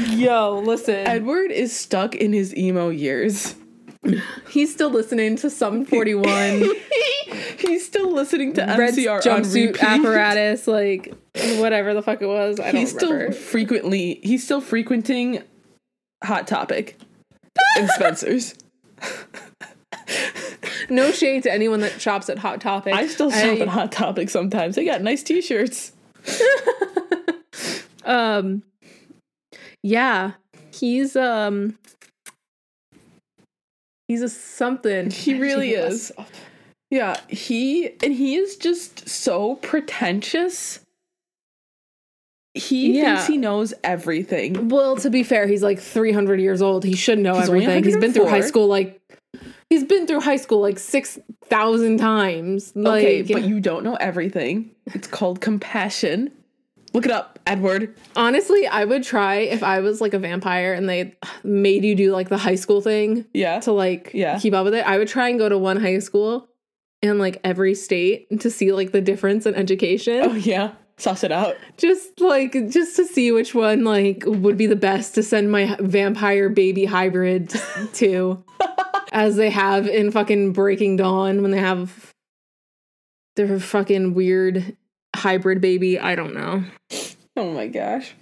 Yo, 0.09 0.61
listen. 0.65 0.95
Edward 1.07 1.51
is 1.51 1.75
stuck 1.75 2.15
in 2.15 2.33
his 2.33 2.55
emo 2.55 2.89
years. 2.89 3.55
He's 4.49 4.71
still 4.71 4.89
listening 4.89 5.35
to 5.37 5.49
some 5.49 5.85
41 5.87 6.63
He's 7.59 7.85
still 7.85 8.11
listening 8.11 8.53
to 8.53 8.61
red 8.61 8.93
MCR 8.93 9.21
jumpsuit 9.21 9.79
apparatus, 9.79 10.67
like 10.67 11.13
whatever 11.57 11.93
the 11.93 12.01
fuck 12.01 12.21
it 12.21 12.27
was. 12.27 12.59
I 12.59 12.71
don't 12.71 12.81
He's 12.81 12.91
still 12.91 13.11
remember. 13.11 13.33
frequently 13.33 14.19
he's 14.23 14.43
still 14.43 14.61
frequenting 14.61 15.43
Hot 16.23 16.47
Topic 16.47 16.97
and 17.77 17.89
Spencer's. 17.89 18.55
no 20.89 21.11
shade 21.11 21.43
to 21.43 21.51
anyone 21.51 21.81
that 21.81 21.99
shops 21.99 22.29
at 22.29 22.37
Hot 22.39 22.61
Topic. 22.61 22.93
I 22.93 23.07
still 23.07 23.31
shop 23.31 23.59
at 23.59 23.67
Hot 23.67 23.91
Topic 23.91 24.29
sometimes. 24.29 24.75
They 24.75 24.85
got 24.85 25.01
nice 25.01 25.23
t-shirts. 25.23 25.91
um 28.05 28.63
yeah 29.83 30.31
he's 30.73 31.15
um 31.15 31.77
he's 34.07 34.21
a 34.21 34.29
something 34.29 35.11
He 35.11 35.39
really 35.39 35.71
is. 35.71 36.11
Yeah, 36.89 37.17
he 37.27 37.89
and 38.03 38.13
he 38.13 38.35
is 38.35 38.55
just 38.55 39.07
so 39.09 39.55
pretentious. 39.55 40.79
He 42.53 42.97
Yeah. 42.97 43.15
thinks 43.15 43.27
he 43.27 43.37
knows 43.37 43.73
everything. 43.83 44.69
well 44.69 44.95
to 44.97 45.09
be 45.09 45.21
fair 45.23 45.45
he's 45.47 45.61
like 45.61 45.79
300 45.79 46.39
years 46.39 46.61
old 46.61 46.83
he 46.83 46.95
should 46.95 47.19
know 47.19 47.35
He's 47.35 47.49
everything 47.49 47.83
he's 47.83 47.97
been 47.97 48.13
through 48.13 48.27
high 48.27 48.41
school 48.41 48.67
like 48.67 48.99
he's 49.69 49.83
been 49.83 50.07
through 50.07 50.21
high 50.21 50.37
school 50.37 50.59
like 50.61 50.79
6000 50.79 51.97
times 51.99 52.71
like 52.75 53.03
okay, 53.03 53.21
but 53.21 53.43
you 53.43 53.59
don't 53.59 53.83
know 53.83 53.95
everything. 53.95 54.71
It's 54.87 55.07
called 55.07 55.39
compassion. 55.41 56.31
Look 56.93 57.05
it 57.05 57.11
up, 57.11 57.36
Edward. 57.47 57.95
honestly 58.15 58.67
i 58.67 58.83
would 58.85 59.03
try 59.03 59.35
if 59.37 59.63
i 59.63 59.79
was 59.79 60.01
like 60.01 60.13
a 60.13 60.19
vampire 60.19 60.73
and 60.73 60.87
they 60.89 61.15
made 61.43 61.83
you 61.83 61.95
do 61.95 62.11
like 62.11 62.29
the 62.29 62.37
high 62.37 62.55
school 62.55 62.81
thing 62.81 63.25
Yeah. 63.33 63.59
to 63.61 63.71
like 63.71 64.11
Yeah. 64.13 64.37
keep 64.39 64.53
up 64.53 64.65
with 64.65 64.73
it 64.75 64.85
i 64.85 64.97
would 64.97 65.07
try 65.07 65.29
and 65.29 65.39
go 65.39 65.47
to 65.49 65.57
one 65.57 65.77
high 65.77 65.99
school 65.99 66.47
in 67.01 67.19
like 67.19 67.39
every 67.43 67.73
state 67.75 68.27
to 68.41 68.49
see 68.49 68.71
like 68.71 68.91
the 68.91 69.01
difference 69.01 69.45
in 69.45 69.55
education 69.55 70.21
Oh 70.23 70.33
yeah. 70.33 70.73
Suss 70.99 71.23
it 71.23 71.31
out. 71.31 71.55
just 71.77 72.19
like 72.19 72.53
just 72.69 72.95
to 72.95 73.05
see 73.05 73.31
which 73.31 73.53
one 73.53 73.83
like 73.83 74.23
would 74.25 74.57
be 74.57 74.65
the 74.65 74.75
best 74.75 75.13
to 75.15 75.21
send 75.23 75.51
my 75.51 75.77
vampire 75.79 76.49
baby 76.49 76.85
hybrid 76.85 77.53
to 77.93 78.43
as 79.11 79.35
they 79.35 79.51
have 79.51 79.87
in 79.87 80.09
fucking 80.11 80.53
breaking 80.53 80.95
dawn 80.97 81.43
when 81.43 81.51
they 81.51 81.59
have 81.59 82.11
their 83.35 83.59
fucking 83.59 84.15
weird 84.15 84.75
hybrid 85.15 85.61
baby 85.61 85.99
i 85.99 86.15
don't 86.15 86.33
know 86.33 86.63
Oh 87.37 87.51
my 87.53 87.67
gosh. 87.67 88.13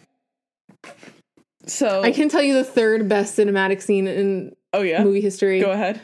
So 1.68 2.04
i 2.04 2.12
can 2.12 2.30
tell 2.30 2.44
you 2.44 2.54
the 2.54 2.64
third 2.64 3.10
best 3.10 3.36
cinematic 3.38 3.82
scene 3.82 4.06
in 4.08 4.56
Oh 4.72 4.82
yeah. 4.82 5.04
movie 5.04 5.22
history 5.22 5.60
Go 5.60 5.72
ahead. 5.72 6.00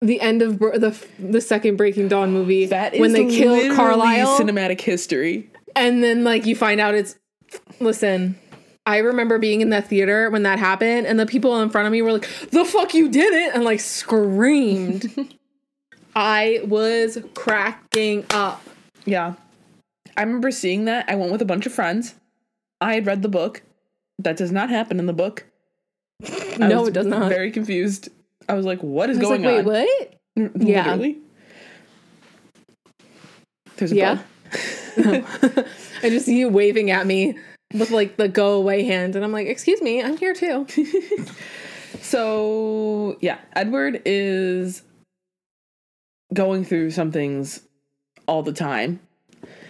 the 0.00 0.20
end 0.20 0.42
of 0.42 0.58
Br- 0.58 0.76
the 0.76 0.98
the 1.20 1.40
second 1.40 1.76
breaking 1.76 2.08
dawn 2.08 2.32
movie 2.32 2.66
That 2.66 2.94
is 2.94 3.00
when 3.00 3.12
they 3.12 3.26
kill 3.26 3.74
carlisle 3.76 4.38
cinematic 4.40 4.80
history. 4.80 5.50
And 5.76 6.02
then 6.02 6.24
like 6.24 6.46
you 6.46 6.56
find 6.56 6.80
out 6.80 6.94
it's 6.94 7.16
listen, 7.80 8.36
I 8.86 8.98
remember 8.98 9.38
being 9.38 9.60
in 9.60 9.70
that 9.70 9.86
theater 9.88 10.30
when 10.30 10.42
that 10.44 10.58
happened 10.58 11.06
and 11.06 11.18
the 11.20 11.26
people 11.26 11.60
in 11.60 11.70
front 11.70 11.86
of 11.86 11.92
me 11.92 12.02
were 12.02 12.12
like, 12.12 12.28
"The 12.50 12.64
fuck 12.64 12.92
you 12.94 13.08
did 13.08 13.32
it!" 13.32 13.54
and 13.54 13.64
like 13.64 13.80
screamed. 13.80 15.34
I 16.16 16.60
was 16.64 17.18
cracking 17.34 18.24
up. 18.30 18.62
Yeah. 19.04 19.34
I 20.16 20.22
remember 20.22 20.50
seeing 20.50 20.84
that. 20.86 21.08
I 21.08 21.14
went 21.14 21.32
with 21.32 21.42
a 21.42 21.46
bunch 21.46 21.66
of 21.66 21.72
friends. 21.72 22.14
I 22.80 22.94
had 22.94 23.06
read 23.06 23.22
the 23.22 23.28
book. 23.28 23.62
That 24.18 24.36
does 24.36 24.52
not 24.52 24.70
happen 24.70 24.98
in 24.98 25.06
the 25.06 25.12
book. 25.12 25.46
I 26.24 26.56
no, 26.68 26.86
it 26.86 26.94
does 26.94 27.06
not. 27.06 27.28
Very 27.28 27.50
confused. 27.50 28.08
I 28.48 28.54
was 28.54 28.64
like, 28.64 28.80
what 28.80 29.10
is 29.10 29.18
going 29.18 29.42
like, 29.42 29.58
on? 29.58 29.64
wait, 29.64 30.14
what? 30.36 30.62
Yeah. 30.62 30.84
Literally. 30.84 31.18
There's 33.76 33.92
a 33.92 33.96
Yeah. 33.96 34.22
I 34.96 36.10
just 36.10 36.26
see 36.26 36.38
you 36.38 36.48
waving 36.48 36.90
at 36.92 37.06
me 37.06 37.36
with 37.72 37.90
like 37.90 38.16
the 38.16 38.28
go 38.28 38.52
away 38.52 38.84
hand 38.84 39.16
and 39.16 39.24
I'm 39.24 39.32
like, 39.32 39.48
"Excuse 39.48 39.82
me, 39.82 40.00
I'm 40.00 40.16
here 40.16 40.32
too." 40.32 40.66
So 42.00 43.16
yeah, 43.20 43.38
Edward 43.54 44.02
is 44.04 44.82
going 46.32 46.64
through 46.64 46.90
some 46.90 47.12
things 47.12 47.62
all 48.26 48.42
the 48.42 48.52
time. 48.52 49.00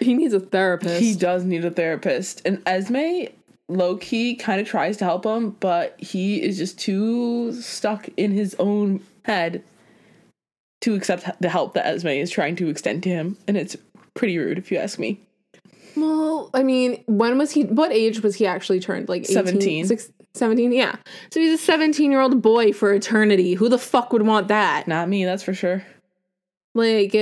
He 0.05 0.14
needs 0.14 0.34
a 0.34 0.40
therapist. 0.40 1.00
He 1.00 1.14
does 1.14 1.44
need 1.44 1.64
a 1.64 1.70
therapist. 1.70 2.42
And 2.44 2.62
Esme, 2.66 3.26
low 3.68 3.96
key, 3.96 4.36
kind 4.36 4.61
of 4.61 4.66
tries 4.66 4.96
to 4.98 5.05
help 5.05 5.24
him, 5.24 5.50
but 5.61 5.98
he 5.98 6.42
is 6.42 6.59
just 6.59 6.78
too 6.78 7.52
stuck 7.52 8.09
in 8.16 8.32
his 8.32 8.55
own 8.59 9.02
head 9.24 9.62
to 10.82 10.94
accept 10.94 11.40
the 11.40 11.48
help 11.48 11.74
that 11.74 11.86
Esme 11.86 12.09
is 12.09 12.30
trying 12.30 12.57
to 12.57 12.68
extend 12.68 13.02
to 13.05 13.09
him. 13.09 13.36
And 13.48 13.57
it's 13.57 13.76
pretty 14.14 14.38
rude, 14.38 14.59
if 14.59 14.70
you 14.70 14.78
ask 14.78 14.98
me. 14.98 15.20
Well, 15.96 16.50
I 16.52 16.62
mean, 16.62 17.02
when 17.07 17.38
was 17.38 17.52
he? 17.52 17.64
What 17.64 17.92
age 17.92 18.20
was 18.22 18.34
he 18.34 18.46
actually 18.46 18.80
turned? 18.80 19.09
Like 19.09 19.22
18, 19.22 19.34
17. 19.34 19.86
six- 19.86 20.12
17? 20.34 20.72
Yeah. 20.72 20.96
So 21.30 21.40
he's 21.40 21.55
a 21.55 21.62
17 21.62 22.11
year 22.11 22.20
old 22.20 22.42
boy 22.42 22.72
for 22.72 22.92
eternity. 22.92 23.55
Who 23.55 23.68
the 23.68 23.78
fuck 23.78 24.12
would 24.12 24.22
want 24.22 24.48
that? 24.48 24.88
Not 24.88 25.09
me, 25.09 25.24
that's 25.24 25.44
for 25.44 25.55
sure. 25.55 25.84
Like, 26.74 27.14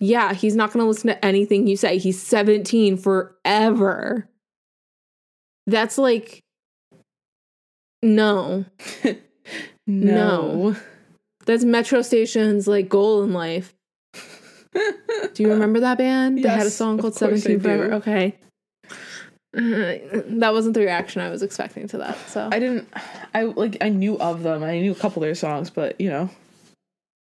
yeah, 0.00 0.32
he's 0.32 0.56
not 0.56 0.72
going 0.72 0.82
to 0.82 0.88
listen 0.88 1.08
to 1.08 1.24
anything 1.24 1.66
you 1.66 1.76
say. 1.76 1.98
He's 1.98 2.20
17 2.20 2.96
forever. 2.96 4.28
That's 5.66 5.98
like, 5.98 6.42
no. 8.02 8.64
No. 9.90 10.76
That's 11.46 11.64
Metro 11.64 12.02
Station's 12.02 12.68
like 12.68 12.88
goal 12.88 13.22
in 13.22 13.32
life. 13.32 13.74
Do 14.72 15.42
you 15.42 15.50
remember 15.50 15.80
that 15.80 15.98
band? 15.98 16.42
They 16.42 16.48
had 16.48 16.66
a 16.66 16.70
song 16.70 16.98
called 16.98 17.14
course 17.16 17.42
17 17.42 17.60
Forever. 17.60 17.94
Okay. 17.94 18.36
Uh, 19.52 19.98
that 20.26 20.52
wasn't 20.52 20.74
the 20.74 20.80
reaction 20.80 21.20
I 21.22 21.28
was 21.28 21.42
expecting 21.42 21.88
to 21.88 21.98
that. 21.98 22.16
So 22.28 22.48
I 22.52 22.60
didn't 22.60 22.88
I 23.34 23.42
like 23.42 23.78
I 23.80 23.88
knew 23.88 24.16
of 24.18 24.44
them. 24.44 24.62
I 24.62 24.78
knew 24.78 24.92
a 24.92 24.94
couple 24.94 25.22
of 25.22 25.26
their 25.26 25.34
songs, 25.34 25.70
but 25.70 26.00
you 26.00 26.08
know. 26.08 26.30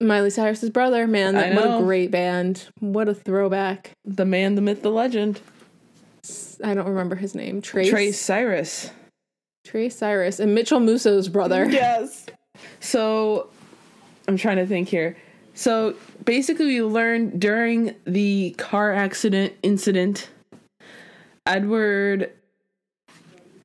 Miley 0.00 0.30
Cyrus's 0.30 0.70
brother, 0.70 1.06
man, 1.06 1.34
that, 1.34 1.54
what 1.54 1.80
a 1.80 1.82
great 1.82 2.10
band. 2.10 2.68
What 2.80 3.08
a 3.08 3.14
throwback. 3.14 3.92
The 4.04 4.26
man, 4.26 4.54
the 4.54 4.60
myth, 4.60 4.82
the 4.82 4.90
legend. 4.90 5.40
I 6.62 6.74
don't 6.74 6.88
remember 6.88 7.16
his 7.16 7.34
name. 7.34 7.62
Trace. 7.62 7.88
Trace 7.88 8.20
Cyrus. 8.20 8.90
Trace 9.64 9.96
Cyrus 9.96 10.38
and 10.38 10.56
Mitchel 10.56 10.84
Musso's 10.84 11.28
brother. 11.28 11.64
Yes. 11.70 12.26
So 12.80 13.50
I'm 14.28 14.36
trying 14.38 14.56
to 14.56 14.66
think 14.66 14.88
here. 14.88 15.16
So 15.54 15.94
basically, 16.24 16.66
we 16.66 16.82
learned 16.82 17.40
during 17.40 17.94
the 18.06 18.54
car 18.56 18.92
accident 18.92 19.52
incident, 19.62 20.28
Edward 21.46 22.32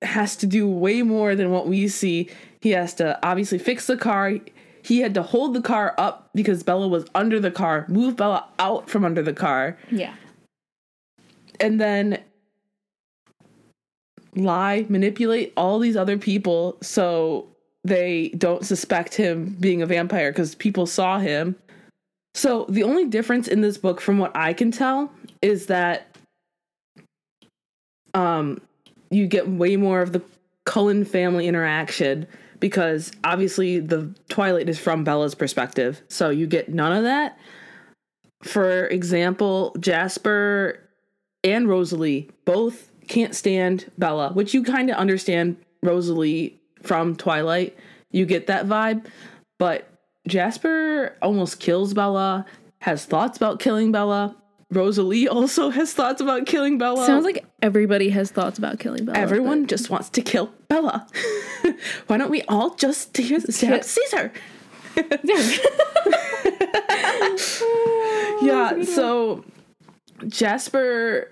has 0.02 0.36
to 0.38 0.46
do 0.46 0.68
way 0.68 1.04
more 1.04 1.36
than 1.36 1.52
what 1.52 1.68
we 1.68 1.88
see. 1.88 2.30
He 2.60 2.72
has 2.72 2.94
to 2.96 3.20
obviously 3.26 3.58
fix 3.58 3.88
the 3.88 3.98
car. 3.98 4.36
He 4.84 5.00
had 5.00 5.14
to 5.14 5.24
hold 5.24 5.54
the 5.54 5.62
car 5.62 5.94
up 5.98 6.30
because 6.34 6.64
Bella 6.64 6.88
was 6.88 7.06
under 7.16 7.40
the 7.40 7.52
car, 7.52 7.86
move 7.88 8.16
Bella 8.16 8.48
out 8.60 8.90
from 8.90 9.06
under 9.06 9.22
the 9.22 9.34
car, 9.34 9.78
Yeah. 9.92 10.16
and 11.60 11.80
then 11.80 12.20
lie, 14.36 14.86
manipulate 14.90 15.54
all 15.58 15.80
these 15.80 15.96
other 15.98 16.18
people 16.18 16.78
so 16.82 17.48
they 17.84 18.30
don't 18.38 18.66
suspect 18.66 19.16
him 19.16 19.56
being 19.60 19.82
a 19.82 19.86
vampire 19.86 20.32
because 20.32 20.56
people 20.56 20.86
saw 20.86 21.20
him. 21.20 21.56
So 22.34 22.66
the 22.70 22.84
only 22.84 23.06
difference 23.08 23.48
in 23.48 23.62
this 23.62 23.78
book, 23.78 24.00
from 24.00 24.18
what 24.18 24.32
I 24.36 24.54
can 24.54 24.72
tell, 24.72 25.12
is 25.42 25.66
that 25.68 26.08
um 28.14 28.60
you 29.10 29.28
get 29.28 29.48
way 29.48 29.76
more 29.76 30.02
of 30.02 30.12
the 30.14 30.22
Cullen 30.66 31.04
family 31.06 31.48
interaction 31.48 32.28
because 32.62 33.12
obviously 33.26 33.80
the 33.80 34.16
Twilight 34.30 34.70
is 34.70 34.80
from 34.80 35.04
Bella's 35.04 35.36
perspective. 35.36 36.02
So 36.08 36.30
you 36.30 36.48
get 36.48 36.70
none 36.70 36.94
of 36.94 37.04
that. 37.04 37.38
For 38.44 38.88
example, 38.88 39.76
Jasper 39.80 40.80
and 41.44 41.68
Rosalie 41.68 42.30
both 42.46 42.90
can't 43.08 43.36
stand 43.36 43.92
Bella, 43.98 44.32
which 44.32 44.54
you 44.54 44.64
kind 44.64 44.90
of 44.90 44.96
understand 44.96 45.58
Rosalie 45.84 46.62
from 46.84 47.16
Twilight. 47.16 47.76
You 48.12 48.26
get 48.26 48.48
that 48.48 48.68
vibe. 48.68 49.06
But 49.60 49.88
Jasper 50.28 51.18
almost 51.22 51.60
kills 51.60 51.94
Bella, 51.94 52.46
has 52.80 53.06
thoughts 53.06 53.38
about 53.38 53.60
killing 53.60 53.92
Bella. 53.92 54.36
Rosalie 54.72 55.28
also 55.28 55.70
has 55.70 55.94
thoughts 55.94 56.22
about 56.22 56.46
killing 56.46 56.78
Bella. 56.78 57.06
Sounds 57.06 57.26
like 57.26 57.46
everybody 57.62 58.10
has 58.10 58.32
thoughts 58.32 58.58
about 58.58 58.80
killing 58.80 59.06
Bella. 59.06 59.18
everyone 59.18 59.68
just 59.68 59.90
wants 59.90 60.10
to 60.12 60.22
kill 60.22 60.52
Bella. 60.70 61.06
Why 62.08 62.18
don't 62.18 62.32
we 62.32 62.42
all 62.44 62.74
just 62.76 63.16
stab. 63.16 63.84
Caesar? 63.84 64.32
yeah, 64.96 65.04
oh, 68.74 68.84
so 68.84 69.44
Jasper 70.28 71.32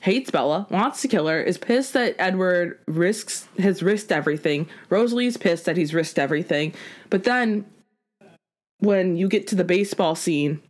hates 0.00 0.30
Bella, 0.30 0.66
wants 0.70 1.02
to 1.02 1.08
kill 1.08 1.28
her, 1.28 1.40
is 1.40 1.58
pissed 1.58 1.92
that 1.92 2.16
Edward 2.18 2.80
risks 2.86 3.46
has 3.60 3.82
risked 3.82 4.10
everything. 4.10 4.68
Rosalie's 4.90 5.36
pissed 5.36 5.66
that 5.66 5.76
he's 5.76 5.94
risked 5.94 6.18
everything. 6.18 6.74
But 7.10 7.24
then 7.24 7.64
when 8.80 9.16
you 9.16 9.28
get 9.28 9.46
to 9.48 9.54
the 9.54 9.64
baseball 9.64 10.16
scene 10.16 10.60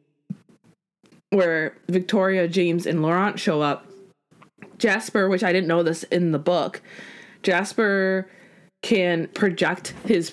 where 1.30 1.76
Victoria, 1.88 2.48
James, 2.48 2.86
and 2.86 3.02
Laurent 3.02 3.38
show 3.38 3.60
up, 3.60 3.86
Jasper, 4.78 5.28
which 5.28 5.42
I 5.44 5.52
didn't 5.52 5.68
know 5.68 5.82
this 5.82 6.02
in 6.04 6.32
the 6.32 6.38
book, 6.38 6.80
Jasper 7.42 8.28
can 8.82 9.28
project 9.28 9.94
his 10.04 10.32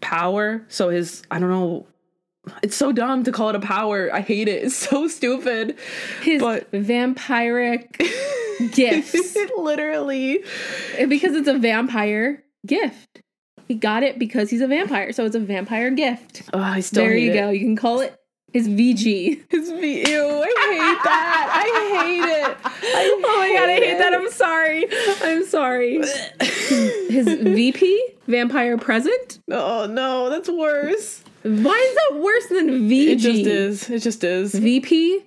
power. 0.00 0.64
So 0.68 0.90
his 0.90 1.22
I 1.30 1.38
don't 1.38 1.50
know 1.50 1.86
it's 2.62 2.76
so 2.76 2.92
dumb 2.92 3.24
to 3.24 3.32
call 3.32 3.50
it 3.50 3.56
a 3.56 3.60
power. 3.60 4.12
I 4.12 4.20
hate 4.20 4.48
it. 4.48 4.62
It's 4.64 4.74
so 4.74 5.06
stupid. 5.08 5.76
his 6.22 6.40
But- 6.40 6.70
vampiric 6.72 7.98
gifts. 8.72 9.36
Literally. 9.56 10.42
because 11.08 11.34
it's 11.34 11.48
a 11.48 11.58
vampire 11.58 12.42
gift. 12.66 13.20
He 13.66 13.74
got 13.74 14.02
it 14.02 14.18
because 14.18 14.48
he's 14.48 14.62
a 14.62 14.66
vampire, 14.66 15.12
so 15.12 15.26
it's 15.26 15.34
a 15.36 15.40
vampire 15.40 15.90
gift. 15.90 16.42
Oh, 16.54 16.58
I 16.58 16.80
still 16.80 17.04
there 17.04 17.14
you 17.16 17.32
it. 17.32 17.34
go. 17.34 17.50
You 17.50 17.60
can 17.60 17.76
call 17.76 18.00
it 18.00 18.16
his 18.52 18.68
VG. 18.68 19.44
His 19.50 19.70
V. 19.70 20.10
Ew, 20.10 20.24
I 20.24 20.68
hate 20.72 21.04
that. 21.04 21.50
I 21.52 22.02
hate 22.04 22.22
it. 22.50 22.56
I 22.64 23.10
Oh 23.14 23.20
my 23.20 23.54
god, 23.58 23.68
I 23.68 23.74
hate 23.74 23.82
it. 23.94 23.98
that. 23.98 24.14
I'm 24.14 24.30
sorry. 24.30 24.86
I'm 25.22 25.44
sorry. 25.46 25.98
His 27.08 27.26
VP, 27.26 28.08
vampire 28.26 28.76
present. 28.78 29.40
Oh 29.50 29.86
no, 29.86 30.28
that's 30.30 30.48
worse. 30.48 31.22
Why 31.42 31.50
is 31.52 31.94
that 31.94 32.20
worse 32.20 32.46
than 32.48 32.88
VG? 32.88 33.08
It 33.08 33.16
just 33.18 33.46
is. 33.46 33.90
It 33.90 34.00
just 34.00 34.24
is. 34.24 34.54
VP, 34.54 35.24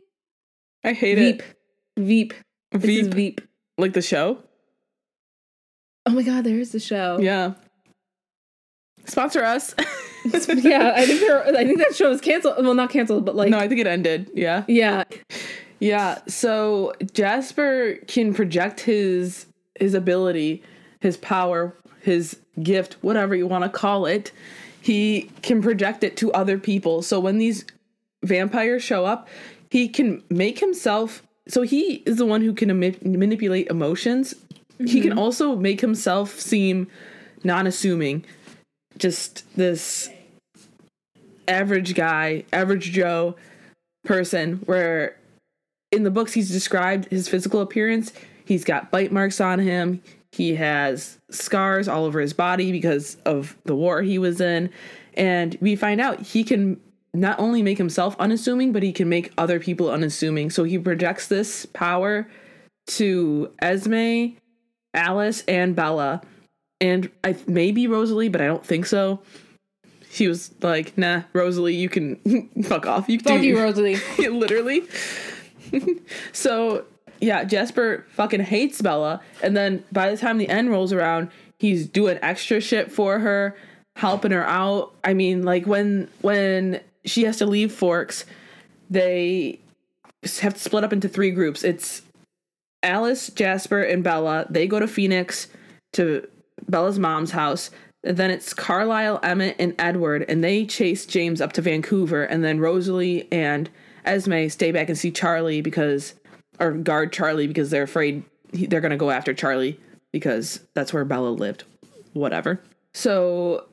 I 0.84 0.94
hate 0.94 1.18
Veep, 1.18 1.42
it. 1.42 1.56
Veep. 1.98 2.34
Veep, 2.74 3.14
Veep. 3.14 3.42
like 3.78 3.94
the 3.94 4.02
show. 4.02 4.38
Oh 6.06 6.12
my 6.12 6.24
god, 6.24 6.44
there 6.44 6.60
is 6.60 6.72
the 6.72 6.80
show. 6.80 7.20
Yeah. 7.20 7.54
Sponsor 9.06 9.43
us. 9.43 9.76
yeah, 10.26 10.93
I 10.95 11.06
think. 11.06 11.30
I 11.30 11.66
think 11.66 11.80
that 11.80 11.95
show 11.95 12.10
was 12.10 12.22
canceled. 12.22 12.64
Well, 12.64 12.74
not 12.74 12.89
canceled, 12.89 13.26
but 13.26 13.36
like, 13.36 13.49
no, 13.49 13.58
I 13.58 13.68
think 13.68 13.82
it 13.82 13.88
ended. 13.88 14.30
Yeah. 14.34 14.64
yeah. 14.68 15.04
Yeah, 15.80 16.20
so 16.28 16.93
Jasper 17.12 17.95
can 18.08 18.34
project 18.36 18.82
his 18.82 19.47
his 19.80 19.95
ability, 19.95 20.62
his 20.99 21.18
power, 21.18 21.76
his 22.02 22.38
gift, 22.62 22.97
whatever 23.02 23.36
you 23.36 23.47
want 23.47 23.64
to 23.64 23.70
call 23.70 24.06
it. 24.06 24.32
He 24.80 25.32
can 25.41 25.62
project 25.62 26.04
it 26.04 26.18
to 26.18 26.32
other 26.34 26.60
people. 26.60 27.02
So 27.02 27.20
when 27.20 27.39
these 27.39 27.66
vampires 28.24 28.84
show 28.84 29.06
up, 29.06 29.28
he 29.72 29.88
can 29.88 30.24
make 30.30 30.60
himself 30.60 31.24
so 31.47 31.64
he 31.64 31.95
is 32.06 32.18
the 32.18 32.26
one 32.26 32.41
who 32.41 32.54
can 32.54 32.70
emi- 32.70 33.04
manipulate 33.04 33.68
emotions. 33.68 34.36
He 34.78 35.02
can 35.02 35.12
mm-hmm. 35.12 35.20
also 35.20 35.56
make 35.56 35.82
himself 35.82 36.39
seem 36.39 36.88
non-assuming. 37.43 38.26
Just 39.02 39.43
this 39.58 40.10
average 41.47 41.95
guy, 41.95 42.45
average 42.54 42.91
Joe 42.91 43.36
person 44.06 44.58
where 44.66 45.18
in 45.91 46.04
the 46.04 46.12
books 46.12 46.34
he's 46.34 46.49
described 46.49 47.10
his 47.10 47.28
physical 47.28 47.62
appearance. 47.62 48.14
He's 48.45 48.64
got 48.64 48.91
bite 48.91 49.12
marks 49.12 49.41
on 49.41 49.60
him. 49.60 50.02
He 50.32 50.56
has 50.56 51.18
scars 51.30 51.88
all 51.88 52.06
over 52.06 52.20
his 52.20 52.34
body 52.34 52.72
because 52.72 53.18
of 53.26 53.58
the 53.66 53.76
war 53.76 54.02
he 54.02 54.18
was 54.18 54.39
in. 54.39 54.70
And 55.16 55.58
we 55.60 55.76
find 55.76 55.99
out 55.99 56.22
he 56.22 56.43
can 56.43 56.80
not 57.14 57.39
only 57.39 57.62
make 57.62 57.78
himself 57.78 58.16
unassuming, 58.20 58.72
but 58.72 58.84
he 58.84 58.93
can 58.93 59.10
make 59.10 59.34
other 59.38 59.60
people 59.60 59.89
unassuming. 59.89 60.49
So 60.49 60.64
he 60.64 60.78
projects 60.78 61.28
this 61.28 61.66
power 61.66 62.30
to 62.88 63.52
Esme, 63.62 64.38
Alice, 64.93 65.43
and 65.47 65.76
Bella. 65.76 66.22
And 66.82 67.10
I 67.24 67.36
maybe 67.48 67.88
Rosalie, 67.88 68.28
but 68.28 68.42
I 68.42 68.48
don't 68.48 68.66
think 68.66 68.86
so. 68.86 69.22
She 70.10 70.28
was 70.28 70.52
like, 70.62 70.98
nah, 70.98 71.22
Rosalie, 71.32 71.76
you 71.76 71.88
can 71.88 72.50
fuck 72.64 72.86
off. 72.86 73.08
You 73.08 73.18
can 73.20 73.28
Fuck 73.28 73.42
do 73.42 73.48
you, 73.48 73.60
Rosalie. 73.62 73.98
Literally. 74.18 74.84
so 76.34 76.84
yeah, 77.22 77.44
Jasper 77.44 78.06
fucking 78.10 78.42
hates 78.42 78.82
Bella, 78.82 79.22
and 79.42 79.56
then 79.56 79.84
by 79.92 80.10
the 80.12 80.18
time 80.18 80.38
the 80.38 80.50
end 80.50 80.72
rolls 80.72 80.92
around, 80.92 81.30
he's 81.60 81.88
doing 81.88 82.18
extra 82.22 82.60
shit 82.60 82.92
for 82.92 83.20
her, 83.20 83.56
helping 83.96 84.32
her 84.32 84.46
out. 84.46 84.94
I 85.04 85.14
mean, 85.14 85.44
like 85.44 85.68
when 85.68 86.10
when 86.22 86.82
she 87.06 87.24
has 87.24 87.38
to 87.38 87.46
leave 87.46 87.72
Forks, 87.72 88.26
they 88.90 89.60
have 90.42 90.56
to 90.56 90.60
split 90.60 90.84
up 90.84 90.92
into 90.92 91.08
three 91.08 91.32
groups. 91.32 91.64
It's 91.64 92.02
Alice, 92.84 93.30
Jasper, 93.30 93.82
and 93.82 94.04
Bella. 94.04 94.48
They 94.50 94.68
go 94.68 94.80
to 94.80 94.88
Phoenix 94.88 95.48
to 95.94 96.28
Bella's 96.70 96.99
mom's 96.99 97.32
house. 97.32 97.70
Then 98.03 98.32
it's 98.32 98.53
Carlisle, 98.53 99.20
Emmett, 99.22 99.55
and 99.59 99.76
Edward, 99.78 100.26
and 100.28 100.43
they 100.43 100.66
chase 100.66 101.05
James 101.05 101.39
up 101.39 101.53
to 101.53 101.62
Vancouver. 101.62 102.24
And 102.24 102.43
then 102.43 102.59
Rosalie 102.59 103.28
and 103.32 103.70
Esme 104.05 104.47
stay 104.47 104.72
back 104.72 104.89
and 104.89 104.97
see 104.97 105.12
Charlie 105.12 105.62
because, 105.62 106.16
or 106.59 106.72
guard 106.72 107.14
Charlie 107.14 107.47
because 107.47 107.70
they're 107.70 107.84
afraid 107.84 108.24
he, 108.53 108.66
they're 108.66 108.82
going 108.82 108.91
to 108.91 108.97
go 108.97 109.12
after 109.12 109.34
Charlie 109.34 109.80
because 110.12 110.62
that's 110.74 110.93
where 110.93 111.05
Bella 111.05 111.30
lived. 111.30 111.64
Whatever. 112.14 112.59
So 112.93 113.68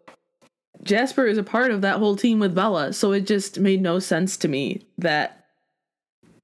Jasper 0.82 1.26
is 1.26 1.38
a 1.38 1.42
part 1.42 1.70
of 1.70 1.80
that 1.80 1.98
whole 1.98 2.16
team 2.16 2.38
with 2.38 2.54
Bella. 2.54 2.92
So 2.92 3.12
it 3.12 3.26
just 3.26 3.58
made 3.58 3.82
no 3.82 3.98
sense 3.98 4.36
to 4.38 4.48
me 4.48 4.82
that 4.98 5.46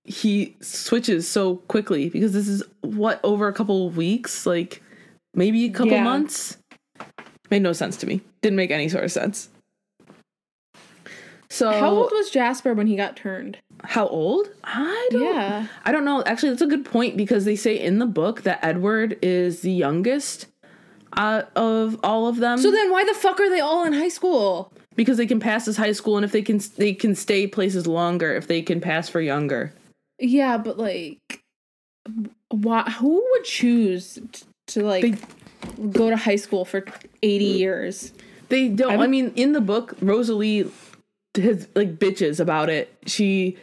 he 0.04 0.56
switches 0.60 1.26
so 1.26 1.56
quickly 1.56 2.10
because 2.10 2.32
this 2.32 2.48
is 2.48 2.62
what 2.82 3.20
over 3.22 3.48
a 3.48 3.52
couple 3.52 3.86
of 3.86 3.96
weeks, 3.96 4.44
like 4.44 4.82
maybe 5.34 5.64
a 5.66 5.70
couple 5.70 5.92
Yeah. 5.92 6.04
months. 6.04 6.58
Made 7.50 7.62
no 7.62 7.72
sense 7.72 7.96
to 7.98 8.06
me. 8.06 8.20
Didn't 8.42 8.56
make 8.56 8.70
any 8.70 8.88
sort 8.88 9.04
of 9.04 9.12
sense. 9.12 9.50
So 11.50 11.70
How 11.70 11.90
old 11.90 12.10
was 12.10 12.30
Jasper 12.30 12.74
when 12.74 12.86
he 12.86 12.96
got 12.96 13.16
turned? 13.16 13.58
How 13.84 14.08
old? 14.08 14.48
I 14.64 15.08
don't. 15.12 15.22
Yeah. 15.22 15.66
I 15.84 15.92
don't 15.92 16.04
know. 16.04 16.22
Actually, 16.24 16.50
that's 16.50 16.62
a 16.62 16.66
good 16.66 16.84
point 16.84 17.16
because 17.16 17.44
they 17.44 17.54
say 17.54 17.78
in 17.78 17.98
the 17.98 18.06
book 18.06 18.42
that 18.42 18.58
Edward 18.62 19.18
is 19.22 19.60
the 19.60 19.70
youngest 19.70 20.46
uh, 21.12 21.42
of 21.54 22.00
all 22.02 22.26
of 22.26 22.38
them. 22.38 22.58
So 22.58 22.72
then 22.72 22.90
why 22.90 23.04
the 23.04 23.14
fuck 23.14 23.38
are 23.38 23.48
they 23.48 23.60
all 23.60 23.84
in 23.84 23.92
high 23.92 24.08
school? 24.08 24.72
because 24.96 25.16
they 25.16 25.26
can 25.26 25.40
pass 25.40 25.66
as 25.66 25.76
high 25.76 25.90
school, 25.92 26.16
and 26.16 26.24
if 26.24 26.30
they 26.32 26.40
can, 26.42 26.60
they 26.76 26.92
can 26.92 27.14
stay 27.16 27.48
places 27.48 27.84
longer 27.86 28.34
if 28.34 28.46
they 28.46 28.62
can 28.62 28.80
pass 28.80 29.08
for 29.08 29.20
younger. 29.20 29.72
Yeah, 30.20 30.56
but 30.56 30.78
like 30.78 31.42
why 32.50 32.82
who 32.90 33.14
would 33.32 33.44
choose 33.44 34.18
to 34.68 34.82
like 34.82 35.02
They- 35.02 35.18
go 35.90 36.10
to 36.10 36.16
high 36.16 36.36
school 36.36 36.64
for 36.64 36.84
80 37.22 37.54
mm. 37.54 37.58
years? 37.58 38.12
They 38.48 38.68
don't. 38.68 38.90
I'm- 38.92 39.00
I 39.00 39.06
mean, 39.06 39.32
in 39.36 39.52
the 39.52 39.60
book, 39.60 39.94
Rosalie 40.00 40.70
has 41.36 41.66
like 41.74 41.96
bitches 41.98 42.38
about 42.40 42.68
it. 42.68 42.92
She 43.06 43.56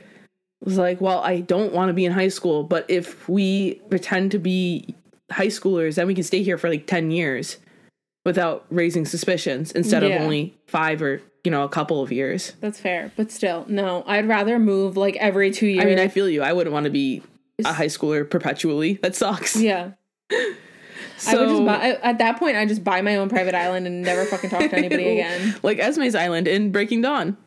was 0.64 0.78
like, 0.78 1.00
"Well, 1.02 1.20
I 1.20 1.40
don't 1.42 1.74
want 1.74 1.90
to 1.90 1.94
be 1.94 2.06
in 2.06 2.12
high 2.12 2.28
school, 2.28 2.64
but 2.64 2.86
if 2.90 3.28
we 3.30 3.76
pretend 3.90 4.32
to 4.32 4.40
be 4.40 4.94
high 5.32 5.48
schoolers, 5.48 5.96
then 5.96 6.08
we 6.08 6.14
can 6.16 6.24
stay 6.24 6.44
here 6.44 6.58
for 6.58 6.70
like 6.70 6.88
ten 6.88 7.12
years 7.12 7.58
without 8.26 8.66
raising 8.70 9.06
suspicions 9.06 9.72
instead 9.72 10.04
Yeah. 10.04 10.10
of 10.10 10.22
only 10.22 10.54
five 10.68 11.02
or 11.02 11.22
you 11.44 11.52
know 11.52 11.64
a 11.64 11.70
couple 11.70 12.02
of 12.02 12.12
years." 12.12 12.54
That's 12.60 12.80
fair, 12.80 13.12
but 13.16 13.32
still, 13.32 13.66
no. 13.70 14.04
I'd 14.08 14.28
rather 14.28 14.60
move 14.60 14.98
like 14.98 15.16
every 15.18 15.52
2 15.52 15.68
years. 15.68 15.86
I 15.86 15.88
mean, 15.88 16.00
I 16.00 16.08
feel 16.10 16.28
you. 16.28 16.42
I 16.42 16.52
wouldn't 16.54 16.74
want 16.74 16.84
to 16.86 16.92
be 16.92 17.22
a 17.64 17.72
high 17.74 17.86
schooler 17.88 18.28
perpetually. 18.30 18.94
That 19.04 19.16
sucks. 19.16 19.56
yeah. 19.56 19.92
I 21.28 21.36
would 21.36 21.50
just 21.50 21.66
buy 21.66 21.76
I- 21.76 22.10
at 22.10 22.18
that 22.20 22.38
point 22.38 22.58
I 22.58 22.66
just 22.66 22.84
buy 22.84 23.02
my 23.02 23.16
own 23.16 23.30
private 23.30 23.56
island 23.56 23.88
and 23.88 24.02
never 24.02 24.26
fucking 24.26 24.50
talk 24.50 24.70
to 24.70 24.76
anybody 24.78 25.08
again. 25.20 25.56
like 25.64 25.78
Esme's 25.80 26.16
Island 26.16 26.48
in 26.48 26.72
Breaking 26.72 27.02
Dawn. 27.02 27.38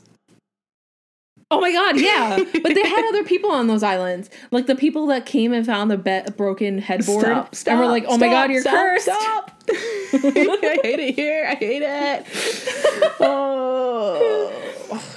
Oh 1.51 1.61
my 1.61 1.70
god, 1.72 2.01
yeah. 2.01 2.37
But 2.62 2.75
they 2.75 2.83
had 2.89 3.05
other 3.11 3.22
people 3.22 3.51
on 3.51 3.66
those 3.68 3.83
islands. 3.83 4.31
Like 4.51 4.66
the 4.66 4.75
people 4.75 5.07
that 5.09 5.27
came 5.27 5.53
and 5.53 5.64
found 5.64 5.91
the 5.91 5.99
be- 5.99 6.22
broken 6.37 6.79
headboard 6.79 7.25
Stop, 7.25 7.55
stop, 7.55 7.72
and 7.72 7.81
were 7.81 7.87
like, 7.87 8.05
"Oh 8.09 8.16
my 8.18 8.29
god, 8.29 8.51
you're 8.51 8.62
stop, 8.62 8.72
cursed." 8.75 9.05
Stop. 9.05 9.51
I 9.70 10.79
hate 10.83 11.01
it 11.01 11.14
here. 11.14 11.47
I 11.49 11.55
hate 11.55 11.83
it. 11.85 12.27
Oh. 13.20 14.53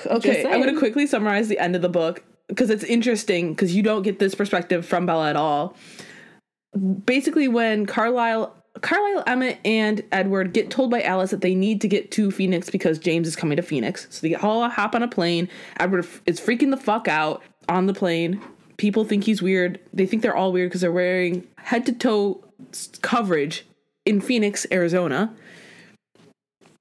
Okay, 0.08 0.45
I'm 0.45 0.62
going 0.62 0.74
to 0.74 0.80
quickly 0.80 1.05
summarize 1.08 1.47
the 1.47 1.60
end 1.60 1.76
of 1.76 1.82
the 1.82 1.89
book 1.89 2.24
because 2.47 2.70
it's 2.70 2.84
interesting 2.84 3.53
because 3.53 3.76
you 3.76 3.84
don't 3.84 4.03
get 4.03 4.20
this 4.20 4.36
perspective 4.36 4.86
from 4.86 5.05
Bella 5.05 5.30
at 5.30 5.36
all. 5.36 5.76
Basically, 7.06 7.48
when 7.48 7.86
Carlisle, 7.86 8.56
Carlisle, 8.82 9.24
Emmett, 9.28 9.60
and 9.66 10.04
Edward 10.12 10.54
get 10.54 10.70
told 10.70 10.92
by 10.92 11.02
Alice 11.02 11.32
that 11.32 11.42
they 11.42 11.56
need 11.56 11.82
to 11.82 11.88
get 11.88 12.12
to 12.12 12.30
Phoenix 12.32 12.70
because 12.70 13.00
James 13.00 13.28
is 13.28 13.36
coming 13.36 13.56
to 13.58 13.64
Phoenix, 13.64 14.08
so 14.10 14.22
they 14.28 14.36
all 14.36 14.68
hop 14.70 14.94
on 14.96 15.04
a 15.04 15.08
plane. 15.08 15.50
Edward 15.80 16.06
is 16.26 16.40
freaking 16.40 16.70
the 16.72 16.78
fuck 16.78 17.08
out 17.08 17.42
on 17.70 17.86
the 17.88 17.94
plane. 17.94 18.42
People 18.78 19.04
think 19.04 19.24
he's 19.24 19.42
weird. 19.42 19.80
They 19.94 20.06
think 20.06 20.22
they're 20.22 20.36
all 20.36 20.52
weird 20.52 20.70
because 20.70 20.82
they're 20.82 20.92
wearing 20.92 21.48
head 21.58 21.86
to 21.88 21.94
toe 21.94 22.44
coverage 23.02 23.66
in 24.06 24.22
Phoenix, 24.22 24.66
Arizona. 24.72 25.34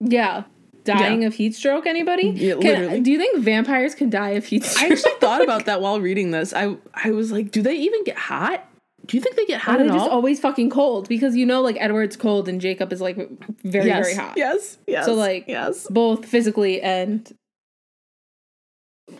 Yeah. 0.00 0.44
Dying 0.84 1.22
Yeah. 1.22 1.28
of 1.28 1.34
heat 1.34 1.54
stroke, 1.54 1.86
anybody? 1.86 2.28
Yeah, 2.28 2.52
Can- 2.54 2.60
literally. 2.62 3.00
do 3.00 3.10
you 3.10 3.18
think 3.18 3.38
vampires 3.38 3.94
can 3.94 4.08
die 4.10 4.30
of 4.30 4.44
heat 4.44 4.64
I 4.78 4.86
actually 4.88 5.14
thought 5.20 5.42
about 5.42 5.64
that 5.66 5.80
while 5.80 6.00
reading 6.00 6.30
this. 6.30 6.52
I 6.54 6.76
I 6.94 7.10
was 7.10 7.32
like, 7.32 7.50
do 7.50 7.62
they 7.62 7.74
even 7.74 8.04
get 8.04 8.16
hot? 8.16 8.68
Do 9.06 9.16
you 9.16 9.22
think 9.22 9.36
they 9.36 9.46
get 9.46 9.60
hot 9.60 9.76
Are 9.76 9.78
hot 9.78 9.84
they 9.84 9.88
at 9.88 9.94
just 9.94 10.08
all? 10.08 10.16
always 10.16 10.40
fucking 10.40 10.70
cold? 10.70 11.08
Because 11.08 11.36
you 11.36 11.46
know, 11.46 11.62
like 11.62 11.76
Edward's 11.78 12.16
cold 12.16 12.48
and 12.48 12.60
Jacob 12.60 12.92
is 12.92 13.00
like 13.00 13.16
very, 13.62 13.86
yes, 13.86 14.06
very 14.06 14.16
hot. 14.16 14.34
Yes, 14.36 14.78
yes. 14.86 15.06
So, 15.06 15.14
like, 15.14 15.44
yes, 15.46 15.86
Both 15.88 16.26
physically 16.26 16.80
and 16.80 17.32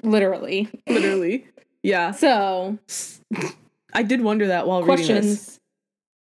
literally. 0.03 0.69
literally, 0.89 1.47
yeah. 1.83 2.11
So, 2.11 2.79
I 3.93 4.03
did 4.03 4.23
wonder 4.23 4.49
that 4.49 4.67
while 4.67 4.83
reading 4.83 5.17
this. 5.17 5.61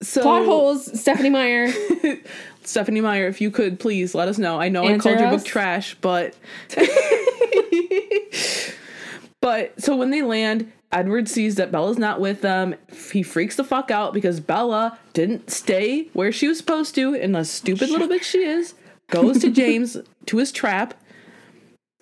So, 0.03 0.23
plot 0.23 0.45
holes, 0.45 0.99
Stephenie 0.99 1.29
Meyer. 1.29 1.71
Stephenie 2.63 3.01
Meyer, 3.01 3.27
if 3.27 3.41
you 3.41 3.51
could 3.51 3.79
please 3.79 4.15
let 4.15 4.27
us 4.27 4.37
know. 4.37 4.59
I 4.59 4.69
know 4.69 4.83
Answer 4.83 5.09
I 5.09 5.13
called 5.13 5.21
your 5.21 5.37
book 5.37 5.45
trash, 5.45 5.95
but 6.01 6.35
but 9.41 9.79
so 9.81 9.95
when 9.95 10.09
they 10.09 10.21
land, 10.21 10.71
Edward 10.91 11.29
sees 11.29 11.55
that 11.55 11.71
Bella's 11.71 11.97
not 11.97 12.19
with 12.19 12.41
them. 12.41 12.75
He 13.11 13.23
freaks 13.23 13.55
the 13.55 13.63
fuck 13.63 13.91
out 13.91 14.13
because 14.13 14.39
Bella 14.39 14.99
didn't 15.13 15.49
stay 15.49 16.09
where 16.13 16.31
she 16.31 16.47
was 16.47 16.57
supposed 16.57 16.95
to, 16.95 17.15
and 17.15 17.33
the 17.35 17.45
stupid 17.45 17.89
little 17.89 18.07
bitch 18.07 18.23
she 18.23 18.39
is 18.39 18.73
goes 19.09 19.39
to 19.39 19.49
James 19.51 19.97
to 20.25 20.37
his 20.37 20.51
trap, 20.51 20.93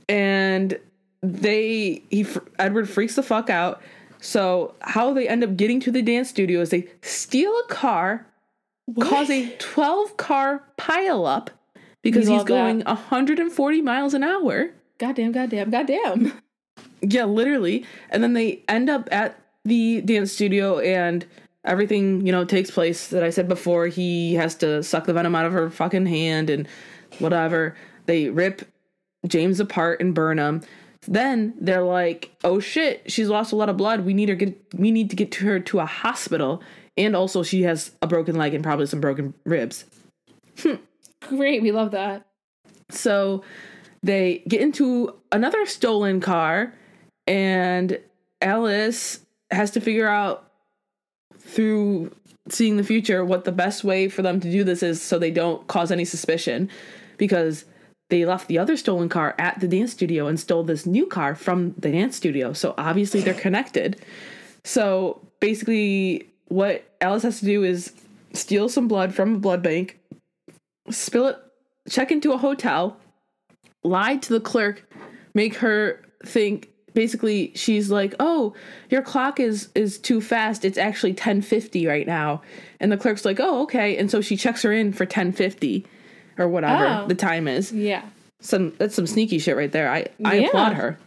and 0.07 0.79
they 1.21 2.01
he 2.09 2.25
Edward 2.57 2.89
freaks 2.89 3.15
the 3.15 3.23
fuck 3.23 3.49
out. 3.49 3.81
So 4.21 4.75
how 4.81 5.13
they 5.13 5.27
end 5.27 5.43
up 5.43 5.55
getting 5.55 5.79
to 5.81 5.91
the 5.91 6.01
dance 6.01 6.29
studio 6.29 6.61
is 6.61 6.71
they 6.71 6.87
steal 7.01 7.51
a 7.51 7.67
car 7.67 8.25
cause 8.99 9.29
a 9.29 9.55
12 9.59 10.17
car 10.17 10.63
pileup 10.77 11.49
because 12.01 12.27
he's 12.27 12.43
going 12.43 12.81
140 12.81 13.81
miles 13.81 14.13
an 14.13 14.23
hour. 14.23 14.71
goddamn, 14.97 15.31
goddamn, 15.31 15.69
goddamn. 15.69 16.33
Yeah, 17.01 17.25
literally. 17.25 17.85
And 18.09 18.23
then 18.23 18.33
they 18.33 18.63
end 18.67 18.89
up 18.89 19.07
at 19.11 19.39
the 19.65 20.01
dance 20.01 20.31
studio 20.31 20.79
and 20.79 21.25
everything, 21.63 22.25
you 22.25 22.31
know, 22.31 22.45
takes 22.45 22.71
place 22.71 23.07
that 23.07 23.23
I 23.23 23.29
said 23.29 23.47
before. 23.47 23.87
He 23.87 24.35
has 24.35 24.55
to 24.55 24.83
suck 24.83 25.05
the 25.05 25.13
venom 25.13 25.35
out 25.35 25.45
of 25.45 25.53
her 25.53 25.69
fucking 25.69 26.05
hand 26.05 26.49
and 26.49 26.67
whatever. 27.19 27.75
They 28.05 28.29
rip 28.29 28.67
James 29.27 29.59
apart 29.59 30.01
and 30.01 30.13
burn 30.13 30.39
him. 30.39 30.61
Then 31.07 31.53
they're 31.59 31.83
like, 31.83 32.31
"Oh 32.43 32.59
shit, 32.59 33.09
she's 33.09 33.29
lost 33.29 33.53
a 33.53 33.55
lot 33.55 33.69
of 33.69 33.77
blood. 33.77 34.05
We 34.05 34.13
need 34.13 34.29
her 34.29 34.35
get 34.35 34.57
we 34.73 34.91
need 34.91 35.09
to 35.09 35.15
get 35.15 35.31
to 35.33 35.45
her 35.45 35.59
to 35.59 35.79
a 35.79 35.85
hospital." 35.85 36.61
And 36.97 37.15
also 37.15 37.43
she 37.43 37.63
has 37.63 37.91
a 38.01 38.07
broken 38.07 38.35
leg 38.35 38.53
and 38.53 38.63
probably 38.63 38.85
some 38.85 38.99
broken 38.99 39.33
ribs. 39.45 39.85
Great, 41.21 41.61
we 41.61 41.71
love 41.71 41.91
that. 41.91 42.25
So 42.89 43.43
they 44.03 44.43
get 44.47 44.61
into 44.61 45.15
another 45.31 45.65
stolen 45.65 46.19
car 46.19 46.73
and 47.29 47.99
Alice 48.41 49.19
has 49.51 49.69
to 49.71 49.79
figure 49.79 50.07
out 50.07 50.51
through 51.37 52.11
seeing 52.49 52.75
the 52.75 52.83
future 52.83 53.23
what 53.23 53.45
the 53.45 53.51
best 53.51 53.83
way 53.83 54.09
for 54.09 54.23
them 54.23 54.39
to 54.39 54.51
do 54.51 54.63
this 54.63 54.81
is 54.81 54.99
so 54.99 55.19
they 55.19 55.29
don't 55.29 55.67
cause 55.67 55.91
any 55.91 56.03
suspicion 56.03 56.69
because 57.17 57.65
they 58.09 58.25
left 58.25 58.47
the 58.47 58.57
other 58.57 58.75
stolen 58.75 59.07
car 59.07 59.35
at 59.37 59.59
the 59.59 59.67
dance 59.67 59.91
studio 59.91 60.25
and 60.25 60.39
stole 60.39 60.63
this 60.63 60.87
new 60.87 61.05
car 61.05 61.35
from 61.35 61.75
the 61.77 61.91
dance 61.91 62.15
studio. 62.15 62.51
So 62.51 62.73
obviously 62.79 63.21
they're 63.21 63.35
connected. 63.35 64.01
So 64.63 65.21
basically, 65.39 66.27
what 66.47 66.83
Alice 66.99 67.21
has 67.21 67.39
to 67.41 67.45
do 67.45 67.63
is 67.63 67.93
steal 68.33 68.67
some 68.69 68.87
blood 68.87 69.13
from 69.13 69.35
a 69.35 69.39
blood 69.39 69.61
bank, 69.61 69.99
spill 70.89 71.27
it, 71.27 71.37
check 71.87 72.11
into 72.11 72.33
a 72.33 72.37
hotel, 72.37 72.97
lie 73.83 74.15
to 74.17 74.33
the 74.33 74.39
clerk, 74.39 74.91
make 75.35 75.55
her 75.57 76.03
think 76.25 76.69
basically 76.93 77.51
she's 77.55 77.89
like, 77.91 78.13
"Oh, 78.19 78.53
your 78.89 79.01
clock 79.01 79.39
is 79.39 79.69
is 79.75 79.97
too 79.97 80.21
fast. 80.21 80.65
It's 80.65 80.77
actually 80.77 81.13
10:50 81.13 81.87
right 81.87 82.07
now." 82.07 82.41
And 82.79 82.91
the 82.91 82.97
clerk's 82.97 83.25
like, 83.25 83.39
"Oh, 83.39 83.63
okay." 83.63 83.97
And 83.97 84.09
so 84.11 84.21
she 84.21 84.35
checks 84.37 84.61
her 84.63 84.71
in 84.71 84.93
for 84.93 85.05
10:50 85.05 85.85
or 86.37 86.47
whatever 86.47 86.85
Oh. 87.03 87.07
the 87.07 87.15
time 87.15 87.47
is. 87.47 87.71
Yeah. 87.71 88.03
Some 88.41 88.73
that's 88.77 88.95
some 88.95 89.07
sneaky 89.07 89.39
shit 89.39 89.57
right 89.57 89.71
there. 89.71 89.89
I 89.89 90.07
I 90.23 90.35
Yeah. 90.39 90.47
applaud 90.47 90.73
her. 90.73 90.97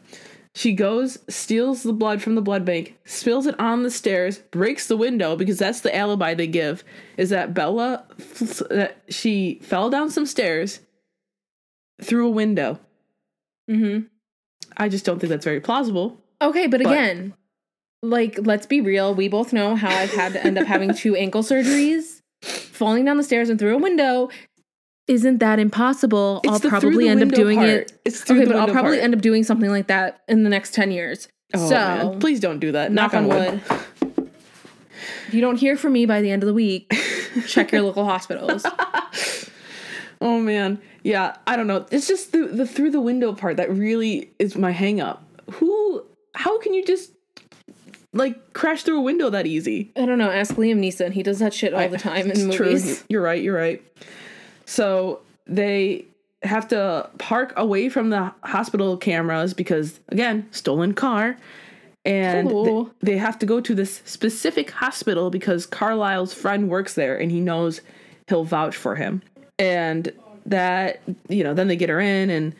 She 0.54 0.74
goes, 0.74 1.18
steals 1.30 1.82
the 1.82 1.94
blood 1.94 2.20
from 2.20 2.34
the 2.34 2.42
blood 2.42 2.66
bank, 2.66 2.94
spills 3.06 3.46
it 3.46 3.58
on 3.58 3.84
the 3.84 3.90
stairs, 3.90 4.40
breaks 4.50 4.86
the 4.86 4.98
window 4.98 5.34
because 5.34 5.58
that's 5.58 5.80
the 5.80 5.96
alibi 5.96 6.34
they 6.34 6.46
give 6.46 6.84
is 7.16 7.30
that 7.30 7.54
Bella 7.54 8.04
that 8.68 8.98
she 9.08 9.60
fell 9.62 9.88
down 9.88 10.10
some 10.10 10.26
stairs 10.26 10.80
through 12.02 12.26
a 12.26 12.30
window. 12.30 12.78
Mm-hmm. 13.70 14.08
I 14.76 14.88
just 14.88 15.04
don't 15.04 15.18
think 15.18 15.30
that's 15.30 15.44
very 15.44 15.60
plausible. 15.60 16.18
Okay, 16.40 16.66
but, 16.66 16.82
But- 16.82 16.92
again, 16.92 17.34
like 18.02 18.38
let's 18.42 18.66
be 18.66 18.80
real. 18.80 19.14
We 19.14 19.28
both 19.28 19.52
know 19.52 19.76
how 19.76 19.88
I've 19.90 20.12
had 20.12 20.32
to 20.32 20.44
end 20.44 20.58
up 20.58 20.66
having 20.66 20.94
two 20.94 21.14
ankle 21.16 21.42
surgeries. 21.42 22.20
Falling 22.42 23.04
down 23.04 23.16
the 23.16 23.22
stairs 23.22 23.48
and 23.48 23.58
through 23.58 23.76
a 23.76 23.78
window 23.78 24.28
isn't 25.06 25.38
that 25.38 25.60
impossible. 25.60 26.40
It's 26.42 26.52
I'll 26.64 26.70
probably 26.70 27.08
end 27.08 27.22
up 27.22 27.28
doing 27.28 27.58
part. 27.58 27.68
it. 27.70 27.92
It's 28.04 28.22
through 28.22 28.38
Okay, 28.42 28.46
but 28.46 28.56
I'll 28.56 28.66
probably 28.68 28.96
part. 28.96 29.04
end 29.04 29.14
up 29.14 29.20
doing 29.20 29.44
something 29.44 29.70
like 29.70 29.86
that 29.86 30.22
in 30.26 30.42
the 30.42 30.50
next 30.50 30.74
10 30.74 30.90
years. 30.90 31.28
Oh, 31.54 31.68
so, 31.68 31.74
man. 31.74 32.18
please 32.20 32.40
don't 32.40 32.58
do 32.58 32.72
that. 32.72 32.90
knock 32.90 33.14
on 33.14 33.28
wood. 33.28 33.60
If 35.28 35.34
you 35.34 35.40
don't 35.40 35.56
hear 35.56 35.76
from 35.76 35.92
me 35.92 36.06
by 36.06 36.20
the 36.22 36.30
end 36.30 36.42
of 36.42 36.46
the 36.48 36.54
week, 36.54 36.92
check 37.46 37.70
your 37.72 37.82
local 37.82 38.04
hospitals. 38.04 38.64
Oh 40.22 40.38
man, 40.38 40.80
yeah. 41.02 41.36
I 41.48 41.56
don't 41.56 41.66
know. 41.66 41.84
It's 41.90 42.06
just 42.06 42.30
the 42.30 42.46
the 42.46 42.66
through 42.66 42.92
the 42.92 43.00
window 43.00 43.32
part 43.34 43.56
that 43.56 43.70
really 43.70 44.30
is 44.38 44.56
my 44.56 44.70
hang 44.70 45.00
up. 45.00 45.24
Who? 45.54 46.04
How 46.34 46.60
can 46.60 46.72
you 46.72 46.84
just 46.84 47.10
like 48.12 48.52
crash 48.52 48.84
through 48.84 48.98
a 48.98 49.02
window 49.02 49.30
that 49.30 49.46
easy? 49.46 49.90
I 49.96 50.06
don't 50.06 50.18
know. 50.18 50.30
Ask 50.30 50.54
Liam 50.54 50.78
Neeson. 50.78 51.12
He 51.12 51.24
does 51.24 51.40
that 51.40 51.52
shit 51.52 51.74
all 51.74 51.88
the 51.88 51.98
time 51.98 52.30
in 52.30 52.46
movies. 52.46 53.04
You're 53.08 53.20
right. 53.20 53.42
You're 53.42 53.56
right. 53.56 53.82
So 54.64 55.20
they 55.46 56.04
have 56.44 56.68
to 56.68 57.10
park 57.18 57.52
away 57.56 57.88
from 57.88 58.10
the 58.10 58.32
hospital 58.44 58.96
cameras 58.96 59.54
because 59.54 59.98
again, 60.08 60.46
stolen 60.52 60.94
car. 60.94 61.36
And 62.04 62.48
th- 62.48 62.86
they 63.00 63.16
have 63.18 63.38
to 63.40 63.46
go 63.46 63.60
to 63.60 63.74
this 63.74 64.02
specific 64.04 64.70
hospital 64.70 65.30
because 65.30 65.66
Carlisle's 65.66 66.34
friend 66.34 66.68
works 66.68 66.94
there 66.94 67.16
and 67.16 67.30
he 67.30 67.40
knows 67.40 67.80
he'll 68.28 68.44
vouch 68.44 68.76
for 68.76 68.96
him. 68.96 69.22
And 69.58 70.12
that, 70.46 71.00
you 71.28 71.44
know, 71.44 71.54
then 71.54 71.68
they 71.68 71.76
get 71.76 71.88
her 71.88 72.00
in 72.00 72.30
and 72.30 72.54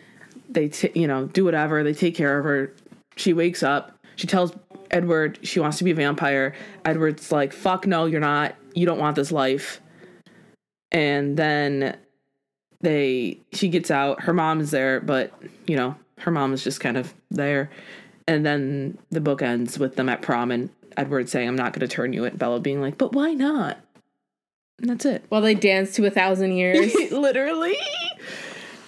they, 0.48 0.68
t- 0.68 0.92
you 0.94 1.06
know, 1.06 1.26
do 1.26 1.44
whatever. 1.44 1.82
They 1.82 1.94
take 1.94 2.14
care 2.14 2.38
of 2.38 2.44
her. 2.44 2.72
She 3.16 3.32
wakes 3.32 3.62
up. 3.62 3.98
She 4.16 4.26
tells 4.26 4.52
Edward 4.90 5.38
she 5.42 5.58
wants 5.58 5.78
to 5.78 5.84
be 5.84 5.90
a 5.90 5.94
vampire. 5.94 6.54
Edward's 6.84 7.32
like, 7.32 7.52
fuck 7.52 7.86
no, 7.86 8.06
you're 8.06 8.20
not. 8.20 8.54
You 8.74 8.86
don't 8.86 8.98
want 8.98 9.16
this 9.16 9.32
life. 9.32 9.80
And 10.90 11.36
then 11.36 11.96
they, 12.80 13.38
she 13.52 13.68
gets 13.68 13.90
out. 13.90 14.22
Her 14.22 14.34
mom 14.34 14.60
is 14.60 14.70
there, 14.70 15.00
but, 15.00 15.32
you 15.66 15.76
know, 15.76 15.96
her 16.18 16.30
mom 16.30 16.52
is 16.52 16.62
just 16.62 16.80
kind 16.80 16.96
of 16.96 17.12
there. 17.30 17.70
And 18.28 18.46
then 18.46 18.98
the 19.10 19.20
book 19.20 19.42
ends 19.42 19.78
with 19.78 19.96
them 19.96 20.08
at 20.08 20.22
prom 20.22 20.50
and 20.50 20.70
Edward 20.96 21.28
saying, 21.28 21.48
I'm 21.48 21.56
not 21.56 21.72
going 21.72 21.86
to 21.86 21.88
turn 21.88 22.12
you 22.12 22.24
in. 22.24 22.36
Bella 22.36 22.60
being 22.60 22.80
like, 22.80 22.98
but 22.98 23.12
why 23.12 23.32
not? 23.32 23.78
That's 24.82 25.04
it. 25.04 25.24
While 25.28 25.40
they 25.40 25.54
dance 25.54 25.94
to 25.94 26.06
a 26.06 26.10
thousand 26.10 26.52
years. 26.52 26.94
Literally. 27.10 27.76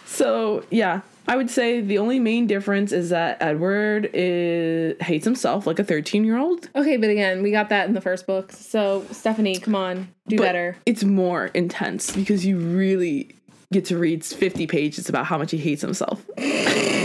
So, 0.06 0.64
yeah, 0.70 1.00
I 1.26 1.36
would 1.36 1.50
say 1.50 1.80
the 1.80 1.98
only 1.98 2.18
main 2.18 2.46
difference 2.46 2.92
is 2.92 3.10
that 3.10 3.38
Edward 3.40 4.10
is, 4.12 4.96
hates 5.00 5.24
himself 5.24 5.66
like 5.66 5.78
a 5.78 5.84
13 5.84 6.24
year 6.24 6.36
old. 6.36 6.68
Okay, 6.74 6.96
but 6.96 7.10
again, 7.10 7.42
we 7.42 7.50
got 7.50 7.68
that 7.70 7.88
in 7.88 7.94
the 7.94 8.00
first 8.00 8.26
book. 8.26 8.52
So, 8.52 9.06
Stephenie, 9.10 9.58
come 9.58 9.74
on, 9.74 10.08
do 10.28 10.36
But 10.36 10.44
better. 10.44 10.76
It's 10.84 11.04
more 11.04 11.46
intense 11.46 12.14
because 12.14 12.44
you 12.44 12.58
really 12.58 13.34
get 13.72 13.86
to 13.86 13.98
read 13.98 14.24
50 14.24 14.66
pages 14.66 15.08
about 15.08 15.26
how 15.26 15.38
much 15.38 15.50
he 15.50 15.58
hates 15.58 15.82
himself. 15.82 16.24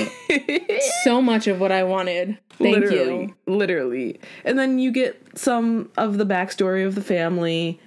So 1.04 1.22
much 1.22 1.48
of 1.48 1.60
what 1.60 1.72
I 1.72 1.84
wanted. 1.84 2.38
Thank 2.52 2.76
literally, 2.76 3.22
you. 3.22 3.36
Literally. 3.48 4.20
And 4.44 4.60
then 4.60 4.80
you 4.80 4.92
get 4.92 5.22
some 5.36 5.90
of 5.98 6.18
the 6.18 6.26
backstory 6.26 6.86
of 6.86 6.96
the 6.96 7.02
family. 7.02 7.80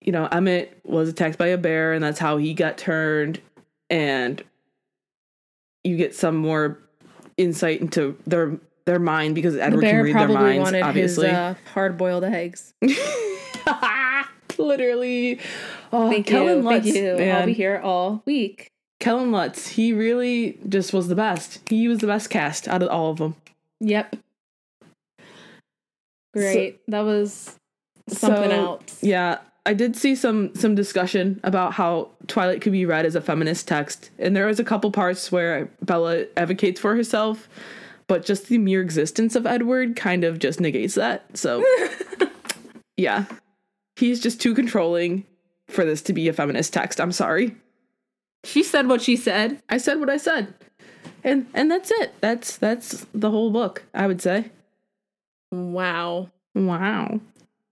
You 0.00 0.12
know, 0.12 0.26
Emmett 0.26 0.80
was 0.84 1.08
attacked 1.08 1.36
by 1.38 1.48
a 1.48 1.58
bear, 1.58 1.92
and 1.92 2.02
that's 2.02 2.18
how 2.18 2.36
he 2.38 2.54
got 2.54 2.78
turned. 2.78 3.40
And 3.90 4.42
you 5.84 5.96
get 5.96 6.14
some 6.14 6.36
more 6.36 6.78
insight 7.36 7.80
into 7.80 8.16
their 8.26 8.58
their 8.86 8.98
mind 8.98 9.34
because 9.34 9.54
The 9.54 9.62
Edward 9.62 9.80
can 9.82 9.90
bear 9.90 10.02
read 10.04 10.14
their 10.16 10.26
probably 10.26 10.36
minds, 10.36 10.64
wanted 10.64 10.82
obviously. 10.82 11.28
his 11.28 11.36
uh, 11.36 11.54
hard-boiled 11.74 12.24
eggs. 12.24 12.72
literally. 14.58 15.38
Oh, 15.92 16.08
Thank 16.10 16.26
Kellan 16.26 16.58
you. 16.58 16.62
Lutz, 16.64 16.84
Thank 16.84 16.96
you. 16.96 17.24
I'll 17.30 17.46
be 17.46 17.52
here 17.52 17.80
all 17.82 18.22
week. 18.24 18.70
Kellan 19.00 19.32
Lutz, 19.32 19.68
he 19.68 19.92
really 19.92 20.58
just 20.68 20.92
was 20.92 21.08
the 21.08 21.14
best. 21.14 21.60
He 21.68 21.88
was 21.88 21.98
the 21.98 22.06
best 22.06 22.30
cast 22.30 22.68
out 22.68 22.82
of 22.82 22.88
all 22.90 23.10
of 23.10 23.18
them. 23.18 23.34
Yep. 23.80 24.16
Great. 26.34 26.80
that 26.88 27.00
was 27.00 27.56
something 28.08 28.50
So, 28.50 28.56
else. 28.56 29.02
Yeah, 29.02 29.38
I 29.70 29.72
did 29.72 29.94
see 29.94 30.16
some 30.16 30.52
some 30.56 30.74
discussion 30.74 31.38
about 31.44 31.74
how 31.74 32.08
Twilight 32.26 32.60
could 32.60 32.72
be 32.72 32.84
read 32.86 33.06
as 33.06 33.14
a 33.14 33.20
feminist 33.20 33.68
text, 33.68 34.10
and 34.18 34.34
there 34.34 34.46
was 34.46 34.58
a 34.58 34.64
couple 34.64 34.90
parts 34.90 35.30
where 35.30 35.70
Bella 35.80 36.24
advocates 36.36 36.80
for 36.80 36.96
herself, 36.96 37.48
but 38.08 38.24
just 38.24 38.48
the 38.48 38.58
mere 38.58 38.82
existence 38.82 39.36
of 39.36 39.46
Edward 39.46 39.94
kind 39.94 40.24
of 40.24 40.40
just 40.40 40.58
negates 40.58 40.96
that. 40.96 41.24
So, 41.38 41.64
yeah, 42.96 43.26
he's 43.94 44.18
just 44.18 44.40
too 44.40 44.56
controlling 44.56 45.24
for 45.68 45.84
this 45.84 46.02
to 46.02 46.12
be 46.12 46.26
a 46.26 46.32
feminist 46.32 46.72
text. 46.72 47.00
I'm 47.00 47.12
sorry. 47.12 47.54
She 48.42 48.64
said 48.64 48.88
what 48.88 49.00
she 49.00 49.14
said. 49.14 49.62
I 49.68 49.78
said 49.78 50.00
what 50.00 50.10
I 50.10 50.16
said, 50.16 50.52
and 51.22 51.46
and 51.54 51.70
that's 51.70 51.92
it. 51.92 52.12
That's 52.20 52.56
that's 52.56 53.06
the 53.14 53.30
whole 53.30 53.52
book. 53.52 53.84
I 53.94 54.08
would 54.08 54.20
say. 54.20 54.50
Wow. 55.52 56.28
Wow. 56.56 57.20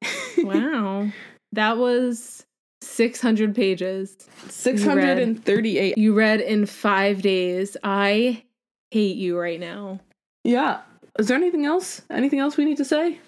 Wow. 0.41 1.11
That 1.53 1.79
was 1.79 2.45
600 2.81 3.55
pages. 3.55 4.17
Six 4.49 4.85
hundred 4.85 5.19
and 5.19 5.43
thirty-eight. 5.45 5.99
You 5.99 6.15
read 6.15 6.41
in 6.41 6.67
five 6.67 7.23
days. 7.23 7.77
I 7.83 8.45
hate 8.91 9.17
you 9.17 9.39
right 9.39 9.61
now. 9.61 10.01
Yeah. 10.45 10.81
Is 11.19 11.29
there 11.29 11.37
anything 11.37 11.65
else? 11.65 12.03
Anything 12.11 12.39
else 12.39 12.57
we 12.57 12.65
need 12.65 12.77
to 12.77 12.85
say? 12.85 13.19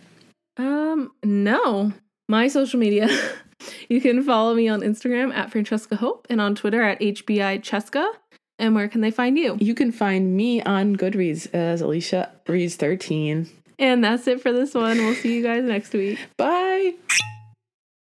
Um, 0.56 1.12
no. 1.24 1.92
My 2.28 2.48
social 2.48 2.78
media. 2.78 3.08
you 3.88 4.00
can 4.00 4.22
follow 4.22 4.54
me 4.54 4.68
on 4.68 4.80
Instagram 4.80 5.34
at 5.34 5.50
Francesca 5.50 5.96
Hope 5.96 6.26
and 6.30 6.40
on 6.40 6.54
Twitter 6.54 6.82
at 6.82 7.00
HBI 7.00 7.60
Cheska. 7.60 8.12
And 8.58 8.74
where 8.74 8.88
can 8.88 9.00
they 9.00 9.10
find 9.10 9.38
you? 9.38 9.56
You 9.58 9.74
can 9.74 9.90
find 9.90 10.36
me 10.36 10.62
on 10.62 10.94
Goodreads 10.94 11.52
as 11.54 11.80
Alicia 11.80 12.30
Reads 12.46 12.76
13. 12.76 13.48
And 13.78 14.04
that's 14.04 14.26
it 14.26 14.42
for 14.42 14.52
this 14.52 14.74
one. 14.74 14.98
We'll 14.98 15.14
see 15.14 15.34
you 15.34 15.42
guys 15.42 15.64
next 15.64 15.92
week. 15.94 16.18
Bye. 16.36 16.94